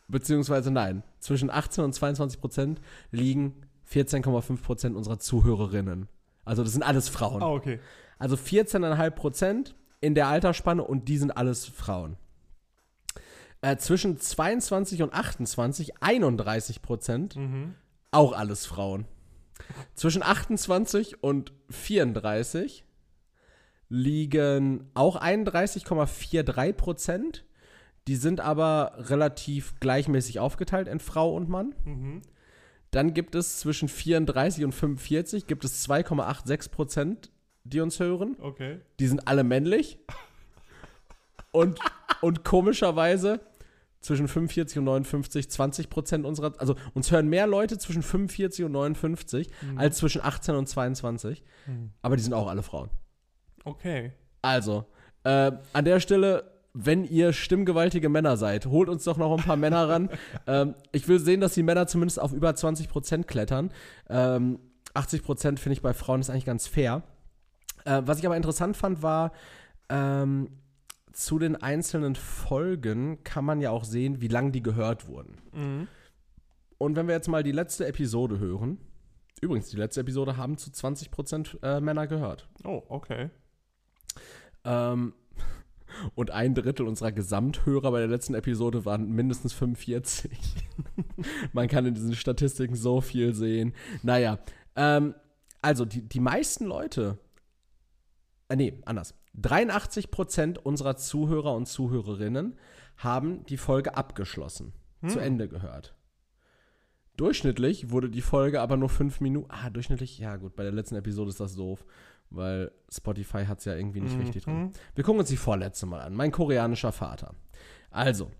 [0.07, 2.81] Beziehungsweise nein, zwischen 18 und 22 Prozent
[3.11, 3.61] liegen
[3.91, 6.07] 14,5% unserer Zuhörerinnen.
[6.45, 7.43] Also das sind alles Frauen.
[7.43, 7.79] Ah, okay.
[8.17, 12.17] Also 14,5 Prozent in der Altersspanne und die sind alles Frauen.
[13.61, 17.75] Äh, zwischen 22 und 28 31 Prozent, Mhm.
[18.11, 19.05] auch alles Frauen.
[19.93, 22.85] Zwischen 28 und 34
[23.89, 27.45] liegen auch 31,43 Prozent.
[28.07, 31.75] Die sind aber relativ gleichmäßig aufgeteilt in Frau und Mann.
[31.83, 32.21] Mhm.
[32.91, 37.31] Dann gibt es zwischen 34 und 45 gibt es 2,86 Prozent,
[37.63, 38.35] die uns hören.
[38.39, 38.79] Okay.
[38.99, 39.99] Die sind alle männlich.
[41.51, 41.79] Und,
[42.21, 43.41] und komischerweise
[44.01, 48.71] zwischen 45 und 59 20 Prozent unserer, also uns hören mehr Leute zwischen 45 und
[48.71, 51.43] 59 als zwischen 18 und 22.
[51.67, 51.91] Mhm.
[52.01, 52.89] Aber die sind auch alle Frauen.
[53.65, 54.11] Okay.
[54.41, 54.85] Also,
[55.23, 59.57] äh, an der Stelle, wenn ihr stimmgewaltige Männer seid, holt uns doch noch ein paar
[59.57, 60.09] Männer ran.
[60.47, 63.71] Ähm, ich will sehen, dass die Männer zumindest auf über 20 Prozent klettern.
[64.09, 64.59] Ähm,
[64.95, 67.03] 80 Prozent finde ich bei Frauen ist eigentlich ganz fair.
[67.85, 69.31] Äh, was ich aber interessant fand, war,
[69.89, 70.49] ähm,
[71.11, 75.37] zu den einzelnen Folgen kann man ja auch sehen, wie lang die gehört wurden.
[75.53, 75.87] Mhm.
[76.77, 78.79] Und wenn wir jetzt mal die letzte Episode hören,
[79.41, 82.47] übrigens, die letzte Episode haben zu 20 Prozent äh, Männer gehört.
[82.63, 83.29] Oh, okay.
[84.63, 85.13] Ähm,
[86.15, 90.31] und ein Drittel unserer Gesamthörer bei der letzten Episode waren mindestens 45.
[91.53, 93.73] Man kann in diesen Statistiken so viel sehen.
[94.03, 94.39] Naja,
[94.75, 95.15] ähm,
[95.61, 97.17] also die, die meisten Leute,
[98.47, 99.13] äh, nee, anders.
[99.37, 102.57] 83% unserer Zuhörer und Zuhörerinnen
[102.97, 104.73] haben die Folge abgeschlossen,
[105.07, 105.95] zu Ende gehört.
[107.15, 109.51] Durchschnittlich wurde die Folge aber nur fünf Minuten.
[109.51, 111.85] Ah, durchschnittlich, ja gut, bei der letzten Episode ist das doof,
[112.29, 114.63] weil Spotify hat es ja irgendwie nicht richtig drin.
[114.65, 114.71] Mhm.
[114.95, 116.13] Wir gucken uns die vorletzte mal an.
[116.15, 117.33] Mein koreanischer Vater.
[117.91, 118.31] Also,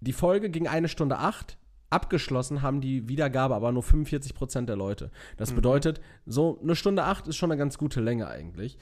[0.00, 1.58] die Folge ging eine Stunde acht.
[1.88, 5.12] abgeschlossen haben die Wiedergabe aber nur 45% der Leute.
[5.36, 5.56] Das Mhm.
[5.56, 8.76] bedeutet, so eine Stunde acht ist schon eine ganz gute Länge eigentlich.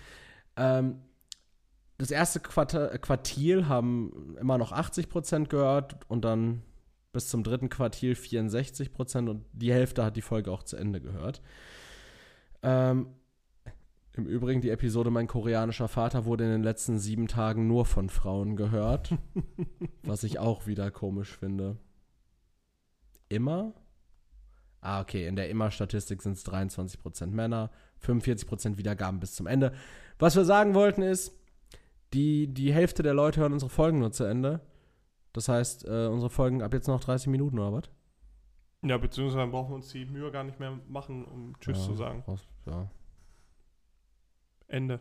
[0.56, 1.02] Ähm,
[1.98, 6.62] das erste Quartal, Quartil haben immer noch 80% gehört und dann
[7.12, 11.42] bis zum dritten Quartil 64% und die Hälfte hat die Folge auch zu Ende gehört.
[12.62, 13.08] Ähm,
[14.16, 18.08] Im Übrigen, die Episode Mein koreanischer Vater wurde in den letzten sieben Tagen nur von
[18.08, 19.16] Frauen gehört,
[20.04, 21.78] was ich auch wieder komisch finde.
[23.28, 23.74] Immer?
[24.80, 27.70] Ah, okay, in der Immer-Statistik sind es 23% Männer,
[28.04, 29.72] 45% Wiedergaben bis zum Ende.
[30.20, 31.32] Was wir sagen wollten ist,
[32.12, 34.60] die, die Hälfte der Leute hören unsere Folgen nur zu Ende.
[35.32, 37.90] Das heißt, äh, unsere Folgen ab jetzt noch 30 Minuten oder was?
[38.82, 41.94] Ja, beziehungsweise brauchen wir uns die Mühe gar nicht mehr machen, um Tschüss ja, zu
[41.94, 42.22] sagen.
[42.66, 42.88] Ja.
[44.74, 44.98] Ende.